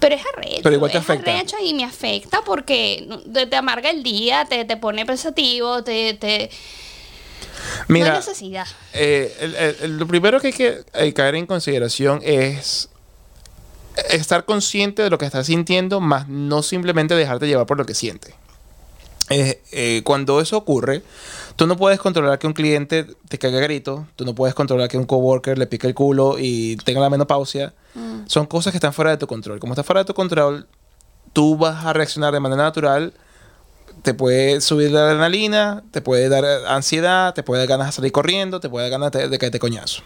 Pero 0.00 0.16
es 0.16 0.22
arrecho. 0.34 0.60
Pero 0.62 0.74
igual 0.76 0.90
te 0.92 0.98
es 0.98 1.04
afecta. 1.04 1.30
arrecho 1.32 1.56
y 1.62 1.72
me 1.72 1.84
afecta 1.84 2.42
porque 2.42 3.08
te, 3.32 3.46
te 3.46 3.56
amarga 3.56 3.88
el 3.90 4.02
día, 4.02 4.44
te, 4.44 4.64
te 4.64 4.76
pone 4.76 5.04
pensativo, 5.06 5.82
te... 5.82 6.14
te 6.14 6.50
no 7.88 7.94
hay 7.94 8.02
Mira, 8.02 8.14
necesidad. 8.16 8.66
eh, 8.92 9.36
el- 9.40 9.54
el- 9.54 9.76
el- 9.82 9.96
lo 9.98 10.06
primero 10.06 10.40
que 10.40 10.48
hay 10.48 10.52
que 10.52 10.84
eh, 10.94 11.12
caer 11.12 11.34
en 11.36 11.46
consideración 11.46 12.20
es 12.22 12.88
estar 14.10 14.44
consciente 14.44 15.02
de 15.02 15.10
lo 15.10 15.18
que 15.18 15.24
estás 15.26 15.46
sintiendo, 15.46 16.00
más 16.00 16.28
no 16.28 16.62
simplemente 16.62 17.14
dejarte 17.14 17.46
llevar 17.46 17.66
por 17.66 17.78
lo 17.78 17.86
que 17.86 17.94
sientes. 17.94 18.34
Eh, 19.30 19.62
eh, 19.72 20.02
cuando 20.04 20.40
eso 20.40 20.56
ocurre, 20.56 21.02
tú 21.56 21.66
no 21.66 21.76
puedes 21.76 21.98
controlar 21.98 22.38
que 22.38 22.46
un 22.46 22.52
cliente 22.52 23.06
te 23.28 23.38
caiga 23.38 23.58
a 23.58 23.62
grito, 23.62 24.06
tú 24.16 24.24
no 24.26 24.34
puedes 24.34 24.54
controlar 24.54 24.88
que 24.88 24.98
un 24.98 25.04
coworker 25.06 25.56
le 25.56 25.66
pique 25.66 25.86
el 25.86 25.94
culo 25.94 26.36
y 26.38 26.76
tenga 26.78 27.00
la 27.00 27.08
menopausia. 27.10 27.72
Son 28.26 28.46
cosas 28.46 28.72
que 28.72 28.76
están 28.78 28.92
fuera 28.92 29.12
de 29.12 29.16
tu 29.18 29.26
control. 29.28 29.60
Como 29.60 29.72
está 29.72 29.84
fuera 29.84 30.00
de 30.00 30.04
tu 30.06 30.14
control, 30.14 30.66
tú 31.32 31.56
vas 31.56 31.84
a 31.86 31.92
reaccionar 31.92 32.32
de 32.34 32.40
manera 32.40 32.64
natural. 32.64 33.12
Te 34.04 34.12
puede 34.12 34.60
subir 34.60 34.90
la 34.90 35.06
adrenalina, 35.06 35.82
te 35.90 36.02
puede 36.02 36.28
dar 36.28 36.44
eh, 36.44 36.58
ansiedad, 36.68 37.32
te 37.32 37.42
puede 37.42 37.60
dar 37.62 37.68
ganas 37.68 37.86
de 37.86 37.92
salir 37.92 38.12
corriendo, 38.12 38.60
te 38.60 38.68
puede 38.68 38.88
dar 38.90 39.00
ganas 39.00 39.30
de, 39.30 39.38
caerte 39.38 39.58
coñazo. 39.58 40.02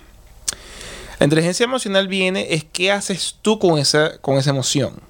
La 1.19 1.25
inteligencia 1.25 1.65
emocional 1.65 2.07
viene 2.07 2.55
es 2.55 2.65
qué 2.65 2.93
haces 2.93 3.35
tú 3.43 3.59
con 3.59 3.77
esa, 3.77 4.19
con 4.19 4.37
esa 4.39 4.51
emoción. 4.51 5.01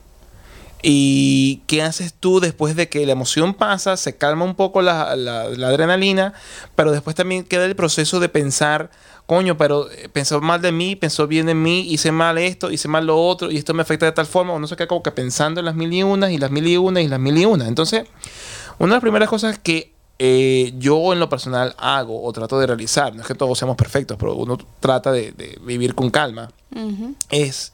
Y 0.83 1.64
qué 1.66 1.83
haces 1.83 2.14
tú 2.14 2.40
después 2.40 2.77
de 2.77 2.88
que 2.88 3.05
la 3.05 3.12
emoción 3.12 3.53
pasa, 3.53 3.98
se 3.98 4.16
calma 4.16 4.46
un 4.46 4.55
poco 4.55 4.81
la, 4.81 5.14
la- 5.16 5.51
la 5.51 5.68
adrenalina, 5.68 6.33
pero 6.74 6.90
después 6.90 7.14
también 7.14 7.44
queda 7.44 7.66
el 7.66 7.77
proceso 7.77 8.20
de 8.20 8.31
pensar, 8.31 8.90
coño, 9.27 9.59
pero 9.59 9.90
eh, 9.90 10.09
pensó 10.11 10.40
mal 10.40 10.62
de 10.62 10.72
mí, 10.72 10.96
pensó 10.96 11.27
bien 11.27 11.44
de 11.44 11.55
mí, 11.55 11.81
hice 11.90 12.11
mal 12.11 12.38
esto, 12.38 12.70
hice 12.70 12.88
mal 12.88 13.05
lo 13.07 13.20
otro, 13.22 13.51
y 13.51 13.59
esto 13.59 13.74
me 13.74 13.83
afecta 13.83 14.07
de 14.07 14.12
tal 14.12 14.24
forma, 14.27 14.55
o 14.55 14.59
no 14.61 14.66
se 14.66 14.77
queda 14.77 14.87
como 14.87 15.03
que 15.03 15.11
pensando 15.11 15.61
en 15.61 15.66
las 15.66 15.74
mil 15.74 15.92
y 15.92 16.03
unas, 16.05 16.31
y 16.31 16.38
las 16.38 16.51
mil 16.51 16.66
y 16.66 16.79
unas, 16.79 17.03
y 17.03 17.09
las 17.09 17.20
mil 17.20 17.37
y 17.37 17.44
unas. 17.44 17.68
Entonces, 17.68 18.05
una 18.78 18.88
de 18.90 18.96
las 18.96 19.00
primeras 19.00 19.28
cosas 19.28 19.58
que 19.58 19.92
eh, 20.18 20.72
yo 20.78 21.12
en 21.12 21.20
lo 21.20 21.28
personal 21.28 21.74
hago 21.78 22.22
o 22.24 22.32
trato 22.32 22.58
de 22.58 22.66
realizar, 22.66 23.14
no 23.14 23.22
es 23.22 23.26
que 23.28 23.34
todos 23.34 23.56
seamos 23.58 23.76
perfectos, 23.76 24.16
pero 24.18 24.34
uno 24.34 24.58
trata 24.80 25.12
de, 25.12 25.32
de 25.32 25.58
vivir 25.62 25.94
con 25.94 26.10
calma, 26.10 26.50
es 27.30 27.72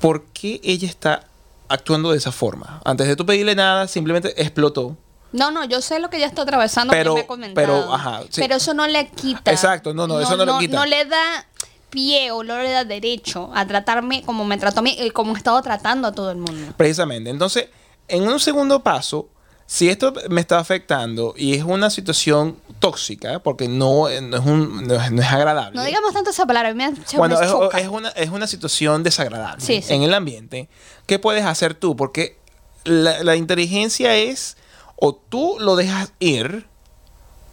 por 0.00 0.24
qué 0.32 0.60
ella 0.62 0.88
está 0.88 1.24
actuando 1.68 2.10
de 2.10 2.18
esa 2.18 2.32
forma. 2.32 2.80
Antes 2.84 3.06
de 3.06 3.16
tú 3.16 3.24
pedirle 3.24 3.54
nada, 3.54 3.86
simplemente 3.88 4.40
explotó. 4.40 4.96
No, 5.32 5.50
no, 5.50 5.64
yo 5.64 5.80
sé 5.80 6.00
lo 6.00 6.10
que 6.10 6.16
ella 6.16 6.26
está 6.26 6.42
atravesando, 6.42 6.90
Pero- 6.92 7.14
me 7.14 7.20
ha 7.20 7.26
comentado. 7.26 7.66
pero, 7.66 7.94
ajá, 7.94 8.22
sí. 8.30 8.40
Pero 8.40 8.56
eso 8.56 8.74
no 8.74 8.86
le 8.86 9.08
quita. 9.08 9.50
Exacto, 9.50 9.94
no, 9.94 10.06
no, 10.06 10.20
eso 10.20 10.36
no 10.36 10.44
le 10.44 10.58
quita. 10.58 10.76
No 10.76 10.86
le 10.86 11.04
da 11.04 11.46
pie 11.90 12.30
o 12.32 12.42
no 12.42 12.58
le 12.58 12.70
da 12.70 12.84
derecho 12.84 13.50
a 13.54 13.66
tratarme 13.66 14.22
como 14.22 14.44
me 14.44 14.58
trató 14.58 14.80
a 14.80 14.82
mí, 14.82 14.96
y 14.98 15.10
como 15.10 15.34
he 15.34 15.38
estado 15.38 15.60
tratando 15.62 16.08
a 16.08 16.12
todo 16.12 16.30
el 16.32 16.38
mundo. 16.38 16.72
Precisamente. 16.76 17.30
Entonces, 17.30 17.68
en 18.08 18.26
un 18.26 18.40
segundo 18.40 18.82
paso, 18.82 19.28
si 19.72 19.88
esto 19.88 20.12
me 20.28 20.40
está 20.40 20.58
afectando 20.58 21.32
y 21.36 21.54
es 21.54 21.62
una 21.62 21.90
situación 21.90 22.58
tóxica, 22.80 23.38
porque 23.38 23.68
no, 23.68 24.08
no, 24.20 24.36
es, 24.36 24.44
un, 24.44 24.84
no, 24.88 24.94
es, 24.96 25.12
no 25.12 25.22
es 25.22 25.28
agradable. 25.30 25.76
No 25.76 25.84
digamos 25.84 26.12
tanto 26.12 26.30
esa 26.30 26.44
palabra, 26.44 26.70
a 26.70 26.74
mí 26.74 26.82
me, 26.84 26.92
Bueno, 27.16 27.38
me 27.38 27.46
es, 27.46 27.52
choca. 27.52 27.78
es 27.78 27.86
una, 27.86 28.08
es 28.08 28.30
una 28.30 28.48
situación 28.48 29.04
desagradable 29.04 29.64
Sí, 29.64 29.80
sí. 29.80 29.94
en 29.94 30.02
el 30.02 30.12
ambiente. 30.12 30.68
¿Qué 31.06 31.20
puedes 31.20 31.44
hacer 31.44 31.74
tú? 31.74 31.94
Porque 31.94 32.36
la, 32.82 33.22
la 33.22 33.36
inteligencia 33.36 34.16
es 34.16 34.56
o 34.96 35.14
tú 35.14 35.56
lo 35.60 35.76
dejas 35.76 36.14
ir 36.18 36.66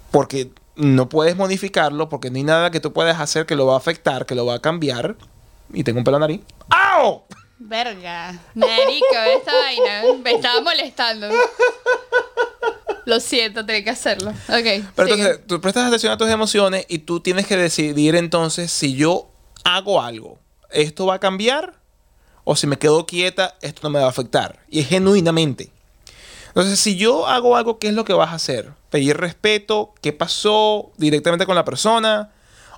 porque 0.10 0.50
no 0.76 1.10
puedes 1.10 1.36
modificarlo, 1.36 2.10
porque 2.10 2.32
no 2.32 2.38
hay 2.38 2.44
nada 2.46 2.72
que 2.72 2.80
tú 2.80 2.94
puedas 2.94 3.20
hacer 3.20 3.46
que 3.46 3.56
lo 3.56 3.68
va 3.68 3.76
a 3.76 3.78
afectar, 3.78 4.26
que 4.26 4.34
lo 4.34 4.44
va 4.48 4.56
a 4.56 4.60
cambiar. 4.60 5.18
Y 5.72 5.84
tengo 5.84 6.00
un 6.00 6.04
pelo 6.04 6.18
en 6.18 6.22
la 6.22 6.28
nariz. 6.28 6.42
¡Au! 6.70 7.26
Verga. 7.60 8.40
Marico, 8.56 9.06
esta 9.38 9.52
vaina 9.54 10.02
me 10.24 10.32
estaba 10.32 10.62
molestando. 10.62 11.28
Lo 13.08 13.22
siento, 13.22 13.66
tenía 13.66 13.86
que 13.86 13.90
hacerlo. 13.92 14.32
Ok. 14.32 14.36
Pero 14.48 15.08
sigue. 15.08 15.14
entonces 15.14 15.48
tú 15.48 15.62
prestas 15.62 15.86
atención 15.88 16.12
a 16.12 16.18
tus 16.18 16.30
emociones 16.30 16.86
y 16.90 17.00
tú 17.00 17.22
tienes 17.22 17.48
que 17.48 17.56
decidir 17.56 18.16
entonces 18.16 18.70
si 18.70 18.96
yo 18.96 19.30
hago 19.64 20.02
algo, 20.02 20.40
¿esto 20.72 21.06
va 21.06 21.14
a 21.16 21.20
cambiar? 21.20 21.76
O 22.44 22.58
si 22.58 22.68
me 22.68 22.78
quedo 22.78 23.06
quieta, 23.06 23.56
esto 23.62 23.80
no 23.84 23.90
me 23.92 24.00
va 24.00 24.08
a 24.08 24.10
afectar. 24.10 24.60
Y 24.70 24.82
es 24.82 24.90
genuinamente. 24.90 25.72
Entonces, 26.50 26.80
si 26.82 26.98
yo 26.98 27.28
hago 27.28 27.56
algo, 27.56 27.80
¿qué 27.80 27.88
es 27.88 27.94
lo 27.94 28.04
que 28.04 28.12
vas 28.14 28.30
a 28.32 28.36
hacer? 28.36 28.72
¿Pedir 28.90 29.16
respeto? 29.16 29.94
¿Qué 30.02 30.12
pasó 30.12 30.92
directamente 30.98 31.46
con 31.46 31.56
la 31.56 31.64
persona? 31.64 32.32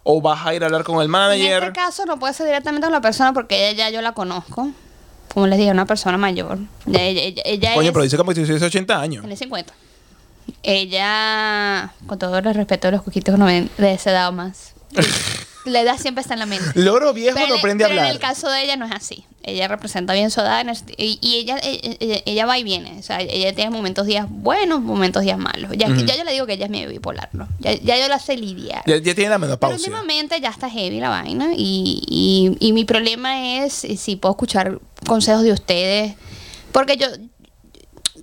¿O 0.03 0.21
vas 0.21 0.45
a 0.45 0.53
ir 0.53 0.61
a 0.63 0.67
hablar 0.67 0.83
con 0.83 0.97
el 0.97 1.05
En 1.05 1.11
manager? 1.11 1.63
este 1.63 1.73
caso 1.73 2.05
no 2.05 2.19
puede 2.19 2.33
ser 2.35 2.45
directamente 2.45 2.85
con 2.85 2.91
la 2.93 3.01
persona 3.01 3.33
porque 3.33 3.69
ella 3.69 3.89
ya 3.89 3.95
yo 3.95 4.01
la 4.01 4.11
conozco. 4.13 4.69
como 5.33 5.45
les 5.47 5.57
dije, 5.59 5.71
una 5.71 5.85
persona 5.85 6.17
mayor. 6.17 6.57
Ella, 6.87 7.03
ella- 7.23 7.41
ella 7.45 7.73
Coño, 7.75 7.87
es- 7.87 7.93
pero 7.93 8.03
dice 8.03 8.17
como 8.17 8.31
si 8.33 8.43
tuviese 8.43 8.65
80 8.65 8.99
años. 8.99 9.21
tiene 9.21 9.37
50. 9.37 9.73
Ella, 10.63 11.93
con 12.07 12.19
todo 12.19 12.37
el 12.37 12.53
respeto 12.53 12.87
de 12.87 12.91
los 12.93 13.03
coquitos 13.03 13.37
no 13.37 13.45
ven, 13.45 13.69
de 13.77 13.93
esa 13.93 14.11
edad 14.11 14.29
o 14.29 14.31
más. 14.31 14.73
La 15.65 15.81
edad 15.81 15.97
siempre 15.99 16.21
está 16.21 16.33
en 16.33 16.39
la 16.39 16.45
mente. 16.45 16.65
Loro 16.75 17.13
viejo 17.13 17.35
Pero, 17.35 17.49
no 17.49 17.53
en- 17.55 17.59
aprende 17.59 17.83
a 17.83 17.87
pero 17.87 17.99
hablar. 17.99 18.09
en 18.09 18.15
el 18.15 18.19
caso 18.19 18.49
de 18.49 18.63
ella 18.63 18.75
no 18.77 18.85
es 18.85 18.91
así. 18.93 19.25
Ella 19.43 19.67
representa 19.67 20.13
bien 20.13 20.31
su 20.31 20.39
edad 20.39 20.65
y, 20.97 21.19
y 21.21 21.35
ella, 21.35 21.59
ella, 21.61 21.95
ella- 21.99 22.21
ella 22.25 22.45
va 22.45 22.57
y 22.57 22.63
viene. 22.63 22.97
O 22.97 23.03
sea, 23.03 23.19
ella 23.21 23.53
tiene 23.53 23.69
momentos 23.69 24.07
días 24.07 24.25
buenos, 24.29 24.81
momentos 24.81 25.21
días 25.21 25.37
malos. 25.37 25.71
Ya, 25.75 25.87
yo 25.89 26.23
le 26.23 26.31
digo 26.31 26.45
que 26.47 26.53
ella 26.53 26.65
es 26.65 26.71
medio 26.71 26.89
bipolar, 26.89 27.29
¿no? 27.33 27.47
Ya, 27.59 27.73
ya 27.73 27.99
yo 27.99 28.07
la 28.07 28.19
sé 28.19 28.37
lidiar. 28.37 28.83
Ya, 28.87 28.97
ya 28.97 29.13
tiene 29.13 29.29
la 29.29 29.35
Pero 29.35 29.39
menopausia. 29.41 29.75
últimamente 29.77 30.39
ya 30.39 30.49
está 30.49 30.69
heavy 30.69 30.99
la 31.01 31.09
vaina 31.09 31.49
y, 31.55 32.01
y, 32.07 32.55
y 32.67 32.73
mi 32.73 32.85
problema 32.85 33.57
es 33.57 33.73
si 33.73 34.15
puedo 34.15 34.31
escuchar 34.33 34.79
consejos 35.05 35.43
de 35.43 35.51
ustedes. 35.51 36.15
Porque 36.71 36.95
yo, 36.97 37.07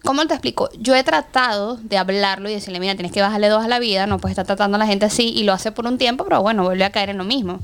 ¿cómo 0.05 0.27
te 0.27 0.35
explico? 0.35 0.69
Yo 0.79 0.95
he 0.95 1.05
tratado 1.05 1.77
de 1.77 1.99
hablarlo 1.99 2.49
y 2.49 2.55
decirle, 2.55 2.81
mira, 2.81 2.95
tienes 2.95 3.13
que 3.13 3.21
bajarle 3.21 3.49
dos 3.49 3.65
a 3.65 3.69
la 3.69 3.79
vida, 3.79 4.07
no 4.07 4.19
puedes 4.19 4.33
estar 4.33 4.47
tratando 4.47 4.77
a 4.77 4.79
la 4.79 4.87
gente 4.87 5.07
así 5.07 5.33
y 5.35 5.45
lo 5.45 5.53
hace 5.53 5.73
por 5.73 5.87
un 5.87 5.99
tiempo, 5.99 6.25
pero 6.25 6.43
bueno, 6.43 6.65
vuelve 6.65 6.85
a 6.85 6.91
caer 6.91 7.11
en 7.11 7.19
lo 7.19 7.25
mismo. 7.25 7.61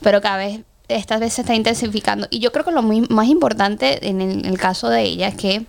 Pero 0.00 0.20
cada 0.20 0.38
vez, 0.38 0.60
esta 0.88 1.18
vez 1.18 1.34
se 1.34 1.42
está 1.42 1.54
intensificando. 1.54 2.26
Y 2.30 2.40
yo 2.40 2.52
creo 2.52 2.64
que 2.64 2.72
lo 2.72 2.82
más 2.82 3.28
importante 3.28 4.08
en 4.08 4.20
el, 4.20 4.30
en 4.40 4.46
el 4.46 4.58
caso 4.58 4.88
de 4.88 5.02
ella 5.02 5.28
es 5.28 5.36
que 5.36 5.66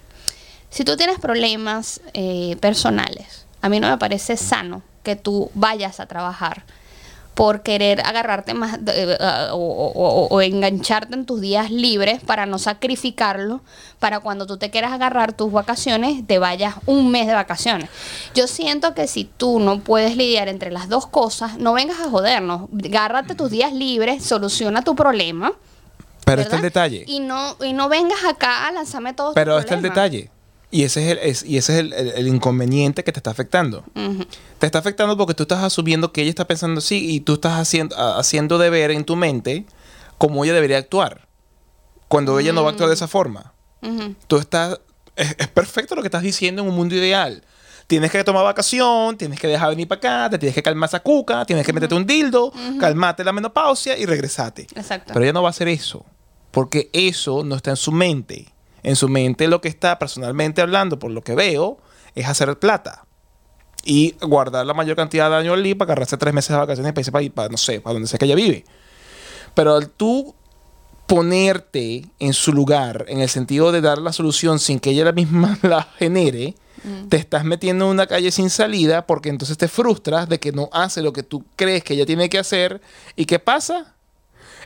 si 0.70 0.84
tú 0.84 0.98
tienes 0.98 1.20
problemas 1.20 2.02
eh, 2.14 2.58
personales, 2.60 3.46
a 3.62 3.70
mí 3.70 3.80
no 3.80 3.90
me 3.90 3.98
parece 3.98 4.38
sano 4.38 4.82
que 5.04 5.16
tú 5.16 5.52
vayas 5.54 6.00
a 6.00 6.08
trabajar 6.08 6.64
por 7.34 7.62
querer 7.64 8.02
agarrarte 8.02 8.54
más 8.54 8.78
eh, 8.88 9.18
o, 9.52 9.56
o- 9.56 9.92
o- 9.92 10.28
o 10.28 10.42
engancharte 10.42 11.16
en 11.16 11.26
tus 11.26 11.42
días 11.42 11.72
libres 11.72 12.22
para 12.24 12.46
no 12.46 12.60
sacrificarlo 12.60 13.62
para 14.00 14.20
cuando 14.20 14.46
tú 14.46 14.58
te 14.58 14.70
quieras 14.70 14.92
agarrar 14.94 15.34
tus 15.34 15.52
vacaciones 15.52 16.26
te 16.28 16.38
vayas 16.38 16.76
un 16.86 17.10
mes 17.10 17.26
de 17.28 17.34
vacaciones. 17.34 17.90
Yo 18.36 18.48
siento 18.48 18.94
que 18.94 19.08
si 19.08 19.24
tú 19.26 19.60
no 19.60 19.80
puedes 19.80 20.16
lidiar 20.16 20.48
entre 20.48 20.72
las 20.72 20.90
dos 20.90 21.08
cosas, 21.08 21.58
no 21.58 21.74
vengas 21.74 22.00
a 22.00 22.10
jodernos. 22.10 22.70
Agárrate 22.86 23.34
tus 23.36 23.50
días 23.50 23.74
libres, 23.74 24.24
soluciona 24.24 24.82
tu 24.84 24.96
problema. 24.96 25.54
Pero 26.26 26.42
está 26.42 26.56
el 26.58 26.62
detalle. 26.62 27.04
Y 27.08 27.20
no, 27.20 27.58
y 27.64 27.74
no 27.74 27.90
vengas 27.90 28.24
acá 28.26 28.68
a 28.68 28.72
lanzarme 28.72 29.14
todos 29.14 29.32
tus 29.32 29.36
Pero 29.36 29.58
está 29.58 29.74
el 29.76 29.82
detalle. 29.82 30.30
Y 30.76 30.84
ese 30.86 31.04
es 31.06 31.12
el, 31.12 31.18
es- 31.20 31.44
y 31.46 31.58
ese 31.58 31.74
es 31.74 31.80
el, 31.82 31.94
el- 31.94 32.10
el 32.16 32.28
inconveniente 32.28 33.04
que 33.04 33.12
te 33.12 33.20
está 33.20 33.30
afectando. 33.30 33.84
Te 34.58 34.66
está 34.66 34.80
afectando 34.80 35.16
porque 35.16 35.36
tú 35.36 35.44
estás 35.44 35.64
asumiendo 35.64 36.12
que 36.12 36.22
ella 36.22 36.32
está 36.32 36.48
pensando 36.48 36.80
así 36.80 37.12
y 37.14 37.20
tú 37.20 37.36
estás 37.36 37.60
haciendo, 37.60 37.96
a- 37.96 38.18
haciendo 38.18 38.58
de 38.58 38.72
ver 38.72 38.90
en 38.90 39.04
tu 39.06 39.16
mente 39.16 39.66
cómo 40.18 40.44
ella 40.44 40.54
debería 40.54 40.80
actuar. 40.80 41.28
Cuando 42.08 42.40
ella 42.40 42.54
no 42.54 42.64
va 42.64 42.70
a 42.70 42.72
actuar 42.72 42.90
de 42.90 42.96
esa 42.96 43.08
forma. 43.08 43.54
Ujú. 43.82 44.16
Tú 44.28 44.38
estás... 44.38 44.80
Es, 45.16 45.36
es 45.38 45.48
perfecto 45.48 45.94
lo 45.94 46.02
que 46.02 46.08
estás 46.08 46.24
diciendo 46.24 46.64
en 46.64 46.70
un 46.70 46.76
mundo 46.76 46.96
ideal. 46.96 47.44
Tienes 47.86 48.10
que 48.12 48.24
tomar 48.24 48.44
vacación, 48.44 49.16
tienes 49.18 49.40
que 49.40 49.48
dejar 49.48 49.70
venir 49.70 49.88
para 49.88 50.00
acá, 50.00 50.30
te 50.32 50.40
tienes 50.40 50.56
que 50.56 50.64
calmar 50.64 50.88
esa 50.90 51.02
cuca, 51.02 51.46
tienes 51.46 51.66
que 51.66 51.74
meterte 51.74 51.94
un 51.94 52.08
dildo, 52.08 52.52
calmarte 52.80 53.24
la 53.24 53.32
menopausia 53.34 53.96
y 53.98 54.06
regresate. 54.08 54.64
Exacto. 54.76 55.12
Pero 55.14 55.24
ella 55.24 55.34
no 55.34 55.44
va 55.44 55.50
a 55.50 55.52
hacer 55.52 55.68
eso. 55.68 56.04
Porque 56.50 56.90
eso 56.94 57.44
no 57.44 57.56
está 57.56 57.72
en 57.72 57.78
su 57.78 57.92
mente. 57.92 58.53
En 58.84 58.96
su 58.96 59.10
mente 59.10 59.48
lo 59.48 59.62
que 59.62 59.70
está 59.70 59.98
personalmente 59.98 60.62
hablando, 60.62 61.00
por 61.00 61.12
lo 61.12 61.22
que 61.22 61.36
veo, 61.36 61.78
es 62.16 62.28
hacer 62.28 62.58
plata. 62.60 63.06
Y 63.86 64.16
guardar 64.22 64.66
la 64.66 64.74
mayor 64.74 64.96
cantidad 64.96 65.30
de 65.30 65.38
años 65.38 65.54
al 65.54 65.64
día 65.64 65.76
para 65.76 65.92
agarrarse 65.92 66.18
tres 66.18 66.34
meses 66.34 66.50
de 66.50 66.58
vacaciones 66.58 66.94
para 66.94 67.02
irse 67.02 67.12
para, 67.12 67.30
para, 67.30 67.50
no 67.50 67.58
sé, 67.58 67.82
para 67.82 67.94
donde 67.94 68.08
sea 68.08 68.18
que 68.18 68.26
ella 68.26 68.36
vive. 68.36 68.64
Pero 69.54 69.76
al 69.76 69.90
tú 69.90 70.36
ponerte 71.08 72.06
en 72.20 72.34
su 72.34 72.54
lugar, 72.54 73.06
en 73.08 73.20
el 73.20 73.30
sentido 73.30 73.72
de 73.72 73.82
dar 73.82 73.98
la 73.98 74.14
solución 74.14 74.60
sin 74.60 74.80
que 74.80 74.92
ella 74.92 75.06
la 75.06 75.12
misma 75.12 75.58
la 75.64 75.84
genere, 75.84 76.56
te 77.08 77.16
estás 77.16 77.46
metiendo 77.46 77.86
en 77.86 77.92
una 77.92 78.08
calle 78.08 78.32
sin 78.32 78.50
salida 78.50 79.08
porque 79.08 79.30
entonces 79.30 79.58
te 79.58 79.70
frustras 79.70 80.28
de 80.28 80.40
que 80.40 80.52
no 80.52 80.70
hace 80.74 81.02
lo 81.02 81.14
que 81.14 81.24
tú 81.24 81.46
crees 81.56 81.84
que 81.84 81.94
ella 81.94 82.06
tiene 82.06 82.30
que 82.30 82.40
hacer. 82.40 82.82
¿Y 83.16 83.26
qué 83.26 83.40
pasa? 83.40 83.96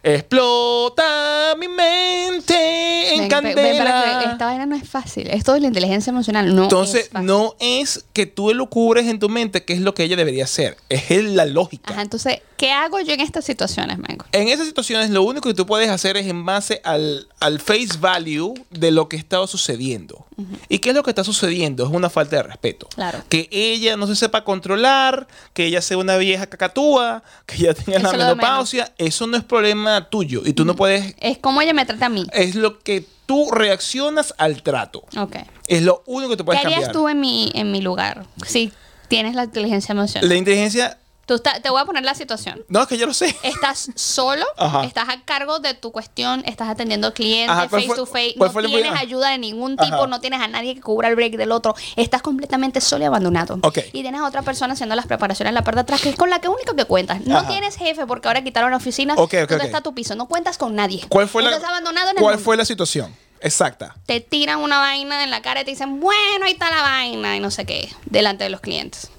Explota 0.01 1.55
mi 1.59 1.67
mente 1.67 3.06
en 3.17 3.29
Ven, 3.29 3.43
ven, 3.43 3.55
ven, 3.55 3.77
para 3.77 3.89
que 4.03 4.09
candela. 4.11 4.31
esta 4.31 4.45
vaina 4.45 4.65
no 4.65 4.75
es 4.75 4.87
fácil. 4.87 5.27
Esto 5.29 5.53
de 5.53 5.59
la 5.61 5.67
inteligencia 5.67 6.11
emocional 6.11 6.55
no 6.55 6.63
Entonces, 6.63 7.05
es 7.05 7.09
fácil. 7.09 7.27
no 7.27 7.55
es 7.59 8.05
que 8.13 8.25
tú 8.25 8.49
elucubres 8.51 9.07
en 9.07 9.19
tu 9.19 9.29
mente 9.29 9.63
qué 9.65 9.73
es 9.73 9.81
lo 9.81 9.93
que 9.93 10.03
ella 10.03 10.15
debería 10.15 10.43
hacer. 10.45 10.77
Es 10.89 11.23
la 11.23 11.45
lógica. 11.45 11.91
Ajá, 11.93 12.01
entonces, 12.01 12.39
¿qué 12.57 12.71
hago 12.71 12.99
yo 12.99 13.13
en 13.13 13.19
estas 13.21 13.45
situaciones, 13.45 13.97
Mango? 13.97 14.25
En 14.31 14.47
esas 14.47 14.67
situaciones, 14.67 15.09
lo 15.09 15.23
único 15.23 15.49
que 15.49 15.55
tú 15.55 15.65
puedes 15.65 15.89
hacer 15.89 16.17
es 16.17 16.27
en 16.27 16.45
base 16.45 16.81
al, 16.83 17.27
al 17.39 17.59
face 17.59 17.97
value 17.99 18.53
de 18.71 18.91
lo 18.91 19.07
que 19.09 19.15
está 19.17 19.45
sucediendo. 19.47 20.25
¿Y 20.69 20.77
qué 20.79 20.89
es 20.89 20.95
lo 20.95 21.01
que 21.01 21.09
está 21.09 21.23
sucediendo? 21.23 21.83
Es 21.83 21.89
una 21.91 22.11
falta 22.11 22.35
de 22.35 22.43
respeto. 22.43 22.87
Claro. 22.93 23.23
Que 23.27 23.49
ella 23.51 23.97
no 23.97 24.05
se 24.05 24.15
sepa 24.15 24.43
controlar, 24.43 25.27
que 25.53 25.65
ella 25.65 25.81
sea 25.81 25.97
una 25.97 26.15
vieja 26.17 26.45
cacatúa, 26.45 27.23
que 27.47 27.55
ella 27.55 27.73
tenga 27.73 27.97
Eso 27.97 28.11
la 28.11 28.29
lo 28.29 28.35
menopausia. 28.35 28.93
Eso 28.99 29.25
no 29.25 29.35
es 29.35 29.43
problema 29.43 30.09
tuyo. 30.11 30.43
Y 30.45 30.53
tú 30.53 30.63
no 30.63 30.75
puedes. 30.75 31.15
Es 31.19 31.39
como 31.39 31.59
ella 31.61 31.73
me 31.73 31.85
trata 31.85 32.05
a 32.05 32.09
mí. 32.09 32.27
Es 32.33 32.53
lo 32.53 32.77
que 32.79 33.06
tú 33.25 33.51
reaccionas 33.51 34.33
al 34.37 34.63
trato. 34.63 35.03
Ok. 35.17 35.35
Es 35.67 35.83
lo 35.83 36.03
único 36.05 36.31
que 36.31 36.37
¿Qué 36.37 36.43
puedes 36.43 36.61
harías 36.61 36.79
cambiar. 36.85 36.93
tú 36.93 37.09
en 37.09 37.19
mi, 37.19 37.51
en 37.55 37.71
mi 37.71 37.81
lugar? 37.81 38.25
Si 38.45 38.71
tienes 39.07 39.35
la 39.35 39.43
inteligencia 39.45 39.91
emocional. 39.93 40.27
La 40.29 40.35
inteligencia. 40.35 40.97
Tú 41.27 41.35
está- 41.35 41.59
te 41.61 41.69
voy 41.69 41.81
a 41.81 41.85
poner 41.85 42.03
la 42.05 42.15
situación. 42.15 42.63
No, 42.69 42.81
es 42.81 42.87
que 42.87 42.97
yo 42.97 43.05
lo 43.05 43.13
sé. 43.13 43.35
Estás 43.43 43.91
solo, 43.95 44.45
Ajá. 44.57 44.85
estás 44.85 45.09
a 45.09 45.21
cargo 45.25 45.59
de 45.59 45.73
tu 45.73 45.91
cuestión, 45.91 46.41
estás 46.45 46.69
atendiendo 46.69 47.13
clientes 47.13 47.51
Ajá, 47.51 47.67
¿cuál 47.67 47.81
face 47.81 47.87
fue- 47.87 47.95
to 47.97 48.05
face, 48.05 48.35
no 48.37 48.69
tienes 48.69 48.93
ayuda 48.99 49.29
de 49.31 49.37
ningún 49.37 49.75
tipo, 49.75 49.95
Ajá. 49.95 50.07
no 50.07 50.21
tienes 50.21 50.39
a 50.41 50.47
nadie 50.47 50.73
que 50.75 50.81
cubra 50.81 51.09
el 51.09 51.15
break 51.15 51.33
del 51.35 51.51
otro, 51.51 51.75
estás 51.97 52.21
completamente 52.21 52.79
solo 52.79 53.03
y 53.03 53.07
abandonado. 53.07 53.59
Ok. 53.61 53.79
Y 53.91 54.01
tienes 54.03 54.21
a 54.21 54.25
otra 54.25 54.41
persona 54.41 54.73
haciendo 54.73 54.95
las 54.95 55.05
preparaciones 55.05 55.49
en 55.51 55.55
la 55.55 55.63
parte 55.63 55.75
de 55.79 55.81
atrás, 55.81 55.99
que 56.01 56.09
es 56.09 56.15
con 56.15 56.29
la 56.29 56.39
que 56.39 56.47
único 56.47 56.75
que 56.75 56.85
cuentas. 56.85 57.19
No 57.25 57.45
tienes 57.45 57.75
jefe 57.75 58.05
porque 58.07 58.29
ahora 58.29 58.41
quitaron 58.41 58.71
la 58.71 58.77
oficina. 58.77 59.13
Ok, 59.15 59.33
ok, 59.33 59.49
¿Dónde 59.49 59.55
ok. 59.55 59.63
está 59.65 59.81
tu 59.81 59.93
piso? 59.93 60.15
No 60.15 60.27
cuentas 60.27 60.57
con 60.57 60.75
nadie. 60.75 61.03
¿Cuál 61.09 61.27
fue 61.27 61.43
la, 61.43 61.49
Estás 61.51 61.67
abandonado 61.69 62.09
en 62.11 62.17
el 62.17 62.23
¿cuál 62.23 62.35
mundo. 62.35 62.45
fue 62.45 62.55
la 62.55 62.63
situación? 62.63 63.13
Exacta. 63.41 63.95
Te 64.05 64.21
tiran 64.21 64.59
una 64.59 64.79
vaina 64.79 65.23
en 65.23 65.29
la 65.29 65.41
cara 65.41 65.61
y 65.61 65.65
te 65.65 65.71
dicen, 65.71 65.99
bueno, 65.99 66.45
ahí 66.45 66.53
está 66.53 66.69
la 66.71 66.81
vaina 66.81 67.35
y 67.35 67.39
no 67.41 67.51
sé 67.51 67.65
qué, 67.65 67.89
delante 68.05 68.45
de 68.45 68.49
los 68.49 68.61
clientes. 68.61 69.11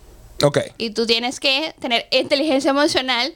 Ok. 0.43 0.59
Y 0.79 0.91
tú 0.91 1.07
tienes 1.07 1.41
que 1.41 1.75
tener 1.81 2.07
inteligencia 2.11 2.71
emocional 2.71 3.35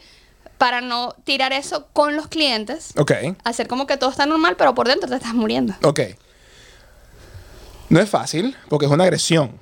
para 0.58 0.80
no 0.80 1.14
tirar 1.24 1.52
eso 1.52 1.88
con 1.92 2.14
los 2.16 2.28
clientes. 2.28 2.92
Ok. 2.96 3.12
Hacer 3.44 3.66
como 3.66 3.86
que 3.86 3.96
todo 3.96 4.10
está 4.10 4.26
normal, 4.26 4.56
pero 4.56 4.74
por 4.74 4.86
dentro 4.86 5.08
te 5.08 5.16
estás 5.16 5.34
muriendo. 5.34 5.74
Ok. 5.82 6.00
No 7.88 8.00
es 8.00 8.08
fácil 8.08 8.56
porque 8.68 8.86
es 8.86 8.92
una 8.92 9.04
agresión. 9.04 9.58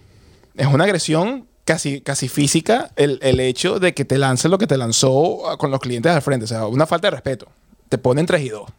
Es 0.57 0.67
una 0.67 0.85
agresión 0.85 1.49
casi, 1.65 2.01
casi 2.01 2.29
física 2.29 2.91
el, 2.97 3.19
el 3.23 3.41
hecho 3.41 3.79
de 3.79 3.95
que 3.95 4.05
te 4.05 4.19
lance 4.19 4.49
lo 4.49 4.59
que 4.59 4.67
te 4.67 4.77
lanzó 4.77 5.57
con 5.59 5.71
los 5.71 5.81
clientes 5.81 6.13
al 6.13 6.23
frente. 6.23 6.45
O 6.45 6.49
sea, 6.49 6.67
una 6.67 6.87
falta 6.87 7.07
de 7.07 7.13
respeto. 7.13 7.49
Te 7.89 7.97
ponen 7.97 8.27
tres 8.27 8.43
y 8.43 8.51
dos. 8.51 8.71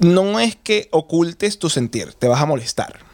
No 0.00 0.40
es 0.40 0.56
que 0.56 0.88
ocultes 0.92 1.58
tu 1.58 1.70
sentir, 1.70 2.14
te 2.14 2.28
vas 2.28 2.40
a 2.40 2.46
molestar. 2.46 3.05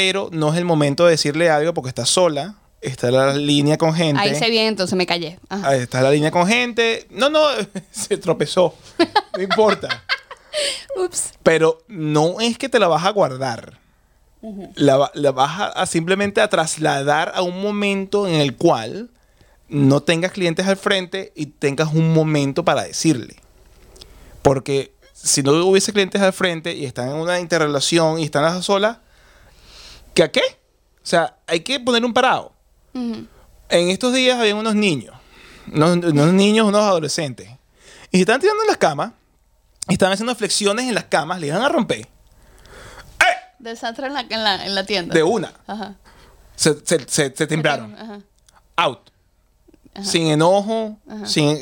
Pero 0.00 0.28
no 0.30 0.52
es 0.52 0.58
el 0.58 0.64
momento 0.64 1.04
de 1.06 1.10
decirle 1.12 1.50
algo 1.50 1.74
porque 1.74 1.88
estás 1.88 2.08
sola, 2.08 2.54
está 2.80 3.10
la 3.10 3.34
línea 3.34 3.76
con 3.78 3.92
gente. 3.92 4.20
Ahí 4.20 4.34
se 4.36 4.48
viene, 4.48 4.68
entonces 4.68 4.96
me 4.96 5.06
callé. 5.06 5.40
Ajá. 5.48 5.70
Ahí 5.70 5.80
está 5.80 6.00
la 6.02 6.12
línea 6.12 6.30
con 6.30 6.46
gente. 6.46 7.08
No, 7.10 7.28
no, 7.28 7.40
se 7.90 8.16
tropezó. 8.16 8.76
No 9.36 9.42
importa. 9.42 10.04
Ups. 10.96 11.30
Pero 11.42 11.82
no 11.88 12.38
es 12.40 12.56
que 12.58 12.68
te 12.68 12.78
la 12.78 12.86
vas 12.86 13.04
a 13.04 13.10
guardar. 13.10 13.78
la, 14.76 14.96
va- 14.98 15.10
la 15.14 15.32
vas 15.32 15.58
a, 15.60 15.66
a 15.66 15.86
simplemente 15.86 16.40
a 16.40 16.48
trasladar 16.48 17.32
a 17.34 17.42
un 17.42 17.60
momento 17.60 18.28
en 18.28 18.34
el 18.36 18.54
cual 18.54 19.10
no 19.68 20.00
tengas 20.04 20.30
clientes 20.30 20.64
al 20.68 20.76
frente 20.76 21.32
y 21.34 21.46
tengas 21.46 21.92
un 21.92 22.12
momento 22.14 22.64
para 22.64 22.84
decirle. 22.84 23.34
Porque 24.42 24.92
si 25.12 25.42
no 25.42 25.50
hubiese 25.66 25.92
clientes 25.92 26.22
al 26.22 26.32
frente 26.32 26.72
y 26.76 26.84
están 26.84 27.08
en 27.08 27.16
una 27.16 27.40
interrelación 27.40 28.20
y 28.20 28.24
están 28.24 28.44
las 28.44 28.64
solas, 28.64 28.98
¿qué 30.14 30.22
a 30.22 30.32
qué? 30.32 30.42
O 31.02 31.06
sea, 31.06 31.38
hay 31.46 31.60
que 31.60 31.80
poner 31.80 32.04
un 32.04 32.12
parado. 32.12 32.52
En 32.94 33.28
estos 33.70 34.12
días 34.12 34.38
había 34.38 34.54
unos 34.54 34.74
niños, 34.74 35.14
unos, 35.72 35.96
unos 35.96 36.32
niños, 36.32 36.66
unos 36.66 36.82
adolescentes, 36.82 37.48
y 38.10 38.16
se 38.16 38.22
estaban 38.22 38.40
tirando 38.40 38.62
en 38.62 38.68
las 38.68 38.78
camas, 38.78 39.12
y 39.88 39.92
estaban 39.94 40.12
haciendo 40.12 40.34
flexiones 40.34 40.86
en 40.86 40.94
las 40.94 41.04
camas, 41.04 41.40
le 41.40 41.48
iban 41.48 41.62
a 41.62 41.68
romper. 41.68 42.08
Desastre 43.58 44.06
en 44.06 44.14
la, 44.14 44.20
en 44.20 44.44
la, 44.44 44.66
en 44.66 44.74
la 44.74 44.86
tienda. 44.86 45.14
De 45.14 45.22
una. 45.22 45.52
Ajá. 45.66 45.96
Se, 46.54 46.74
se, 46.84 47.08
se, 47.08 47.34
se 47.34 47.46
templaron. 47.46 47.94
Ajá. 47.94 48.20
Out. 48.76 49.10
Sin 50.02 50.28
enojo, 50.28 50.96
sin... 51.24 51.58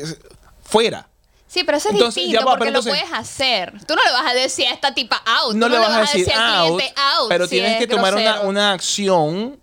Fuera. 0.63 1.09
Sí, 1.57 1.65
pero 1.65 1.79
eso 1.79 1.89
es 1.89 1.95
Entonces, 1.95 2.23
distinto 2.25 2.45
va, 2.45 2.53
porque 2.53 2.65
pero 2.67 2.73
lo 2.73 2.79
entonces- 2.81 3.03
puedes 3.09 3.19
hacer. 3.19 3.73
Tú 3.87 3.95
no 3.95 4.03
le 4.05 4.13
vas 4.13 4.27
a 4.31 4.35
decir 4.35 4.67
a 4.67 4.73
esta 4.75 4.93
tipa 4.93 5.17
out. 5.25 5.55
No 5.55 5.67
Tú 5.69 5.73
le 5.73 5.79
vas 5.79 5.91
a 5.91 6.01
decir 6.01 6.31
al 6.35 6.55
out, 6.59 6.77
cliente 6.79 6.95
out 7.01 7.29
pero 7.31 7.45
si 7.47 7.51
tienes 7.53 7.73
es 7.73 7.79
que 7.79 7.87
tomar 7.87 8.15
una, 8.15 8.41
una 8.43 8.73
acción 8.73 9.59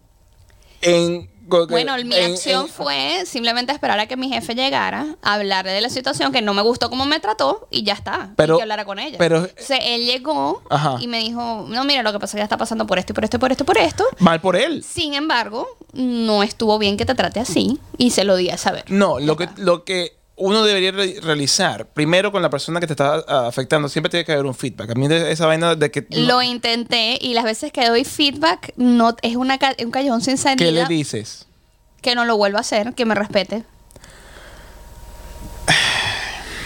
en 0.82 1.30
Bueno, 1.70 1.96
mi 2.04 2.16
acción 2.16 2.64
en- 2.64 2.68
fue 2.70 3.24
simplemente 3.28 3.72
esperar 3.74 4.00
a 4.00 4.08
que 4.08 4.18
mi 4.18 4.28
jefe 4.30 4.56
llegara, 4.56 5.18
hablarle 5.22 5.72
de 5.72 5.82
la 5.82 5.90
situación, 5.90 6.32
que 6.32 6.42
no 6.42 6.54
me 6.56 6.64
gustó 6.64 6.90
cómo 6.90 7.06
me 7.06 7.20
trató 7.20 7.68
y 7.70 7.84
ya 7.84 7.94
está. 7.94 8.32
Pero- 8.38 8.56
y 8.56 8.58
que 8.58 8.62
hablara 8.64 8.86
con 8.86 8.98
ella. 8.98 9.18
pero- 9.20 9.38
Entonces, 9.46 9.80
él 9.84 10.06
llegó 10.06 10.64
Ajá. 10.72 10.98
y 11.00 11.08
me 11.08 11.20
dijo, 11.20 11.66
no, 11.70 11.84
mira, 11.84 12.02
lo 12.02 12.12
que 12.12 12.18
pasa 12.20 12.32
es 12.32 12.34
que 12.36 12.40
ya 12.40 12.46
está 12.46 12.58
pasando 12.58 12.88
por 12.88 12.98
esto 12.98 13.12
y 13.12 13.16
por 13.16 13.24
esto 13.26 13.38
y 13.38 13.40
por 13.40 13.52
esto 13.52 13.64
y 13.64 13.68
por 13.68 13.78
esto. 13.78 14.04
Mal 14.18 14.42
por 14.42 14.56
él. 14.56 14.84
Sin 14.84 15.14
embargo, 15.14 15.68
no 15.92 16.42
estuvo 16.42 16.80
bien 16.80 16.98
que 16.98 17.06
te 17.06 17.14
trate 17.14 17.40
así 17.40 17.78
y 18.00 18.10
se 18.12 18.24
lo 18.24 18.36
di 18.36 18.50
a 18.50 18.58
saber. 18.58 18.86
No, 18.88 19.20
lo 19.20 19.38
que, 19.38 19.48
lo 19.58 19.84
que 19.84 20.18
uno 20.36 20.64
debería 20.64 20.92
re- 20.92 21.20
realizar, 21.22 21.86
primero 21.88 22.32
con 22.32 22.42
la 22.42 22.50
persona 22.50 22.80
que 22.80 22.88
te 22.88 22.94
está 22.94 23.24
ah, 23.28 23.48
afectando, 23.48 23.88
siempre 23.90 24.10
tiene 24.10 24.26
que 24.26 24.32
haber 24.32 24.46
un 24.46 24.56
feedback. 24.56 24.90
A 24.92 24.96
mí 24.96 25.08
de 25.08 25.32
esa 25.32 25.46
vaina 25.46 25.76
de 25.76 25.92
que... 25.92 26.08
Lo 26.10 26.42
intenté 26.42 27.18
y 27.22 27.34
las 27.34 27.44
veces 27.44 27.72
que 27.72 27.88
doy 27.88 28.04
feedback 28.04 28.74
no 28.76 29.16
es 29.22 29.36
una 29.36 29.60
un 29.84 29.92
callejón 29.92 30.22
sin 30.22 30.38
salida. 30.38 30.66
¿Qué 30.66 30.72
le 30.72 30.86
dices? 30.86 31.48
que 32.02 32.16
no 32.16 32.26
lo 32.26 32.36
vuelva 32.36 32.58
a 32.58 32.62
hacer, 32.62 32.94
que 32.96 33.06
me 33.06 33.16
respete. 33.16 33.64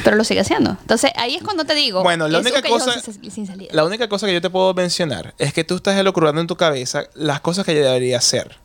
Pero 0.03 0.15
lo 0.15 0.23
sigue 0.23 0.39
haciendo. 0.39 0.77
Entonces 0.81 1.11
ahí 1.15 1.35
es 1.35 1.43
cuando 1.43 1.65
te 1.65 1.75
digo. 1.75 2.01
Bueno, 2.01 2.27
la 2.27 2.39
única 2.39 2.61
cosa- 2.61 2.99
sin, 3.01 3.29
sin 3.29 3.45
salida. 3.45 3.69
La 3.73 3.83
única 3.83 4.07
cosa 4.07 4.25
que 4.25 4.33
yo 4.33 4.41
te 4.41 4.49
puedo 4.49 4.73
mencionar 4.73 5.33
es 5.37 5.53
que 5.53 5.63
tú 5.63 5.75
estás 5.75 5.97
elocurando 5.97 6.39
en 6.39 6.47
tu 6.47 6.55
cabeza 6.55 7.03
las 7.13 7.41
cosas 7.41 7.65
que 7.65 7.73
ella 7.73 7.87
debería 7.87 8.17
hacer. 8.17 8.57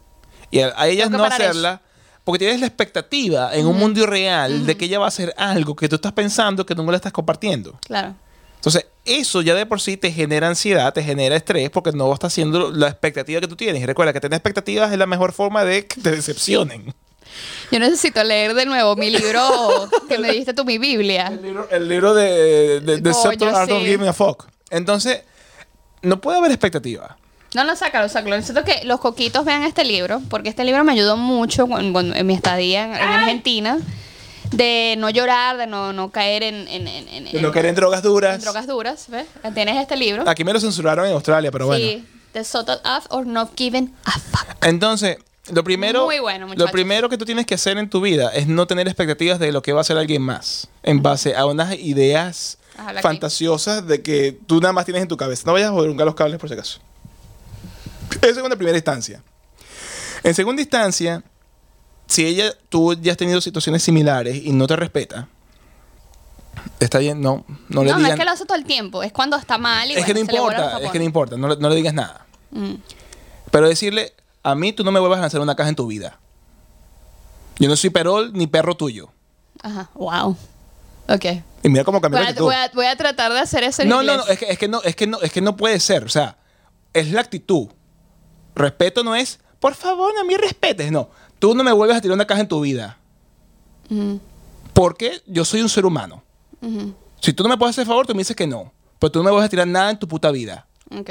Y 0.50 0.60
a, 0.60 0.72
a 0.76 0.86
ellas 0.88 1.10
no 1.10 1.24
hacerla, 1.24 1.82
porque 2.24 2.40
tienes 2.40 2.60
la 2.60 2.66
expectativa 2.66 3.54
en 3.54 3.66
un 3.66 3.76
mundo 3.76 4.00
irreal 4.00 4.64
de 4.64 4.76
que 4.76 4.84
ella 4.84 4.98
va 4.98 5.06
a 5.06 5.08
hacer 5.08 5.34
algo 5.36 5.74
que 5.74 5.88
tú 5.88 5.96
estás 5.96 6.12
pensando 6.12 6.64
que 6.64 6.74
tú 6.74 6.82
no 6.82 6.90
le 6.90 6.96
estás 6.96 7.12
compartiendo. 7.12 7.78
Claro. 7.86 8.14
Entonces, 8.56 8.86
eso 9.04 9.42
ya 9.42 9.56
de 9.56 9.66
por 9.66 9.80
sí 9.80 9.96
te 9.96 10.12
genera 10.12 10.46
ansiedad, 10.46 10.92
te 10.92 11.02
genera 11.02 11.34
estrés, 11.34 11.68
porque 11.70 11.90
no 11.90 12.12
está 12.14 12.28
haciendo 12.28 12.70
la 12.70 12.88
expectativa 12.88 13.40
que 13.40 13.48
tú 13.48 13.56
tienes. 13.56 13.82
Y 13.82 13.86
recuerda 13.86 14.12
que 14.12 14.20
tener 14.20 14.36
expectativas 14.36 14.92
es 14.92 14.98
la 14.98 15.06
mejor 15.06 15.32
forma 15.32 15.64
de 15.64 15.86
que 15.86 16.00
te 16.00 16.12
decepcionen. 16.12 16.94
Yo 17.72 17.80
necesito 17.80 18.22
leer 18.22 18.54
de 18.54 18.66
nuevo 18.66 18.94
mi 18.94 19.10
libro 19.10 19.88
que 20.08 20.18
me 20.18 20.30
diste 20.30 20.54
tú, 20.54 20.64
mi 20.64 20.78
Biblia. 20.78 21.26
El 21.26 21.42
libro, 21.42 21.68
el 21.70 21.88
libro 21.88 22.14
de, 22.14 22.80
de, 22.80 22.98
de 22.98 23.02
Coño, 23.02 23.14
Subtle 23.14 23.48
Art 23.48 23.70
of 23.70 23.80
sí. 23.80 23.86
Giving 23.86 24.08
a 24.08 24.12
Fuck. 24.12 24.46
Entonces, 24.70 25.22
no 26.02 26.20
puede 26.20 26.38
haber 26.38 26.52
expectativa. 26.52 27.16
No, 27.54 27.64
no, 27.64 27.76
sácalo, 27.76 28.08
sácalo. 28.08 28.36
Necesito 28.36 28.64
que 28.64 28.84
los 28.84 28.98
coquitos 29.00 29.44
vean 29.44 29.62
este 29.64 29.84
libro, 29.84 30.20
porque 30.30 30.48
este 30.48 30.64
libro 30.64 30.84
me 30.84 30.92
ayudó 30.92 31.16
mucho 31.16 31.66
en 31.78 32.26
mi 32.26 32.34
estadía 32.34 32.84
en, 32.86 32.92
en 32.94 33.02
Argentina, 33.02 33.78
de 34.52 34.94
no 34.98 35.10
llorar, 35.10 35.56
de 35.58 35.66
no, 35.66 35.92
no 35.92 36.10
caer 36.10 36.42
en, 36.42 36.66
en, 36.68 36.86
en- 36.88 37.08
en- 37.08 37.24
De 37.24 37.40
no 37.42 37.52
en 37.54 37.74
drogas 37.74 38.02
duras. 38.02 38.34
en 38.36 38.40
drogas 38.42 38.66
duras. 38.66 39.06
¿Ves? 39.08 39.26
Tienes 39.54 39.76
este 39.80 39.96
libro. 39.96 40.28
Aquí 40.28 40.44
me 40.44 40.52
lo 40.52 40.60
censuraron 40.60 41.06
en 41.06 41.12
Australia, 41.12 41.50
pero 41.50 41.66
bueno. 41.66 41.84
Sí, 41.84 42.04
The 42.32 42.44
Subtle 42.44 42.78
Art 42.84 43.06
or 43.10 43.26
Not 43.26 43.52
Giving 43.56 43.94
a 44.04 44.12
Fuck. 44.12 44.64
Entonces, 44.64 45.18
lo 45.52 45.64
primero, 45.64 46.04
Muy 46.06 46.20
bueno, 46.20 46.46
lo 46.54 46.66
primero 46.68 47.08
que 47.08 47.18
tú 47.18 47.24
tienes 47.24 47.46
que 47.46 47.54
hacer 47.54 47.76
en 47.78 47.90
tu 47.90 48.00
vida 48.00 48.30
es 48.34 48.46
no 48.46 48.66
tener 48.66 48.86
expectativas 48.88 49.38
de 49.38 49.52
lo 49.52 49.60
que 49.60 49.72
va 49.72 49.80
a 49.80 49.82
hacer 49.82 49.98
alguien 49.98 50.22
más 50.22 50.68
en 50.82 51.02
base 51.02 51.34
a 51.34 51.46
unas 51.46 51.74
ideas 51.78 52.58
Ajá, 52.78 52.94
fantasiosas 53.02 53.86
de 53.86 54.02
que 54.02 54.38
tú 54.46 54.60
nada 54.60 54.72
más 54.72 54.84
tienes 54.84 55.02
en 55.02 55.08
tu 55.08 55.16
cabeza. 55.16 55.42
No 55.46 55.52
vayas 55.52 55.68
a 55.70 55.72
joder 55.72 55.94
los 55.94 56.14
cables 56.14 56.38
por 56.38 56.48
si 56.48 56.54
acaso. 56.54 56.80
Eso 58.20 58.40
es 58.40 58.46
una 58.46 58.56
primera 58.56 58.76
instancia. 58.76 59.22
En 60.22 60.34
segunda 60.34 60.62
instancia, 60.62 61.22
si 62.06 62.24
ella, 62.26 62.52
tú 62.68 62.94
ya 62.94 63.12
has 63.12 63.18
tenido 63.18 63.40
situaciones 63.40 63.82
similares 63.82 64.36
y 64.44 64.52
no 64.52 64.66
te 64.66 64.76
respeta, 64.76 65.28
está 66.80 66.98
bien, 66.98 67.20
no, 67.20 67.44
no 67.68 67.82
le 67.82 67.90
No, 67.90 67.94
no 67.94 67.98
digas. 67.98 68.12
es 68.12 68.18
que 68.18 68.24
lo 68.24 68.30
hace 68.30 68.44
todo 68.44 68.58
el 68.58 68.64
tiempo, 68.64 69.02
es 69.02 69.12
cuando 69.12 69.36
está 69.36 69.58
mal 69.58 69.90
y 69.90 69.94
es 69.94 70.04
que 70.04 70.14
no 70.14 70.20
importa, 70.20 70.78
es 70.80 70.90
que 70.90 70.98
no 70.98 71.04
importa, 71.04 71.36
no, 71.36 71.48
le- 71.48 71.56
no 71.56 71.68
le 71.68 71.74
digas 71.76 71.94
nada. 71.94 72.26
Mm. 72.50 72.74
Pero 73.50 73.68
decirle, 73.68 74.12
a 74.42 74.54
mí 74.54 74.72
tú 74.72 74.84
no 74.84 74.92
me 74.92 75.00
vuelvas 75.00 75.18
a 75.18 75.22
lanzar 75.22 75.40
una 75.40 75.54
caja 75.56 75.68
en 75.70 75.76
tu 75.76 75.86
vida. 75.86 76.18
Yo 77.58 77.68
no 77.68 77.76
soy 77.76 77.90
perol 77.90 78.32
ni 78.32 78.46
perro 78.46 78.76
tuyo. 78.76 79.12
Ajá, 79.62 79.90
wow. 79.94 80.36
Ok. 81.08 81.24
Y 81.64 81.68
mira 81.68 81.84
cómo 81.84 82.00
cambió 82.00 82.18
Voy 82.20 82.26
la 82.26 82.32
a, 82.32 82.42
voy 82.42 82.54
a- 82.54 82.70
voy 82.74 82.86
a 82.86 82.96
tratar 82.96 83.32
de 83.32 83.40
hacer 83.40 83.64
eso 83.64 83.82
en 83.82 83.88
No, 83.88 84.02
no, 84.02 84.16
no, 84.16 84.26
es 84.26 84.38
que, 84.38 84.46
es 84.50 84.58
que 84.58 84.68
no, 84.68 84.82
es 84.82 84.96
que 84.96 85.06
no, 85.06 85.20
es 85.20 85.32
que 85.32 85.40
no 85.40 85.56
puede 85.56 85.78
ser. 85.80 86.04
O 86.04 86.08
sea, 86.08 86.36
es 86.92 87.10
la 87.12 87.20
actitud. 87.20 87.68
Respeto 88.54 89.02
no 89.02 89.14
es, 89.14 89.40
por 89.60 89.74
favor, 89.74 90.12
a 90.18 90.24
mí 90.24 90.36
respetes. 90.36 90.90
No, 90.90 91.10
tú 91.38 91.54
no 91.54 91.64
me 91.64 91.72
vuelves 91.72 91.96
a 91.96 92.00
tirar 92.00 92.14
una 92.14 92.26
caja 92.26 92.40
en 92.40 92.48
tu 92.48 92.60
vida. 92.60 92.98
Porque 94.72 95.20
yo 95.26 95.44
soy 95.44 95.62
un 95.62 95.68
ser 95.68 95.84
humano. 95.84 96.22
Si 97.20 97.32
tú 97.32 97.42
no 97.42 97.48
me 97.48 97.56
puedes 97.56 97.74
hacer 97.74 97.86
favor, 97.86 98.06
tú 98.06 98.14
me 98.14 98.20
dices 98.20 98.36
que 98.36 98.46
no. 98.46 98.72
Pero 98.98 99.12
tú 99.12 99.18
no 99.18 99.24
me 99.24 99.30
vas 99.30 99.44
a 99.44 99.48
tirar 99.48 99.66
nada 99.66 99.90
en 99.90 99.98
tu 99.98 100.08
puta 100.08 100.30
vida. 100.30 100.66
Ok. 100.96 101.10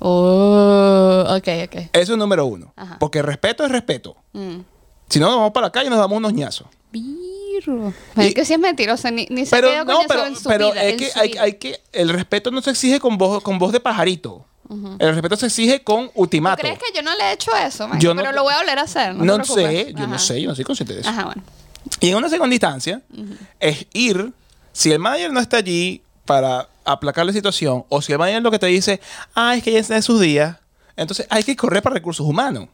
Oh, 0.00 1.24
ok, 1.28 1.48
ok. 1.64 1.90
Eso 1.92 2.12
es 2.12 2.18
número 2.18 2.46
uno. 2.46 2.72
Ajá. 2.76 2.98
Porque 2.98 3.20
respeto 3.22 3.64
es 3.64 3.70
respeto. 3.70 4.16
Mm. 4.32 4.58
Si 5.08 5.18
no, 5.18 5.26
nos 5.26 5.36
vamos 5.36 5.52
para 5.52 5.66
la 5.66 5.72
calle 5.72 5.86
y 5.86 5.90
nos 5.90 5.98
damos 5.98 6.18
unos 6.18 6.32
ñazos. 6.32 6.66
Es 8.16 8.34
que 8.34 8.44
si 8.44 8.54
es 8.54 8.58
mentiroso, 8.58 9.10
ni, 9.10 9.26
ni 9.30 9.46
se 9.46 9.56
Pero 9.56 9.84
no, 9.84 10.00
pero, 10.06 10.26
en 10.26 10.36
su 10.36 10.48
pero 10.48 10.70
vida, 10.70 10.84
es 10.84 10.96
que 10.96 11.38
hay 11.40 11.54
que 11.54 11.80
el 11.92 12.08
respeto 12.10 12.50
no 12.50 12.62
se 12.62 12.70
exige 12.70 13.00
con 13.00 13.18
voz 13.18 13.42
con 13.42 13.58
voz 13.58 13.72
de 13.72 13.80
pajarito. 13.80 14.44
El 14.98 15.12
respeto 15.14 15.36
se 15.36 15.46
exige 15.46 15.82
con 15.82 16.06
¿Tú 16.06 16.12
ultimato. 16.16 16.60
crees 16.60 16.78
que 16.78 16.92
yo 16.94 17.02
no 17.02 17.16
le 17.16 17.24
he 17.24 17.32
hecho 17.32 17.50
eso? 17.56 17.88
Yo 17.98 18.12
no- 18.14 18.22
Pero 18.22 18.32
lo 18.34 18.42
voy 18.42 18.52
a 18.54 18.58
volver 18.58 18.78
a 18.78 18.82
hacer. 18.82 19.14
No, 19.14 19.38
No, 19.38 19.44
sé, 19.44 19.92
yo 19.96 20.06
no 20.06 20.18
sé, 20.18 20.42
yo 20.42 20.48
no 20.50 20.54
soy 20.54 20.64
consciente 20.64 20.94
de 20.94 21.00
eso. 21.00 21.08
Ajá, 21.10 21.24
bueno. 21.24 21.42
Y 22.00 22.10
en 22.10 22.16
una 22.16 22.28
segunda 22.28 22.54
instancia 22.54 23.00
es 23.60 23.86
ir, 23.94 24.32
si 24.72 24.92
el 24.92 24.98
manager 24.98 25.32
no 25.32 25.40
está 25.40 25.58
allí 25.58 26.02
para 26.26 26.68
aplacar 26.84 27.24
la 27.24 27.32
situación, 27.32 27.84
o 27.88 28.02
si 28.02 28.12
el 28.12 28.18
manager 28.18 28.42
lo 28.42 28.50
que 28.50 28.58
te 28.58 28.66
dice, 28.66 29.00
ah, 29.34 29.54
es 29.56 29.62
que 29.62 29.72
ya 29.72 29.78
está 29.78 29.96
en 29.96 30.02
sus 30.02 30.20
días, 30.20 30.56
entonces 30.96 31.26
hay 31.30 31.42
que 31.44 31.56
correr 31.56 31.82
para 31.82 31.94
recursos 31.94 32.26
humanos. 32.26 32.68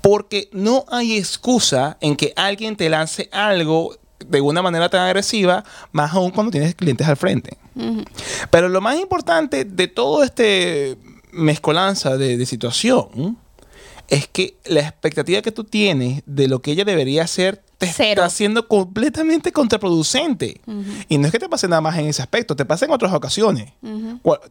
Porque 0.00 0.50
no 0.52 0.84
hay 0.90 1.16
excusa 1.16 1.96
en 2.00 2.14
que 2.14 2.32
alguien 2.36 2.76
te 2.76 2.88
lance 2.90 3.28
algo 3.32 3.96
de 4.18 4.40
una 4.40 4.62
manera 4.62 4.88
tan 4.88 5.02
agresiva, 5.02 5.64
más 5.92 6.12
aún 6.12 6.30
cuando 6.30 6.52
tienes 6.52 6.74
clientes 6.74 7.06
al 7.06 7.16
frente. 7.16 7.56
Pero 8.50 8.68
lo 8.68 8.80
más 8.80 8.98
importante 8.98 9.64
de 9.64 9.88
todo 9.88 10.22
este 10.22 10.96
mezcolanza 11.32 12.16
de, 12.16 12.36
de 12.36 12.46
situación 12.46 13.36
es 14.08 14.28
que 14.28 14.56
la 14.64 14.80
expectativa 14.80 15.42
que 15.42 15.50
tú 15.50 15.64
tienes 15.64 16.22
de 16.26 16.46
lo 16.46 16.62
que 16.62 16.72
ella 16.72 16.84
debería 16.84 17.24
hacer 17.24 17.63
te 17.78 17.86
Cero. 17.86 18.22
está 18.22 18.30
siendo 18.30 18.68
completamente 18.68 19.52
contraproducente. 19.52 20.60
Y 21.08 21.18
no 21.18 21.26
es 21.26 21.32
que 21.32 21.38
te 21.38 21.48
pase 21.48 21.68
nada 21.68 21.80
más 21.80 21.98
en 21.98 22.06
ese 22.06 22.22
aspecto, 22.22 22.54
te 22.56 22.64
pasa 22.64 22.84
en 22.84 22.92
otras 22.92 23.12
ocasiones. 23.12 23.72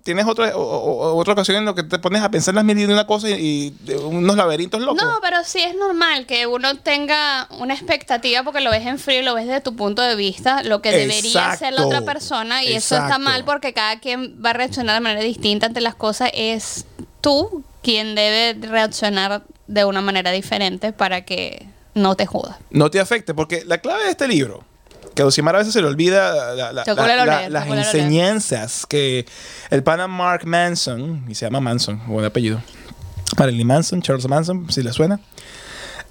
Tienes 0.03 0.26
otra, 0.26 0.55
otra 0.55 1.34
ocasión 1.34 1.57
en 1.57 1.65
la 1.65 1.76
que 1.76 1.84
te 1.84 1.99
pones 1.99 2.21
a 2.21 2.30
pensar 2.30 2.53
las 2.53 2.63
medidas 2.63 2.89
de 2.89 2.93
una 2.93 3.07
cosa 3.07 3.30
y, 3.30 3.74
unos 4.05 4.36
laberintos 4.36 4.82
locos. 4.82 5.03
No, 5.03 5.19
pero 5.21 5.38
sí 5.45 5.59
es 5.61 5.76
normal 5.76 6.26
que 6.26 6.47
uno 6.47 6.76
tenga 6.78 7.47
una 7.59 7.74
expectativa 7.74 8.43
porque 8.43 8.61
lo 8.61 8.71
ves 8.71 8.86
en 8.86 8.99
frío 8.99 9.21
y 9.21 9.24
lo 9.24 9.34
ves 9.34 9.47
desde 9.47 9.61
tu 9.61 9.76
punto 9.76 10.01
de 10.01 10.15
vista, 10.15 10.63
lo 10.63 10.82
que 10.82 10.91
debería 10.91 11.51
hacer 11.51 11.74
la 11.74 11.86
otra 11.86 11.99
Exacto. 11.99 12.05
persona. 12.05 12.63
Y 12.63 12.74
eso 12.74 12.95
está 12.95 13.05
Exacto. 13.05 13.24
mal 13.24 13.45
porque 13.45 13.74
cada 13.74 13.99
quien 13.99 14.43
va 14.43 14.51
a 14.51 14.53
reaccionar 14.53 14.95
de 14.95 15.01
manera 15.01 15.21
distinta 15.21 15.67
ante 15.67 15.82
las 15.82 15.95
cosas. 15.95 16.30
Es 16.34 16.86
tú 17.21 17.63
quien 17.82 18.15
debe 18.15 18.67
reaccionar 18.67 19.43
de 19.67 19.86
una 19.86 20.01
manera 20.01 20.32
diferente 20.32 20.93
para 20.93 21.26
que 21.26 21.67
no 21.93 22.15
te 22.15 22.25
jodas. 22.25 22.57
no 22.71 22.89
te 22.89 22.99
afecte, 22.99 23.33
porque 23.33 23.63
la 23.65 23.77
clave 23.79 24.03
de 24.05 24.11
este 24.11 24.27
libro, 24.27 24.63
que 25.15 25.21
a 25.21 25.25
Osimar 25.25 25.55
a 25.55 25.59
veces 25.59 25.73
se 25.73 25.81
le 25.81 25.87
olvida 25.87 26.33
la- 26.55 26.73
la- 26.73 26.83
la- 27.25 27.49
las 27.49 27.67
enseñanzas 27.87 28.85
que 28.87 29.25
el 29.69 29.83
pana 29.83 30.07
Mark 30.07 30.45
Manson, 30.47 31.25
y 31.29 31.35
se 31.35 31.45
llama 31.45 31.59
Manson, 31.59 32.01
buen 32.07 32.25
apellido, 32.25 32.61
Marilyn 33.37 33.67
Manson, 33.67 34.01
Charles 34.01 34.27
Manson, 34.27 34.71
si 34.71 34.81
le 34.81 34.91
suena, 34.93 35.19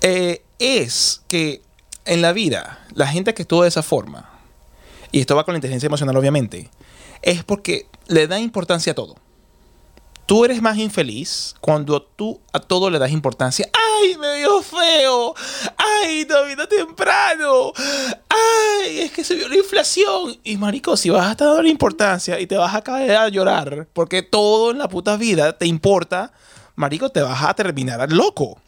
eh, 0.00 0.42
es 0.58 1.22
que 1.28 1.62
en 2.04 2.22
la 2.22 2.32
vida, 2.32 2.80
la 2.94 3.06
gente 3.06 3.34
que 3.34 3.42
estuvo 3.42 3.62
de 3.62 3.68
esa 3.68 3.82
forma, 3.82 4.28
y 5.10 5.20
esto 5.20 5.36
va 5.36 5.44
con 5.44 5.52
la 5.54 5.58
inteligencia 5.58 5.86
emocional 5.88 6.16
obviamente, 6.16 6.70
es 7.22 7.44
porque 7.44 7.86
le 8.08 8.26
da 8.26 8.38
importancia 8.38 8.92
a 8.92 8.94
todo. 8.94 9.16
Tú 10.26 10.44
eres 10.44 10.62
más 10.62 10.78
infeliz 10.78 11.54
cuando 11.60 12.02
tú 12.02 12.40
a 12.52 12.60
todo 12.60 12.90
le 12.90 12.98
das 12.98 13.10
importancia. 13.10 13.68
¡Ay, 14.00 14.16
me 14.18 14.38
vio 14.38 14.62
feo! 14.62 15.34
¡Ay, 15.76 16.26
no 16.28 16.44
vino 16.46 16.66
temprano! 16.68 17.72
¡Ay, 18.28 19.00
es 19.00 19.12
que 19.12 19.24
se 19.24 19.34
vio 19.34 19.48
la 19.48 19.56
inflación! 19.56 20.36
Y 20.44 20.56
marico, 20.56 20.96
si 20.96 21.10
vas 21.10 21.26
a 21.26 21.30
estar 21.32 21.48
dando 21.48 21.68
importancia 21.68 22.38
y 22.40 22.46
te 22.46 22.56
vas 22.56 22.74
a 22.74 22.82
caer 22.82 23.16
a 23.16 23.28
llorar 23.28 23.86
porque 23.92 24.22
todo 24.22 24.70
en 24.70 24.78
la 24.78 24.88
puta 24.88 25.16
vida 25.16 25.56
te 25.56 25.66
importa, 25.66 26.32
marico, 26.76 27.10
te 27.10 27.22
vas 27.22 27.42
a 27.42 27.54
terminar 27.54 28.10
loco. 28.12 28.58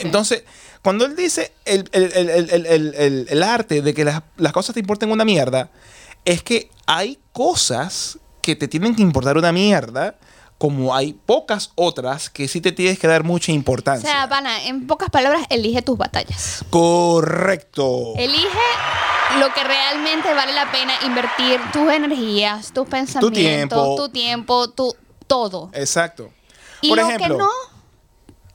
Entonces, 0.00 0.44
cuando 0.82 1.04
él 1.04 1.14
dice 1.14 1.52
el- 1.66 1.88
el- 1.92 2.12
el- 2.14 3.26
el 3.28 3.42
arte 3.42 3.82
de 3.82 3.92
que 3.94 4.04
las, 4.04 4.22
las 4.38 4.52
cosas 4.52 4.72
te 4.74 4.80
importen 4.80 5.10
una 5.10 5.24
mierda, 5.26 5.68
es 6.24 6.42
que 6.42 6.70
hay 6.86 7.18
cosas 7.32 8.18
que 8.40 8.56
te 8.56 8.66
tienen 8.66 8.94
que 8.96 9.02
importar 9.02 9.36
una 9.36 9.52
mierda, 9.52 10.14
como 10.58 10.94
hay 10.94 11.12
pocas 11.12 11.70
otras 11.76 12.28
que 12.30 12.48
sí 12.48 12.60
te 12.60 12.72
tienes 12.72 12.98
que 12.98 13.06
dar 13.06 13.22
mucha 13.24 13.52
O 13.52 13.54
importancia. 13.54 14.10
sea, 14.10 14.28
Pana, 14.28 14.64
en 14.66 14.86
pocas 14.88 15.08
palabras, 15.08 15.42
elige 15.50 15.82
tus 15.82 15.96
batallas. 15.96 16.64
Correcto. 16.70 18.14
Elige 18.16 18.48
lo 19.38 19.52
que 19.54 19.62
realmente 19.62 20.32
vale 20.34 20.52
la 20.52 20.70
pena 20.72 20.94
invertir 21.06 21.60
tus 21.72 21.90
energías, 21.92 22.72
tus 22.72 22.88
pensamientos, 22.88 23.32
tiempo. 23.38 23.94
tu 23.96 24.08
tiempo, 24.08 24.70
tu 24.70 24.96
todo. 25.26 25.70
Exacto. 25.74 26.30
Y 26.80 26.88
Por 26.88 26.98
lo 26.98 27.06
ejemplo, 27.06 27.28
que 27.36 27.42
no, 27.42 27.50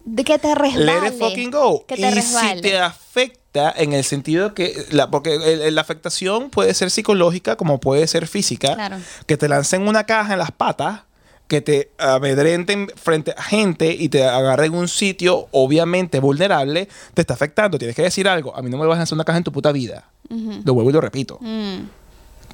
De 0.06 0.24
que 0.24 0.40
te 0.40 0.54
resbale. 0.56 0.86
Let 1.02 1.08
it 1.14 1.20
fucking 1.20 1.52
go. 1.52 1.86
Que 1.86 1.96
te 1.96 2.02
y 2.02 2.12
resbale. 2.12 2.56
si 2.56 2.62
te 2.62 2.80
afecta 2.80 3.72
en 3.76 3.94
el 3.94 4.04
sentido 4.04 4.54
que, 4.54 4.76
la, 4.90 5.10
porque 5.12 5.38
la 5.72 5.82
afectación 5.82 6.50
puede 6.50 6.74
ser 6.74 6.90
psicológica 6.92 7.56
como 7.56 7.80
puede 7.80 8.08
ser 8.08 8.28
física, 8.28 8.74
Claro. 8.74 8.98
que 9.28 9.38
te 9.38 9.48
lancen 9.48 9.88
una 9.88 10.06
caja 10.06 10.34
en 10.34 10.40
las 10.40 10.52
patas, 10.52 11.02
que 11.48 11.62
te 11.62 11.92
amedrenten 11.98 12.90
frente 12.96 13.34
a 13.38 13.44
gente 13.44 13.92
y 13.94 14.10
te 14.10 14.26
agarren 14.26 14.74
en 14.74 14.80
un 14.80 14.88
sitio 14.88 15.48
obviamente 15.52 16.20
vulnerable, 16.20 16.88
te 17.14 17.22
está 17.22 17.34
afectando. 17.34 17.78
Tienes 17.78 17.96
que 17.96 18.04
decir 18.04 18.28
algo. 18.28 18.56
A 18.56 18.62
mí 18.62 18.70
no 18.70 18.78
me 18.78 18.86
vas 18.86 18.96
a 18.96 19.00
lanzar 19.00 19.16
una 19.16 19.26
caja 19.26 19.38
en 19.38 19.44
tu 19.44 19.52
puta 19.52 19.72
vida. 19.72 20.06
Lo 20.30 20.74
vuelvo 20.74 20.90
y 20.90 20.94
lo 20.94 21.02
repito. 21.02 21.38
Mm. 21.42 21.82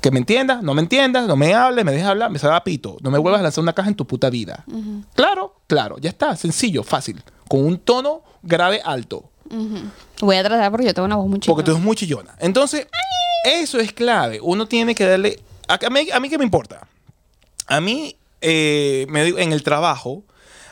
Que 0.01 0.11
me 0.11 0.19
entiendas, 0.19 0.63
no 0.63 0.73
me 0.73 0.81
entiendas, 0.81 1.27
no 1.27 1.35
me 1.35 1.53
hables, 1.53 1.83
me 1.85 1.91
dejes 1.91 2.07
hablar, 2.07 2.31
me 2.31 2.39
salga 2.39 2.63
pito. 2.63 2.97
No 3.01 3.11
me 3.11 3.17
vuelvas 3.17 3.39
a 3.39 3.43
lanzar 3.43 3.61
una 3.61 3.73
caja 3.73 3.89
en 3.89 3.95
tu 3.95 4.05
puta 4.07 4.29
vida. 4.29 4.65
Claro, 5.13 5.55
claro, 5.67 5.97
ya 5.99 6.09
está, 6.09 6.35
sencillo, 6.35 6.83
fácil. 6.83 7.21
Con 7.47 7.65
un 7.65 7.77
tono 7.79 8.21
grave 8.41 8.81
alto. 8.83 9.29
Voy 10.21 10.35
a 10.35 10.43
tratar 10.43 10.71
porque 10.71 10.87
yo 10.87 10.93
tengo 10.93 11.05
una 11.05 11.15
voz 11.15 11.27
muy 11.27 11.39
chica. 11.39 11.51
Porque 11.51 11.63
tú 11.63 11.71
eres 11.71 11.83
muy 11.83 11.95
chillona. 11.95 12.35
Entonces, 12.39 12.87
eso 13.43 13.79
es 13.79 13.91
clave. 13.93 14.39
Uno 14.41 14.67
tiene 14.67 14.95
que 14.95 15.05
darle. 15.05 15.39
A, 15.67 15.79
a 15.85 15.89
mí, 15.89 16.07
a 16.11 16.19
mí 16.19 16.29
qué 16.29 16.37
me 16.37 16.43
importa. 16.43 16.87
A 17.67 17.81
mí, 17.81 18.15
eh, 18.41 19.05
me 19.09 19.27
en 19.27 19.51
el 19.53 19.63
trabajo, 19.63 20.23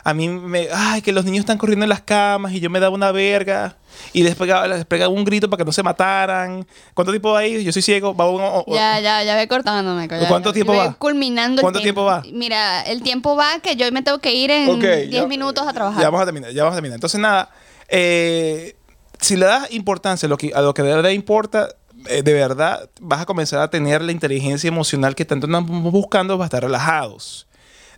a 0.03 0.13
mí 0.13 0.29
me. 0.29 0.67
Ay, 0.73 1.01
que 1.01 1.11
los 1.11 1.25
niños 1.25 1.39
están 1.41 1.57
corriendo 1.57 1.83
en 1.83 1.89
las 1.89 2.01
camas 2.01 2.53
y 2.53 2.59
yo 2.61 2.69
me 2.69 2.79
daba 2.79 2.95
una 2.95 3.11
verga. 3.11 3.75
Y 4.13 4.23
les 4.23 4.35
pegaba, 4.35 4.67
les 4.67 4.85
pegaba 4.85 5.09
un 5.13 5.23
grito 5.25 5.49
para 5.49 5.57
que 5.59 5.65
no 5.65 5.71
se 5.71 5.83
mataran. 5.83 6.65
¿Cuánto 6.93 7.11
tiempo 7.11 7.31
va 7.31 7.39
ahí? 7.39 7.63
Yo 7.63 7.71
soy 7.73 7.81
ciego. 7.81 8.15
Va 8.15 8.29
un- 8.29 8.39
o- 8.41 8.63
o- 8.67 8.73
Ya, 8.75 8.99
ya, 9.01 9.23
ya 9.23 9.35
ve 9.35 9.47
cortándome. 9.47 10.07
ya, 10.07 10.27
¿Cuánto 10.29 10.49
ya, 10.51 10.53
tiempo 10.53 10.75
va? 10.75 10.93
Culminando 10.93 11.59
el 11.59 11.63
¿Cuánto 11.63 11.81
tiempo 11.81 12.05
va? 12.05 12.23
Mira, 12.31 12.83
el 12.83 13.01
tiempo 13.01 13.35
va 13.35 13.59
que 13.59 13.75
yo 13.75 13.91
me 13.91 14.01
tengo 14.03 14.19
que 14.19 14.33
ir 14.33 14.51
en 14.51 14.69
Ok, 14.69 14.79
10 14.83 15.09
ya- 15.09 15.27
minutos 15.27 15.67
a 15.67 15.73
trabajar. 15.73 15.99
Ya 16.01 16.07
vamos 16.09 16.21
a 16.21 16.25
terminar, 16.25 16.51
ya 16.51 16.63
vamos 16.63 16.75
a 16.75 16.77
terminar. 16.77 16.95
Entonces, 16.95 17.19
nada, 17.19 17.49
eh, 17.89 18.75
si 19.19 19.35
le 19.35 19.45
das 19.47 19.71
importancia 19.71 20.27
a 20.27 20.29
lo 20.29 20.37
que, 20.37 20.51
a 20.53 20.61
lo 20.61 20.73
que 20.73 20.83
de 20.83 20.95
verdad 20.95 21.09
importa, 21.09 21.69
eh, 22.07 22.21
de 22.21 22.33
verdad 22.33 22.89
vas 23.01 23.21
a 23.21 23.25
comenzar 23.25 23.59
a 23.61 23.69
tener 23.69 24.03
la 24.03 24.11
inteligencia 24.11 24.67
emocional 24.67 25.15
que 25.15 25.25
tanto 25.25 25.47
andamos 25.47 25.91
buscando 25.91 26.37
para 26.37 26.45
estar 26.45 26.61
relajados. 26.63 27.46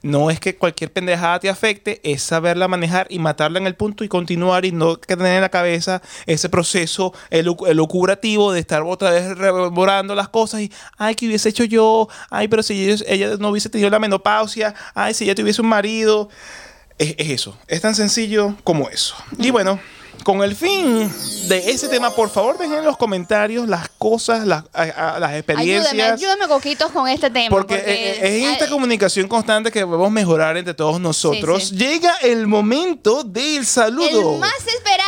No 0.02 0.30
es 0.32 0.40
que 0.40 0.56
cualquier 0.56 0.92
pendejada 0.94 1.40
te 1.40 1.50
afecte, 1.50 2.00
es 2.04 2.22
saberla 2.24 2.68
manejar 2.68 3.08
y 3.10 3.20
matarla 3.20 3.60
en 3.60 3.68
el 3.68 3.76
punto 3.76 4.04
y 4.04 4.08
continuar 4.08 4.66
y 4.66 4.72
no 4.72 4.96
tener 4.98 5.36
en 5.36 5.42
la 5.42 5.50
cabeza 5.50 6.02
ese 6.26 6.48
proceso 6.50 7.14
elu- 7.32 7.68
elucubrativo 7.68 8.52
de 8.54 8.62
estar 8.62 8.82
otra 8.84 9.12
vez 9.12 9.38
rememorando 9.38 10.16
las 10.16 10.30
cosas 10.30 10.62
y, 10.62 10.72
ay, 10.98 11.16
¿qué 11.16 11.28
hubiese 11.28 11.50
hecho 11.50 11.64
yo? 11.66 12.08
Ay, 12.30 12.48
pero 12.48 12.64
si 12.64 12.90
ella, 12.90 13.04
ella 13.08 13.38
no 13.38 13.50
hubiese 13.50 13.70
tenido 13.70 13.90
la 13.90 14.00
menopausia, 14.00 14.74
ay, 14.94 15.14
si 15.14 15.26
ella 15.26 15.36
tuviese 15.36 15.62
un 15.62 15.68
marido. 15.68 16.30
Es, 16.98 17.16
es 17.18 17.30
eso, 17.30 17.58
es 17.68 17.82
tan 17.82 17.96
sencillo 17.96 18.56
como 18.64 18.90
eso. 18.90 19.16
Y 19.38 19.52
bueno, 19.52 19.80
con 20.24 20.44
el 20.44 20.56
fin 20.56 21.12
de 21.48 21.72
ese 21.72 21.88
tema, 21.90 22.12
por 22.12 22.30
favor 22.30 22.58
dejen 22.58 22.80
en 22.80 22.86
los 22.86 22.98
comentarios 22.98 23.68
las 23.68 23.90
cosas, 23.98 24.46
las, 24.46 24.64
a- 24.74 25.16
a- 25.16 25.20
las 25.20 25.34
experiencias. 25.34 25.94
Ayúdame, 25.94 26.12
ayúdame, 26.14 26.48
Coquitos, 26.48 26.92
con 26.92 27.08
este 27.08 27.30
tema. 27.30 27.50
Porque, 27.50 27.76
eh, 27.76 27.84
eh, 28.22 28.44
es 28.46 28.52
esta 28.54 28.66
ay, 28.66 28.72
comunicación 28.72 29.28
constante 29.28 29.72
que 29.72 29.80
debemos 29.80 30.12
mejorar 30.12 30.58
entre 30.58 30.74
todos 30.74 31.00
nosotros. 31.00 31.64
Sí, 31.64 31.70
sí. 31.70 31.76
Llega 31.78 32.14
el 32.22 32.48
momento 32.48 33.24
del 33.24 33.66
saludo. 33.66 34.34
El 34.34 34.40
más 34.40 34.52
esperado 34.68 34.99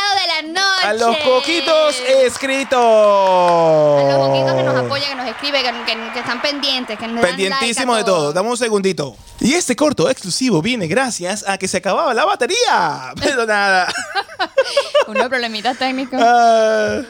noche. 0.42 0.86
a 0.86 0.92
los 0.94 1.16
coquitos 1.18 2.00
escritos. 2.24 2.78
A 2.80 4.16
los 4.18 4.28
coquitos 4.28 4.54
que 4.54 4.62
nos 4.62 4.76
apoyan, 4.76 5.08
que 5.10 5.14
nos 5.16 5.26
escriben, 5.28 5.62
que, 5.86 5.92
que- 5.92 6.12
que 6.12 6.18
están 6.20 6.40
pendientes, 6.42 6.98
que 6.98 7.06
nos 7.06 7.16
dan 7.16 7.24
Pendientísimo 7.30 7.92
like 7.92 8.04
de 8.04 8.10
a 8.10 8.14
todo. 8.14 8.32
Dame 8.32 8.48
un 8.50 8.56
segundito. 8.56 9.16
Y 9.40 9.54
este 9.54 9.74
corto 9.74 10.08
exclusivo 10.08 10.62
viene 10.62 10.86
gracias 10.86 11.44
a 11.48 11.58
que 11.58 11.66
se 11.66 11.78
acababa 11.78 12.14
la 12.14 12.24
batería. 12.24 13.12
Pero 13.20 13.44
nada. 13.46 13.92
Unos 15.08 15.28
problemitas 15.28 15.76
técnicos. 15.78 16.18
Ah. 16.22 17.00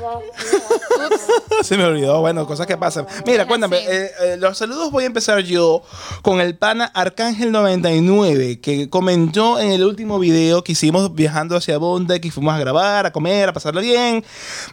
Se 1.63 1.77
me 1.77 1.85
olvidó, 1.85 2.21
bueno, 2.21 2.47
cosas 2.47 2.67
que 2.67 2.77
pasan. 2.77 3.07
Mira, 3.27 3.47
cuéntame, 3.47 3.79
eh, 3.79 4.11
eh, 4.23 4.37
los 4.39 4.57
saludos 4.59 4.91
voy 4.91 5.05
a 5.05 5.07
empezar 5.09 5.41
yo 5.41 5.83
con 6.23 6.41
el 6.41 6.57
pana 6.57 6.91
Arcángel99, 6.95 8.61
que 8.61 8.89
comentó 8.89 9.59
en 9.61 9.73
el 9.73 9.85
último 9.85 10.19
video 10.19 10.65
que 10.65 10.73
hicimos 10.73 11.15
viajando 11.15 11.57
hacia 11.57 11.77
Bonda, 11.79 12.19
que 12.19 12.31
fuimos 12.31 12.55
a 12.55 12.59
grabar, 12.59 13.07
a 13.07 13.13
comer, 13.23 13.49
a 13.49 13.53
pasarlo 13.53 13.81
bien. 13.81 14.25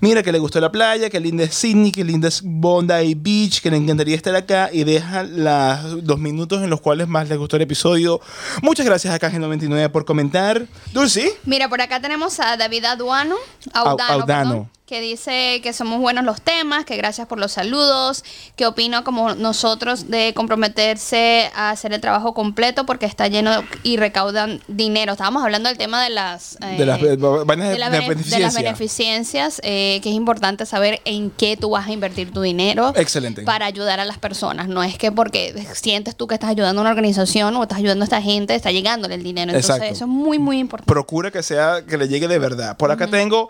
Mira 0.01 0.23
que 0.23 0.31
le 0.31 0.39
gustó 0.39 0.59
la 0.59 0.71
playa, 0.71 1.09
que 1.09 1.19
linda 1.19 1.43
es 1.43 1.53
Sydney, 1.53 1.91
que 1.91 2.03
linda 2.03 2.27
es 2.27 2.41
Bondi 2.43 3.13
Beach, 3.15 3.61
que 3.61 3.69
le 3.69 3.77
encantaría 3.77 4.15
estar 4.15 4.35
acá 4.35 4.69
y 4.73 4.83
deja 4.83 5.23
las, 5.23 5.83
los 5.85 6.17
minutos 6.17 6.63
en 6.63 6.69
los 6.71 6.81
cuales 6.81 7.07
más 7.07 7.29
le 7.29 7.35
gustó 7.37 7.57
el 7.57 7.61
episodio. 7.61 8.19
Muchas 8.63 8.85
gracias 8.87 9.13
Arcángel99 9.19 9.89
por 9.91 10.05
comentar. 10.05 10.65
Dulce. 10.93 11.31
Mira, 11.45 11.69
por 11.69 11.79
acá 11.81 12.01
tenemos 12.01 12.39
a 12.39 12.57
David 12.57 12.85
Aduano, 12.85 13.35
Au- 13.73 13.89
Audano, 13.89 14.13
Audano. 14.13 14.69
Que 14.89 15.01
dice 15.01 15.59
que 15.61 15.71
somos 15.71 15.99
buenos 15.99 16.25
los 16.25 16.41
temas, 16.41 16.83
que 16.83 16.97
gracias 16.97 17.27
por 17.27 17.37
los 17.37 17.51
saludos, 17.51 18.23
que 18.55 18.65
opino 18.65 19.03
como 19.03 19.35
nosotros 19.35 20.09
de 20.09 20.33
comprometerse 20.33 21.51
a 21.55 21.69
hacer 21.69 21.93
el 21.93 22.01
trabajo 22.01 22.33
completo 22.33 22.87
porque 22.87 23.05
está 23.05 23.27
lleno 23.27 23.63
y 23.83 23.97
recaudan 23.97 24.61
dinero. 24.67 25.11
Estábamos 25.11 25.43
hablando 25.43 25.69
del 25.69 25.77
tema 25.77 26.03
de 26.03 26.09
las... 26.09 26.55
eh, 26.63 26.75
De 26.77 26.85
las, 26.87 26.99
eh, 27.03 27.17
vainas 27.17 27.67
de, 27.67 27.73
de, 27.73 27.79
la 27.79 27.89
de 27.91 27.99
bene- 27.99 28.15
de 28.23 28.39
las 28.39 28.53
beneficencia. 28.55 28.61
beneficencias, 28.61 29.61
eh, 29.63 29.99
que 30.01 30.09
es 30.09 30.15
importante 30.15 30.65
saber 30.65 31.01
en 31.05 31.29
qué 31.29 31.55
tú 31.55 31.69
vas 31.69 31.87
a 31.87 31.91
invertir 31.91 32.31
tu 32.31 32.41
dinero 32.41 32.91
Excelente. 32.95 33.43
para 33.43 33.67
ayudar 33.67 33.99
a 33.99 34.05
las 34.05 34.17
personas. 34.17 34.67
No 34.69 34.81
es 34.81 34.97
que 34.97 35.11
porque 35.11 35.53
sientes 35.73 36.15
tú 36.15 36.25
que 36.25 36.33
estás 36.33 36.49
ayudando 36.49 36.79
a 36.79 36.81
una 36.81 36.89
organización 36.89 37.55
o 37.57 37.61
estás 37.61 37.77
ayudando 37.77 38.03
a 38.03 38.05
esta 38.05 38.21
gente, 38.23 38.55
está 38.55 38.71
llegándole 38.71 39.13
el 39.15 39.23
dinero. 39.23 39.51
Entonces, 39.51 39.69
Exacto. 39.69 39.93
eso 39.93 40.05
es 40.05 40.09
muy, 40.09 40.39
muy 40.39 40.57
importante. 40.57 40.91
procura 40.91 41.29
que 41.29 41.43
sea 41.43 41.83
que 41.87 41.95
le 41.97 42.07
llegue 42.07 42.27
de 42.27 42.39
verdad. 42.39 42.75
Por 42.75 42.89
acá 42.91 43.05
tengo 43.07 43.49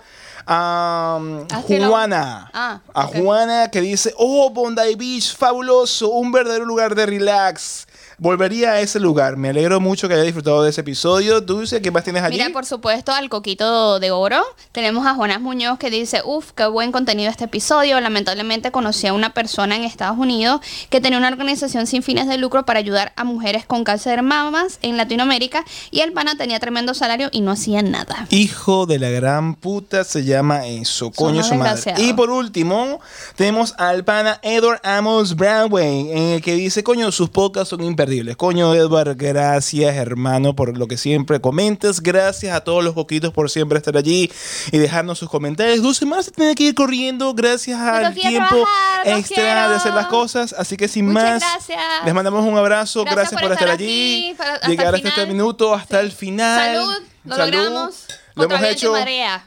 a 0.52 1.18
um, 1.20 1.46
Ah, 1.52 1.62
lo- 1.70 1.90
Juana. 1.90 2.50
Ah, 2.54 2.82
a. 2.94 3.06
Juana 3.08 3.70
que 3.72 3.82
dice, 3.82 4.14
oh, 4.18 4.50
Bondi 4.50 4.96
Beach, 4.96 5.36
fabuloso, 5.38 6.10
un 6.10 6.32
verdadero 6.32 6.66
lugar 6.66 6.96
de 6.96 7.06
relax. 7.06 7.86
Volvería 8.20 8.72
a 8.72 8.82
ese 8.82 9.00
lugar. 9.00 9.38
Me 9.38 9.48
alegro 9.48 9.80
mucho 9.80 10.10
que 10.10 10.14
haya 10.14 10.24
disfrutado 10.24 10.62
de 10.64 10.72
ese 10.72 10.82
episodio. 10.82 11.40
Dulce, 11.40 11.82
¿qué 11.82 11.90
más 11.90 12.04
tienes 12.04 12.22
allí? 12.22 12.38
Mira, 12.38 12.50
por 12.52 12.66
supuesto, 12.66 13.14
al 13.14 13.30
Coquito 13.30 13.98
de 14.02 14.12
Oro. 14.12 14.44
Tenemos 14.74 15.08
a 15.08 15.16
Jonás 15.16 15.40
Muñoz 15.40 15.80
que 15.80 15.90
dice, 15.90 16.22
uff, 16.26 16.52
qué 16.52 16.66
buen 16.66 16.92
contenido 16.92 17.32
este 17.32 17.46
episodio. 17.46 17.98
Lamentablemente 18.02 18.72
conocí 18.72 19.08
a 19.08 19.14
una 19.14 19.34
persona 19.34 19.78
en 19.78 19.86
Estados 19.86 20.18
Unidos 20.18 20.60
que 20.90 21.00
tenía 21.00 21.18
una 21.18 21.30
organización 21.30 21.88
sin 21.88 22.04
fines 22.04 22.28
de 22.28 22.38
lucro 22.38 22.66
para 22.66 22.80
ayudar 22.80 23.14
a 23.16 23.24
mujeres 23.24 23.66
con 23.66 23.86
cáncer 23.86 24.18
de 24.18 24.22
mamas 24.22 24.80
en 24.82 24.98
Latinoamérica 24.98 25.64
y 25.90 26.02
el 26.02 26.12
pana 26.12 26.36
tenía 26.36 26.60
tremendo 26.60 26.94
salario 26.94 27.30
y 27.32 27.40
no 27.40 27.52
hacía 27.52 27.82
nada. 27.82 28.28
Hijo 28.32 28.86
de 28.86 29.00
la 29.00 29.12
gran 29.12 29.56
puta 29.56 30.04
se 30.04 30.26
llama 30.26 30.68
eso, 30.68 31.10
coño 31.12 31.42
su 31.42 31.56
madre. 31.56 31.94
Y 31.98 32.12
por 32.12 32.30
último, 32.32 33.00
tenemos 33.38 33.76
al 33.78 34.04
pana 34.04 34.42
Edward 34.44 34.82
Amos 34.84 35.38
Brownway, 35.38 36.12
en 36.12 36.24
el 36.34 36.42
que 36.42 36.56
dice, 36.56 36.84
coño, 36.84 37.14
sus 37.14 37.30
podcasts 37.30 37.70
son 37.70 37.82
imperdibles. 37.82 38.09
Coño, 38.38 38.74
Edward, 38.74 39.16
gracias, 39.16 39.96
hermano, 39.96 40.56
por 40.56 40.78
lo 40.78 40.88
que 40.88 40.98
siempre 40.98 41.40
comentas. 41.40 42.02
Gracias 42.02 42.56
a 42.56 42.62
todos 42.62 42.84
los 42.84 42.94
coquitos 42.94 43.32
por 43.34 43.50
siempre 43.50 43.78
estar 43.78 43.96
allí 43.98 44.32
y 44.72 44.78
dejarnos 44.78 45.20
sus 45.20 45.30
comentarios. 45.30 45.82
Dulce 45.82 46.06
más 46.06 46.26
se 46.26 46.32
tiene 46.32 46.56
que 46.56 46.64
ir 46.64 46.76
corriendo 46.76 47.34
gracias 47.34 47.80
al 47.80 48.14
tiempo 48.14 48.48
trabajar, 48.50 49.08
extra 49.20 49.70
de 49.70 49.76
hacer 49.76 49.94
las 49.94 50.08
cosas. 50.08 50.54
Así 50.58 50.76
que 50.78 50.88
sin 50.88 51.08
Muchas 51.08 51.24
más, 51.24 51.40
gracias. 51.42 51.80
les 52.06 52.14
mandamos 52.14 52.46
un 52.46 52.58
abrazo. 52.58 53.04
Gracias, 53.04 53.32
Gracias 53.32 53.42
por, 53.42 53.50
por 53.50 53.52
estar, 53.54 53.68
estar 53.70 53.80
allí, 53.80 54.34
para- 54.38 54.60
llegar 54.68 54.96
hasta 54.96 55.08
este 55.10 55.26
minuto, 55.26 55.74
hasta 55.76 56.00
el 56.00 56.12
final. 56.12 56.76
Salud, 56.76 57.04
lo 57.26 57.36
Salud. 57.36 57.54
logramos. 57.54 58.06
Lo 58.36 58.44
hemos 58.46 58.62
hecho. 58.64 58.92
marea. 58.94 59.46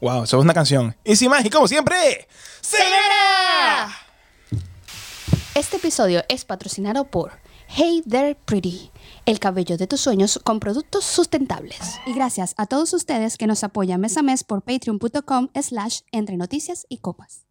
Wow, 0.00 0.24
eso 0.24 0.38
es 0.38 0.44
una 0.44 0.54
canción. 0.54 0.94
Y 1.04 1.16
sin 1.16 1.28
más, 1.30 1.44
y 1.44 1.50
como 1.50 1.66
siempre, 1.68 2.26
¡Señora! 2.60 3.88
Este 5.54 5.76
episodio 5.76 6.22
es 6.28 6.44
patrocinado 6.44 7.04
por 7.04 7.32
Hey 7.72 8.02
There 8.02 8.34
Pretty, 8.34 8.90
el 9.26 9.38
cabello 9.38 9.76
de 9.76 9.86
tus 9.86 10.00
sueños 10.00 10.40
con 10.42 10.58
productos 10.58 11.04
sustentables. 11.04 12.00
Y 12.04 12.14
gracias 12.14 12.52
a 12.56 12.66
todos 12.66 12.92
ustedes 12.92 13.36
que 13.38 13.46
nos 13.46 13.62
apoyan 13.62 14.00
mes 14.00 14.16
a 14.16 14.22
mes 14.22 14.42
por 14.42 14.62
patreon.com 14.62 15.48
slash 15.54 16.00
entre 16.10 16.36
noticias 16.36 16.84
y 16.88 16.98
copas. 16.98 17.46